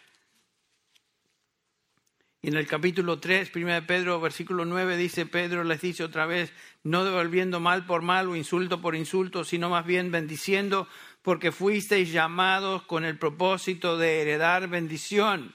Y 2.42 2.48
en 2.48 2.56
el 2.56 2.68
capítulo 2.68 3.20
3, 3.20 3.52
1 3.54 3.86
Pedro, 3.86 4.22
versículo 4.22 4.64
9, 4.64 4.96
dice 4.96 5.26
Pedro, 5.26 5.66
les 5.66 5.82
dice 5.82 6.06
otra 6.06 6.26
vez, 6.26 6.54
no 6.84 7.04
devolviendo 7.04 7.60
mal 7.60 7.86
por 7.86 8.02
mal 8.02 8.30
o 8.30 8.36
insulto 8.36 8.80
por 8.82 8.96
insulto, 8.96 9.44
sino 9.44 9.70
más 9.70 9.86
bien 9.86 10.10
bendiciendo, 10.10 10.88
porque 11.22 11.52
fuisteis 11.52 12.14
llamados 12.14 12.84
con 12.84 13.04
el 13.04 13.18
propósito 13.18 13.98
de 13.98 14.22
heredar 14.22 14.70
bendición. 14.70 15.54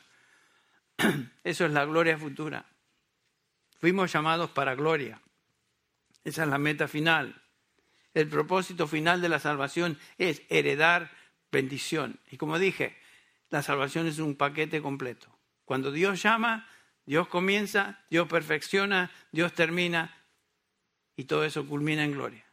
Eso 1.44 1.64
es 1.64 1.72
la 1.72 1.86
gloria 1.86 2.18
futura. 2.18 2.66
Fuimos 3.78 4.12
llamados 4.12 4.50
para 4.50 4.74
gloria. 4.74 5.22
Esa 6.22 6.42
es 6.42 6.48
la 6.48 6.58
meta 6.58 6.86
final. 6.86 7.42
El 8.12 8.28
propósito 8.28 8.86
final 8.86 9.22
de 9.22 9.30
la 9.30 9.40
salvación 9.40 9.98
es 10.18 10.42
heredar 10.50 11.10
bendición. 11.50 12.20
Y 12.30 12.36
como 12.36 12.58
dije, 12.58 12.96
la 13.48 13.62
salvación 13.62 14.06
es 14.06 14.18
un 14.18 14.36
paquete 14.36 14.82
completo. 14.82 15.34
Cuando 15.64 15.90
Dios 15.90 16.22
llama, 16.22 16.68
Dios 17.06 17.28
comienza, 17.28 18.00
Dios 18.10 18.28
perfecciona, 18.28 19.10
Dios 19.32 19.52
termina 19.52 20.14
y 21.16 21.24
todo 21.24 21.44
eso 21.44 21.66
culmina 21.66 22.04
en 22.04 22.12
gloria. 22.12 22.44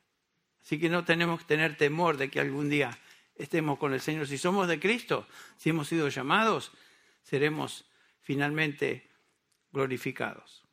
Así 0.61 0.79
que 0.79 0.89
no 0.89 1.05
tenemos 1.05 1.39
que 1.41 1.45
tener 1.45 1.77
temor 1.77 2.17
de 2.17 2.29
que 2.29 2.39
algún 2.39 2.69
día 2.69 2.97
estemos 3.35 3.79
con 3.79 3.93
el 3.93 4.01
Señor. 4.01 4.27
Si 4.27 4.37
somos 4.37 4.67
de 4.67 4.79
Cristo, 4.79 5.27
si 5.57 5.69
hemos 5.69 5.87
sido 5.87 6.07
llamados, 6.09 6.71
seremos 7.23 7.85
finalmente 8.21 9.09
glorificados. 9.71 10.63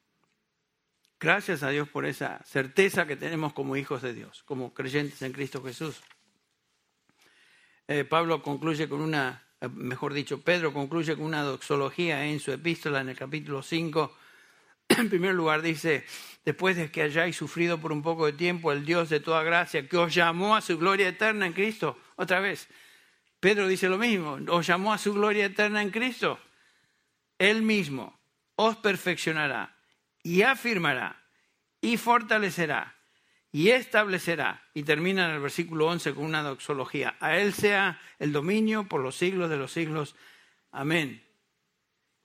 Gracias 1.21 1.63
a 1.63 1.71
Dios 1.71 1.89
por 1.89 2.07
esa 2.07 2.43
certeza 2.45 3.07
que 3.07 3.17
tenemos 3.17 3.53
como 3.53 3.77
hijos 3.77 4.03
de 4.03 4.13
Dios, 4.15 4.43
como 4.45 4.73
creyentes 4.73 5.21
en 5.23 5.33
Cristo 5.33 5.63
Jesús. 5.65 6.01
Eh, 7.89 8.05
Pablo 8.05 8.43
concluye 8.43 8.89
con 8.89 9.01
una, 9.01 9.48
mejor 9.67 10.15
dicho, 10.15 10.41
Pedro 10.41 10.73
concluye 10.73 11.17
con 11.17 11.25
una 11.25 11.43
doxología 11.43 12.27
en 12.27 12.41
su 12.41 12.53
epístola 12.53 13.01
en 13.01 13.09
el 13.09 13.17
capítulo 13.17 13.63
5. 13.63 14.17
En 14.89 15.11
primer 15.11 15.35
lugar 15.35 15.61
dice, 15.61 16.07
después 16.45 16.77
de 16.77 16.91
que 16.91 17.03
hayáis 17.03 17.37
sufrido 17.37 17.79
por 17.79 17.93
un 17.93 18.03
poco 18.03 18.27
de 18.27 18.33
tiempo, 18.33 18.73
el 18.73 18.87
Dios 18.87 19.11
de 19.11 19.21
toda 19.21 19.43
gracia, 19.43 19.87
que 19.87 19.97
os 19.99 20.15
llamó 20.15 20.57
a 20.57 20.63
su 20.63 20.79
gloria 20.79 21.09
eterna 21.09 21.47
en 21.47 21.53
Cristo, 21.53 21.99
otra 22.17 22.41
vez, 22.41 22.69
Pedro 23.41 23.69
dice 23.69 23.89
lo 23.89 23.99
mismo, 23.99 24.39
os 24.49 24.67
llamó 24.67 24.93
a 24.93 24.99
su 24.99 25.13
gloria 25.13 25.45
eterna 25.45 25.83
en 25.83 25.91
Cristo. 25.91 26.39
Él 27.39 27.63
mismo 27.63 28.19
os 28.57 28.77
perfeccionará 28.77 29.77
y 30.23 30.43
afirmará 30.43 31.23
y 31.81 31.97
fortalecerá 31.97 32.98
y 33.53 33.71
establecerá. 33.71 34.63
Y 34.75 34.83
termina 34.83 35.27
en 35.29 35.35
el 35.35 35.41
versículo 35.41 35.87
11 35.87 36.15
con 36.15 36.25
una 36.25 36.43
doxología. 36.43 37.17
A 37.21 37.37
Él 37.37 37.53
sea 37.53 38.01
el 38.19 38.33
dominio 38.33 38.89
por 38.89 39.01
los 39.01 39.17
siglos 39.17 39.51
de 39.51 39.57
los 39.57 39.73
siglos. 39.73 40.15
Amén. 40.71 41.25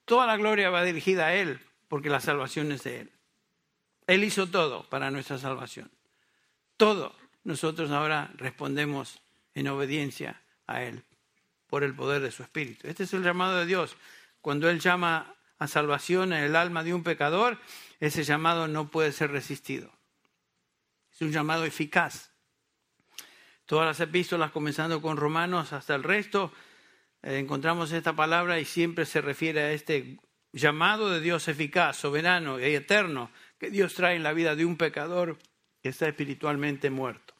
Toda 0.04 0.26
la 0.26 0.36
gloria 0.36 0.70
va 0.70 0.84
dirigida 0.84 1.26
a 1.26 1.34
Él, 1.34 1.60
porque 1.88 2.10
la 2.10 2.20
salvación 2.20 2.72
es 2.72 2.84
de 2.84 3.00
Él. 3.00 3.12
Él 4.06 4.24
hizo 4.24 4.48
todo 4.48 4.88
para 4.88 5.10
nuestra 5.10 5.38
salvación. 5.38 5.90
Todo. 6.76 7.16
Nosotros 7.44 7.90
ahora 7.90 8.30
respondemos 8.36 9.20
en 9.54 9.68
obediencia 9.68 10.42
a 10.66 10.82
Él 10.82 11.04
por 11.66 11.84
el 11.84 11.94
poder 11.94 12.22
de 12.22 12.30
su 12.30 12.42
Espíritu. 12.42 12.86
Este 12.86 13.04
es 13.04 13.12
el 13.14 13.22
llamado 13.22 13.58
de 13.58 13.66
Dios. 13.66 13.96
Cuando 14.40 14.68
Él 14.68 14.80
llama 14.80 15.34
a 15.58 15.68
salvación 15.68 16.32
en 16.32 16.44
el 16.44 16.56
alma 16.56 16.84
de 16.84 16.94
un 16.94 17.02
pecador, 17.02 17.58
ese 18.00 18.24
llamado 18.24 18.68
no 18.68 18.90
puede 18.90 19.12
ser 19.12 19.30
resistido. 19.30 19.90
Es 21.14 21.20
un 21.20 21.30
llamado 21.30 21.64
eficaz. 21.64 22.32
Todas 23.66 23.86
las 23.86 24.00
epístolas, 24.00 24.50
comenzando 24.50 25.00
con 25.00 25.16
Romanos 25.16 25.72
hasta 25.72 25.94
el 25.94 26.02
resto, 26.02 26.52
eh, 27.22 27.38
encontramos 27.38 27.92
esta 27.92 28.14
palabra 28.14 28.58
y 28.58 28.64
siempre 28.64 29.06
se 29.06 29.20
refiere 29.20 29.60
a 29.60 29.72
este 29.72 30.18
llamado 30.52 31.10
de 31.10 31.20
Dios 31.20 31.48
eficaz, 31.48 31.96
soberano 31.96 32.60
y 32.60 32.74
eterno 32.74 33.30
que 33.58 33.70
Dios 33.70 33.94
trae 33.94 34.16
en 34.16 34.22
la 34.22 34.32
vida 34.32 34.54
de 34.56 34.64
un 34.64 34.76
pecador 34.76 35.38
que 35.82 35.88
está 35.88 36.08
espiritualmente 36.08 36.90
muerto. 36.90 37.34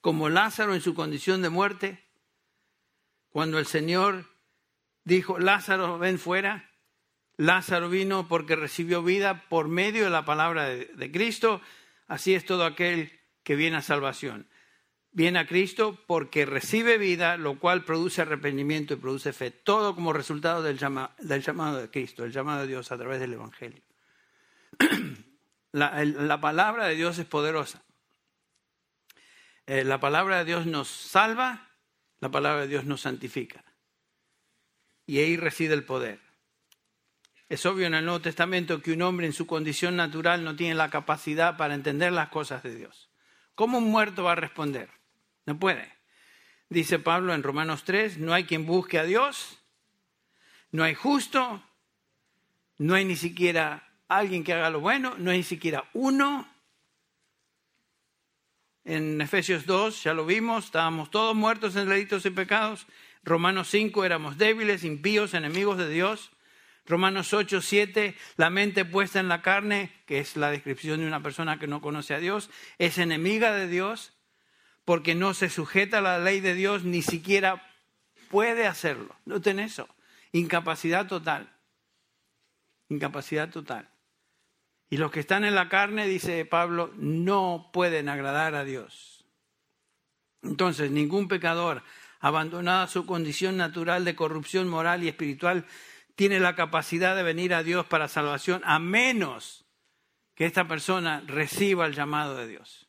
Como 0.00 0.28
Lázaro 0.28 0.74
en 0.74 0.80
su 0.80 0.94
condición 0.94 1.42
de 1.42 1.48
muerte, 1.48 2.04
cuando 3.30 3.58
el 3.58 3.66
Señor 3.66 4.26
dijo, 5.04 5.38
Lázaro, 5.38 5.98
ven 5.98 6.18
fuera, 6.18 6.70
Lázaro 7.36 7.88
vino 7.88 8.28
porque 8.28 8.56
recibió 8.56 9.02
vida 9.02 9.48
por 9.48 9.68
medio 9.68 10.04
de 10.04 10.10
la 10.10 10.24
palabra 10.24 10.66
de, 10.66 11.10
Cristo. 11.12 11.60
Así 12.12 12.34
es 12.34 12.44
todo 12.44 12.66
aquel 12.66 13.10
que 13.42 13.56
viene 13.56 13.78
a 13.78 13.80
salvación. 13.80 14.46
Viene 15.12 15.38
a 15.38 15.46
Cristo 15.46 15.98
porque 16.06 16.44
recibe 16.44 16.98
vida, 16.98 17.38
lo 17.38 17.58
cual 17.58 17.86
produce 17.86 18.20
arrepentimiento 18.20 18.92
y 18.92 18.98
produce 18.98 19.32
fe. 19.32 19.50
Todo 19.50 19.94
como 19.94 20.12
resultado 20.12 20.62
del, 20.62 20.76
llamado 20.76 21.78
de 21.78 21.90
Cristo, 21.90 22.26
el 22.26 22.30
llamado 22.30 22.60
de 22.60 22.66
Dios 22.66 22.92
a 22.92 22.98
través 22.98 23.18
del 23.18 23.32
Evangelio. 23.32 23.82
La, 25.72 26.38
palabra 26.38 26.86
de 26.86 26.96
Dios 26.96 27.18
es 27.18 27.24
poderosa. 27.24 27.82
Eh, 29.64 29.82
la 29.82 29.98
palabra 29.98 30.36
de 30.40 30.44
Dios 30.44 30.66
nos 30.66 30.88
salva, 30.88 31.70
la 32.20 32.30
palabra 32.30 32.60
de 32.60 32.68
Dios 32.68 32.84
nos 32.84 33.00
santifica. 33.00 33.64
Y 35.06 35.16
ahí 35.20 35.38
reside 35.38 35.72
el 35.72 35.84
poder. 35.84 36.20
Es 37.52 37.66
obvio 37.66 37.86
en 37.86 37.92
el 37.92 38.06
Nuevo 38.06 38.22
Testamento 38.22 38.80
que 38.80 38.94
un 38.94 39.02
hombre 39.02 39.26
en 39.26 39.34
su 39.34 39.46
condición 39.46 39.94
natural 39.94 40.42
no 40.42 40.56
tiene 40.56 40.74
la 40.74 40.88
capacidad 40.88 41.58
para 41.58 41.74
entender 41.74 42.10
las 42.10 42.30
cosas 42.30 42.62
de 42.62 42.74
Dios. 42.74 43.10
¿Cómo 43.54 43.76
un 43.76 43.90
muerto 43.90 44.24
va 44.24 44.32
a 44.32 44.36
responder? 44.36 44.88
No 45.44 45.58
puede. 45.58 45.92
Dice 46.70 46.98
Pablo 46.98 47.34
en 47.34 47.42
Romanos 47.42 47.84
3, 47.84 48.16
no 48.16 48.32
hay 48.32 48.44
quien 48.44 48.64
busque 48.64 48.98
a 48.98 49.04
Dios, 49.04 49.58
no 50.70 50.82
hay 50.82 50.94
justo, 50.94 51.62
no 52.78 52.94
hay 52.94 53.04
ni 53.04 53.16
siquiera 53.16 53.86
alguien 54.08 54.44
que 54.44 54.54
haga 54.54 54.70
lo 54.70 54.80
bueno, 54.80 55.14
no 55.18 55.30
hay 55.30 55.36
ni 55.36 55.44
siquiera 55.44 55.84
uno. 55.92 56.48
En 58.86 59.20
Efesios 59.20 59.66
2, 59.66 60.04
ya 60.04 60.14
lo 60.14 60.24
vimos, 60.24 60.64
estábamos 60.64 61.10
todos 61.10 61.36
muertos 61.36 61.76
en 61.76 61.86
delitos 61.86 62.24
y 62.24 62.30
pecados. 62.30 62.86
Romanos 63.24 63.68
5, 63.68 64.06
éramos 64.06 64.38
débiles, 64.38 64.84
impíos, 64.84 65.34
enemigos 65.34 65.76
de 65.76 65.90
Dios. 65.90 66.30
Romanos 66.84 67.32
8, 67.32 67.60
7, 67.60 68.16
la 68.36 68.50
mente 68.50 68.84
puesta 68.84 69.20
en 69.20 69.28
la 69.28 69.40
carne, 69.40 69.92
que 70.06 70.18
es 70.18 70.36
la 70.36 70.50
descripción 70.50 71.00
de 71.00 71.06
una 71.06 71.22
persona 71.22 71.58
que 71.58 71.68
no 71.68 71.80
conoce 71.80 72.14
a 72.14 72.18
Dios, 72.18 72.50
es 72.78 72.98
enemiga 72.98 73.52
de 73.52 73.68
Dios 73.68 74.12
porque 74.84 75.14
no 75.14 75.32
se 75.32 75.48
sujeta 75.48 75.98
a 75.98 76.02
la 76.02 76.18
ley 76.18 76.40
de 76.40 76.54
Dios, 76.54 76.84
ni 76.84 77.02
siquiera 77.02 77.64
puede 78.30 78.66
hacerlo. 78.66 79.14
Noten 79.26 79.60
eso. 79.60 79.88
Incapacidad 80.32 81.06
total. 81.06 81.52
Incapacidad 82.88 83.50
total. 83.50 83.88
Y 84.90 84.96
los 84.96 85.10
que 85.10 85.20
están 85.20 85.44
en 85.44 85.54
la 85.54 85.68
carne, 85.68 86.06
dice 86.06 86.44
Pablo, 86.44 86.92
no 86.96 87.70
pueden 87.72 88.08
agradar 88.08 88.54
a 88.54 88.64
Dios. 88.64 89.24
Entonces, 90.42 90.90
ningún 90.90 91.28
pecador, 91.28 91.82
abandonado 92.20 92.82
a 92.82 92.88
su 92.88 93.06
condición 93.06 93.56
natural 93.56 94.04
de 94.04 94.16
corrupción 94.16 94.68
moral 94.68 95.02
y 95.02 95.08
espiritual, 95.08 95.64
tiene 96.22 96.38
la 96.38 96.54
capacidad 96.54 97.16
de 97.16 97.24
venir 97.24 97.52
a 97.52 97.64
Dios 97.64 97.84
para 97.84 98.06
salvación, 98.06 98.62
a 98.64 98.78
menos 98.78 99.64
que 100.36 100.46
esta 100.46 100.68
persona 100.68 101.20
reciba 101.26 101.84
el 101.84 101.94
llamado 101.94 102.36
de 102.36 102.46
Dios 102.46 102.86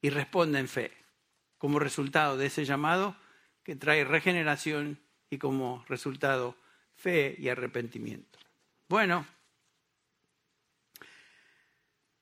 y 0.00 0.08
responda 0.08 0.60
en 0.60 0.66
fe, 0.66 0.96
como 1.58 1.78
resultado 1.78 2.38
de 2.38 2.46
ese 2.46 2.64
llamado 2.64 3.16
que 3.64 3.76
trae 3.76 4.04
regeneración 4.04 4.98
y 5.28 5.36
como 5.36 5.84
resultado 5.90 6.56
fe 6.96 7.36
y 7.38 7.50
arrepentimiento. 7.50 8.38
Bueno, 8.88 9.26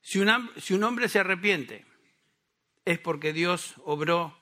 si 0.01 0.19
un, 0.19 0.83
hombre 0.83 1.09
se 1.09 1.21
arrepiente, 1.21 1.87
es 2.85 2.99
porque 2.99 3.33
Dios 3.33 3.77
obró 3.85 4.37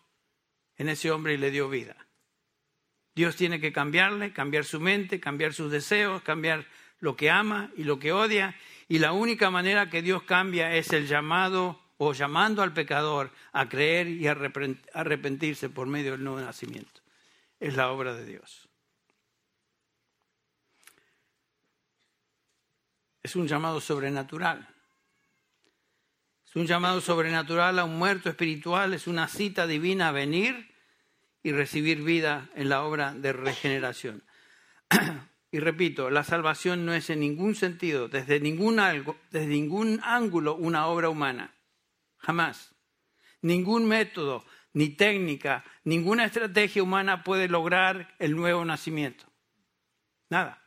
en 0.79 0.89
ese 0.89 1.11
hombre 1.11 1.35
y 1.35 1.37
le 1.37 1.51
dio 1.51 1.69
vida. 1.69 2.04
Dios 3.15 3.37
tiene 3.37 3.61
que 3.61 3.73
cambiarle, 3.73 4.33
cambiar 4.33 4.65
su 4.65 4.81
mente, 4.81 5.21
cambiar 5.21 5.55
sus 5.55 5.71
deseos, 5.71 6.23
cambiar 6.23 6.67
lo 6.99 7.17
que 7.17 7.31
ama 7.31 7.71
y 7.77 7.85
lo 7.85 7.99
que 7.99 8.13
odia. 8.13 8.57
Y 8.89 8.99
la 8.99 9.13
única 9.13 9.51
manera 9.51 9.89
que 9.89 10.03
Dios 10.03 10.25
cambia 10.25 10.75
es 10.75 10.93
el 10.93 11.07
llamado 11.07 11.81
o 11.97 12.13
llamando 12.13 12.63
al 12.63 12.73
pecador 12.73 13.31
a 13.53 13.69
creer 13.69 14.09
y 14.09 14.27
arrepentirse 14.27 15.69
por 15.71 15.87
medio 15.87 16.13
del 16.13 16.25
nuevo 16.25 16.41
nacimiento. 16.41 17.01
Es 17.61 17.77
la 17.77 17.91
obra 17.91 18.15
de 18.15 18.27
Dios. 18.27 18.69
Es 23.23 23.37
un 23.37 23.47
llamado 23.47 23.81
sobrenatural. 23.81 24.69
Es 26.47 26.57
un 26.57 26.67
llamado 26.67 27.01
sobrenatural 27.01 27.79
a 27.79 27.85
un 27.85 27.97
muerto 27.97 28.29
espiritual, 28.29 28.93
es 28.93 29.07
una 29.07 29.29
cita 29.29 29.67
divina 29.67 30.09
a 30.09 30.13
venir 30.13 30.74
y 31.45 31.53
recibir 31.53 32.03
vida 32.03 32.51
en 32.57 32.69
la 32.69 32.83
obra 32.83 33.15
de 33.15 33.33
regeneración. 33.33 34.25
Y 35.53 35.61
repito, 35.61 36.11
la 36.11 36.25
salvación 36.25 36.85
no 36.85 36.95
es 36.95 37.11
en 37.11 37.21
ningún 37.21 37.55
sentido, 37.55 38.09
desde 38.09 38.41
ningún, 38.41 38.81
desde 39.31 39.47
ningún 39.47 40.01
ángulo, 40.03 40.57
una 40.57 40.89
obra 40.89 41.09
humana. 41.09 41.55
Jamás. 42.19 42.75
Ningún 43.41 43.87
método, 43.87 44.45
ni 44.73 44.89
técnica, 44.89 45.63
ninguna 45.85 46.25
estrategia 46.25 46.83
humana 46.83 47.23
puede 47.23 47.47
lograr 47.47 48.17
el 48.19 48.35
nuevo 48.35 48.65
nacimiento. 48.65 49.27
Nada. 50.29 50.61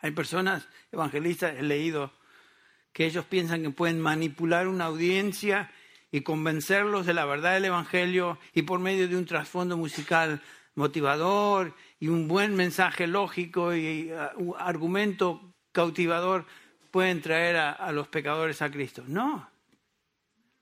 Hay 0.00 0.10
personas, 0.10 0.66
evangelistas, 0.90 1.54
he 1.56 1.62
leído, 1.62 2.12
que 2.92 3.06
ellos 3.06 3.26
piensan 3.26 3.62
que 3.62 3.70
pueden 3.70 4.00
manipular 4.00 4.66
una 4.66 4.86
audiencia 4.86 5.70
y 6.10 6.22
convencerlos 6.22 7.06
de 7.06 7.14
la 7.14 7.24
verdad 7.24 7.54
del 7.54 7.66
Evangelio 7.66 8.38
y 8.54 8.62
por 8.62 8.80
medio 8.80 9.08
de 9.08 9.16
un 9.16 9.26
trasfondo 9.26 9.76
musical 9.76 10.40
motivador 10.74 11.74
y 11.98 12.08
un 12.08 12.28
buen 12.28 12.54
mensaje 12.54 13.06
lógico 13.06 13.74
y 13.74 14.10
un 14.36 14.54
argumento 14.58 15.54
cautivador 15.72 16.46
pueden 16.90 17.20
traer 17.20 17.56
a, 17.56 17.92
los 17.92 18.08
pecadores 18.08 18.62
a 18.62 18.70
Cristo. 18.70 19.04
No, 19.06 19.50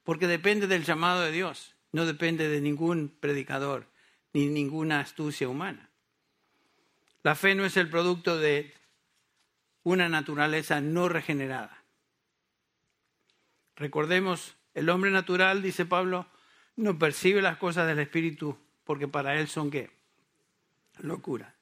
porque 0.05 0.27
depende 0.27 0.67
del 0.67 0.85
llamado 0.85 1.21
de 1.21 1.33
Dios, 1.33 1.77
no 1.93 2.07
depende 2.07 2.49
de 2.49 2.61
ningún 2.61 3.15
predicador 3.21 3.87
ni 4.33 4.47
ninguna 4.47 5.01
astucia 5.01 5.49
humana. 5.49 5.91
La 7.23 7.35
fe 7.35 7.55
no 7.55 7.65
es 7.65 7.77
el 7.77 7.89
producto 7.89 8.39
de 8.39 8.75
una 9.83 10.09
naturaleza 10.09 10.81
no 10.81 11.09
regenerada. 11.09 11.85
Recordemos, 13.77 14.56
el 14.77 14.91
hombre 14.91 15.11
natural, 15.11 15.63
dice 15.63 15.87
Pablo, 15.87 16.27
no 16.77 16.99
percibe 16.99 17.41
las 17.41 17.57
cosas 17.57 17.87
del 17.87 17.99
Espíritu 17.99 18.59
porque 18.85 19.09
para 19.09 19.41
él 19.41 19.49
son 19.49 19.71
qué? 19.71 19.91
Locura. 20.99 21.55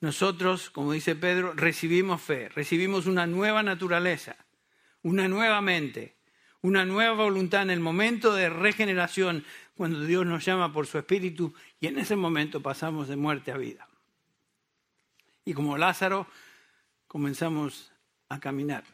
Nosotros, 0.00 0.70
como 0.70 0.92
dice 0.92 1.14
Pedro, 1.14 1.52
recibimos 1.52 2.22
fe, 2.22 2.48
recibimos 2.48 3.04
una 3.04 3.26
nueva 3.26 3.62
naturaleza, 3.62 4.36
una 5.02 5.28
nueva 5.28 5.60
mente, 5.60 6.16
una 6.62 6.86
nueva 6.86 7.12
voluntad 7.12 7.60
en 7.60 7.70
el 7.70 7.80
momento 7.80 8.34
de 8.34 8.48
regeneración, 8.48 9.44
cuando 9.76 10.00
Dios 10.00 10.24
nos 10.24 10.42
llama 10.42 10.72
por 10.72 10.86
su 10.86 10.96
Espíritu 10.96 11.52
y 11.78 11.88
en 11.88 11.98
ese 11.98 12.16
momento 12.16 12.62
pasamos 12.62 13.06
de 13.08 13.16
muerte 13.16 13.52
a 13.52 13.58
vida. 13.58 13.86
Y 15.44 15.52
como 15.52 15.76
Lázaro, 15.76 16.26
comenzamos 17.06 17.92
a 18.30 18.40
caminar 18.40 18.84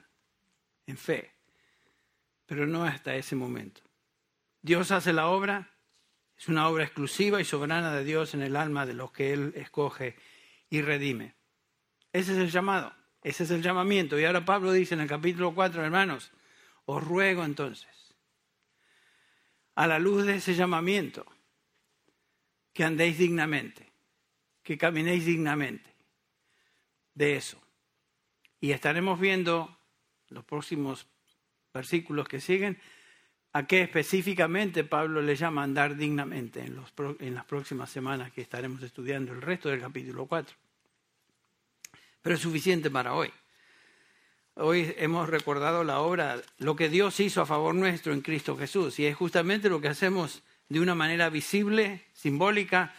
en 0.89 0.97
fe, 0.97 1.36
pero 2.47 2.67
no 2.67 2.85
hasta 2.85 3.17
ese 3.17 3.37
momento. 3.37 3.83
Dios 4.63 4.91
hace 4.91 5.13
la 5.13 5.29
obra, 5.29 5.71
es 6.37 6.49
una 6.49 6.69
obra 6.69 6.85
exclusiva 6.85 7.41
y 7.41 7.45
soberana 7.45 7.95
de 7.95 8.05
Dios 8.05 8.35
en 8.35 8.43
el 8.43 8.57
alma 8.57 8.87
de 8.87 8.95
los 8.95 9.13
que 9.13 9.33
Él 9.33 9.53
escoge 9.57 10.17
y 10.71 10.83
redime. 10.83 11.35
Ese 12.13 12.33
es 12.33 12.39
el 12.39 12.51
llamado, 12.51 12.95
ese 13.23 13.45
es 13.45 13.51
el 13.51 13.63
llamamiento. 13.63 14.19
Y 14.19 14.25
ahora 14.25 14.45
Pablo 14.45 14.73
dice 14.73 14.95
en 14.95 15.01
el 15.01 15.09
capítulo 15.09 15.55
4, 15.55 15.85
hermanos, 15.85 16.33
os 16.85 17.03
ruego 17.03 17.45
entonces, 17.45 18.15
a 19.75 19.87
la 19.87 19.99
luz 19.99 20.25
de 20.25 20.37
ese 20.37 20.55
llamamiento, 20.55 21.27
que 22.73 22.85
andéis 22.85 23.19
dignamente, 23.19 23.93
que 24.63 24.79
caminéis 24.79 25.25
dignamente 25.25 25.95
de 27.15 27.37
eso. 27.37 27.61
Y 28.61 28.73
estaremos 28.73 29.19
viendo 29.19 29.79
los 30.29 30.45
próximos 30.45 31.07
versículos 31.77 32.27
que 32.27 32.41
siguen 32.41 32.79
a 33.53 33.67
qué 33.67 33.83
específicamente 33.83 34.85
Pablo 34.85 35.23
le 35.23 35.37
llama 35.37 35.63
andar 35.63 35.97
dignamente 35.97 36.61
en, 36.61 36.77
los, 36.77 36.93
en 37.21 37.35
las 37.35 37.45
próximas 37.47 37.89
semanas 37.89 38.31
que 38.33 38.43
estaremos 38.43 38.83
estudiando 38.83 39.33
el 39.33 39.41
resto 39.41 39.71
del 39.71 39.81
capítulo 39.81 40.27
4. 40.27 40.55
Pero 42.21 42.35
es 42.35 42.41
suficiente 42.41 42.91
para 42.91 43.15
hoy. 43.15 43.31
Hoy 44.57 44.95
hemos 44.99 45.29
recordado 45.29 45.85
la 45.85 46.01
obra, 46.01 46.41
lo 46.59 46.77
que 46.77 46.89
Dios 46.89 47.21
hizo 47.21 47.41
a 47.41 47.47
favor 47.47 47.75
nuestro 47.75 48.13
en 48.13 48.21
Cristo 48.21 48.57
Jesús, 48.57 48.99
y 48.99 49.07
es 49.07 49.17
justamente 49.17 49.69
lo 49.69 49.81
que 49.81 49.89
hacemos 49.89 50.43
de 50.69 50.81
una 50.81 50.95
manera 50.95 51.31
visible, 51.31 52.05
simbólica, 52.13 52.95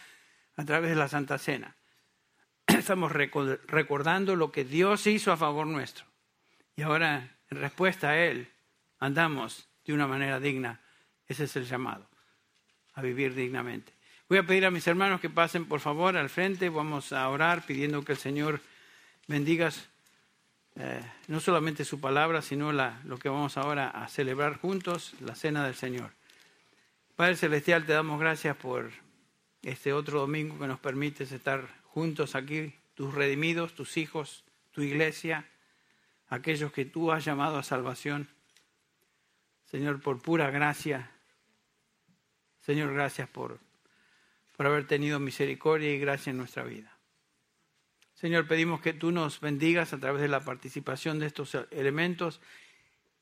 a 0.56 0.64
través 0.64 0.90
de 0.90 0.96
la 0.96 1.08
Santa 1.08 1.38
Cena. 1.38 1.76
Estamos 2.66 3.12
recordando 3.12 4.34
lo 4.34 4.50
que 4.50 4.64
Dios 4.64 5.06
hizo 5.06 5.30
a 5.30 5.36
favor 5.36 5.66
nuestro. 5.66 6.04
Y 6.74 6.82
ahora, 6.82 7.36
en 7.50 7.58
respuesta 7.58 8.10
a 8.10 8.18
Él, 8.18 8.48
andamos 8.98 9.68
de 9.84 9.92
una 9.92 10.06
manera 10.06 10.40
digna. 10.40 10.80
Ese 11.26 11.44
es 11.44 11.56
el 11.56 11.66
llamado, 11.66 12.08
a 12.94 13.02
vivir 13.02 13.34
dignamente. 13.34 13.92
Voy 14.28 14.38
a 14.38 14.42
pedir 14.42 14.66
a 14.66 14.70
mis 14.70 14.86
hermanos 14.86 15.20
que 15.20 15.30
pasen 15.30 15.66
por 15.66 15.80
favor 15.80 16.16
al 16.16 16.28
frente. 16.28 16.68
Vamos 16.68 17.12
a 17.12 17.28
orar 17.28 17.64
pidiendo 17.64 18.04
que 18.04 18.12
el 18.12 18.18
Señor 18.18 18.60
bendiga 19.26 19.70
eh, 20.76 21.02
no 21.26 21.40
solamente 21.40 21.84
su 21.84 22.00
palabra, 22.00 22.42
sino 22.42 22.72
la, 22.72 23.00
lo 23.04 23.18
que 23.18 23.28
vamos 23.28 23.56
ahora 23.56 23.88
a 23.88 24.06
celebrar 24.08 24.58
juntos, 24.58 25.14
la 25.20 25.34
cena 25.34 25.64
del 25.64 25.74
Señor. 25.74 26.12
Padre 27.16 27.36
Celestial, 27.36 27.84
te 27.84 27.94
damos 27.94 28.20
gracias 28.20 28.56
por 28.56 28.90
este 29.62 29.92
otro 29.92 30.20
domingo 30.20 30.58
que 30.58 30.66
nos 30.66 30.78
permites 30.78 31.32
estar 31.32 31.66
juntos 31.84 32.34
aquí, 32.34 32.74
tus 32.94 33.12
redimidos, 33.14 33.74
tus 33.74 33.96
hijos, 33.96 34.44
tu 34.70 34.82
iglesia, 34.82 35.48
aquellos 36.28 36.70
que 36.70 36.84
tú 36.84 37.10
has 37.10 37.24
llamado 37.24 37.58
a 37.58 37.62
salvación. 37.62 38.28
Señor, 39.70 40.00
por 40.00 40.20
pura 40.22 40.50
gracia. 40.50 41.10
Señor, 42.60 42.94
gracias 42.94 43.28
por, 43.28 43.60
por 44.56 44.66
haber 44.66 44.86
tenido 44.86 45.20
misericordia 45.20 45.92
y 45.92 45.98
gracia 45.98 46.30
en 46.30 46.38
nuestra 46.38 46.64
vida. 46.64 46.96
Señor, 48.14 48.48
pedimos 48.48 48.80
que 48.80 48.94
tú 48.94 49.12
nos 49.12 49.40
bendigas 49.40 49.92
a 49.92 49.98
través 49.98 50.22
de 50.22 50.28
la 50.28 50.40
participación 50.40 51.18
de 51.18 51.26
estos 51.26 51.54
elementos. 51.70 52.40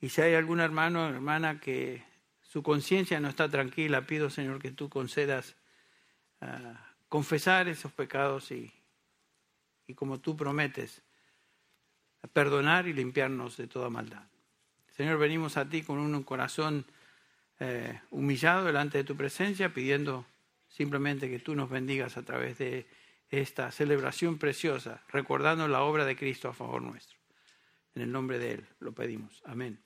Y 0.01 0.09
si 0.09 0.23
hay 0.23 0.35
algún 0.35 0.61
hermano 0.61 1.05
o 1.05 1.09
hermana 1.09 1.61
que 1.61 2.05
su 2.43 2.63
conciencia 2.63 3.21
no 3.21 3.29
está 3.29 3.49
tranquila, 3.49 4.07
pido, 4.07 4.31
Señor, 4.31 4.61
que 4.61 4.71
tú 4.71 4.89
concedas 4.89 5.57
ah, 6.41 6.95
confesar 7.09 7.69
esos 7.69 7.93
pecados 7.93 8.53
y, 8.53 8.73
y 9.87 9.95
como 9.95 10.21
tú 10.21 10.37
prometes, 10.37 11.03
perdonar 12.33 12.87
y 12.87 12.93
limpiarnos 12.93 13.57
de 13.57 13.67
toda 13.67 13.91
maldad. 13.91 14.27
Señor, 14.97 15.19
venimos 15.19 15.57
a 15.57 15.69
ti 15.69 15.83
con 15.83 15.99
un 15.99 16.23
corazón 16.23 16.87
eh, 17.61 18.01
humillado 18.11 18.65
delante 18.65 18.99
de 18.99 19.05
tu 19.05 19.17
presencia, 19.17 19.73
pidiendo 19.75 20.25
simplemente 20.69 21.29
que 21.29 21.39
tú 21.39 21.55
nos 21.55 21.69
bendigas 21.69 22.17
a 22.17 22.23
través 22.23 22.59
de 22.59 22.87
esta 23.29 23.71
celebración 23.71 24.39
preciosa, 24.39 25.03
recordando 25.09 25.69
la 25.69 25.83
obra 25.83 26.05
de 26.05 26.17
Cristo 26.17 26.49
a 26.49 26.55
favor 26.55 26.81
nuestro. 26.81 27.19
En 27.95 28.03
el 28.03 28.13
nombre 28.13 28.39
de 28.39 28.53
Él 28.53 28.69
lo 28.81 28.93
pedimos. 28.93 29.43
Amén. 29.45 29.86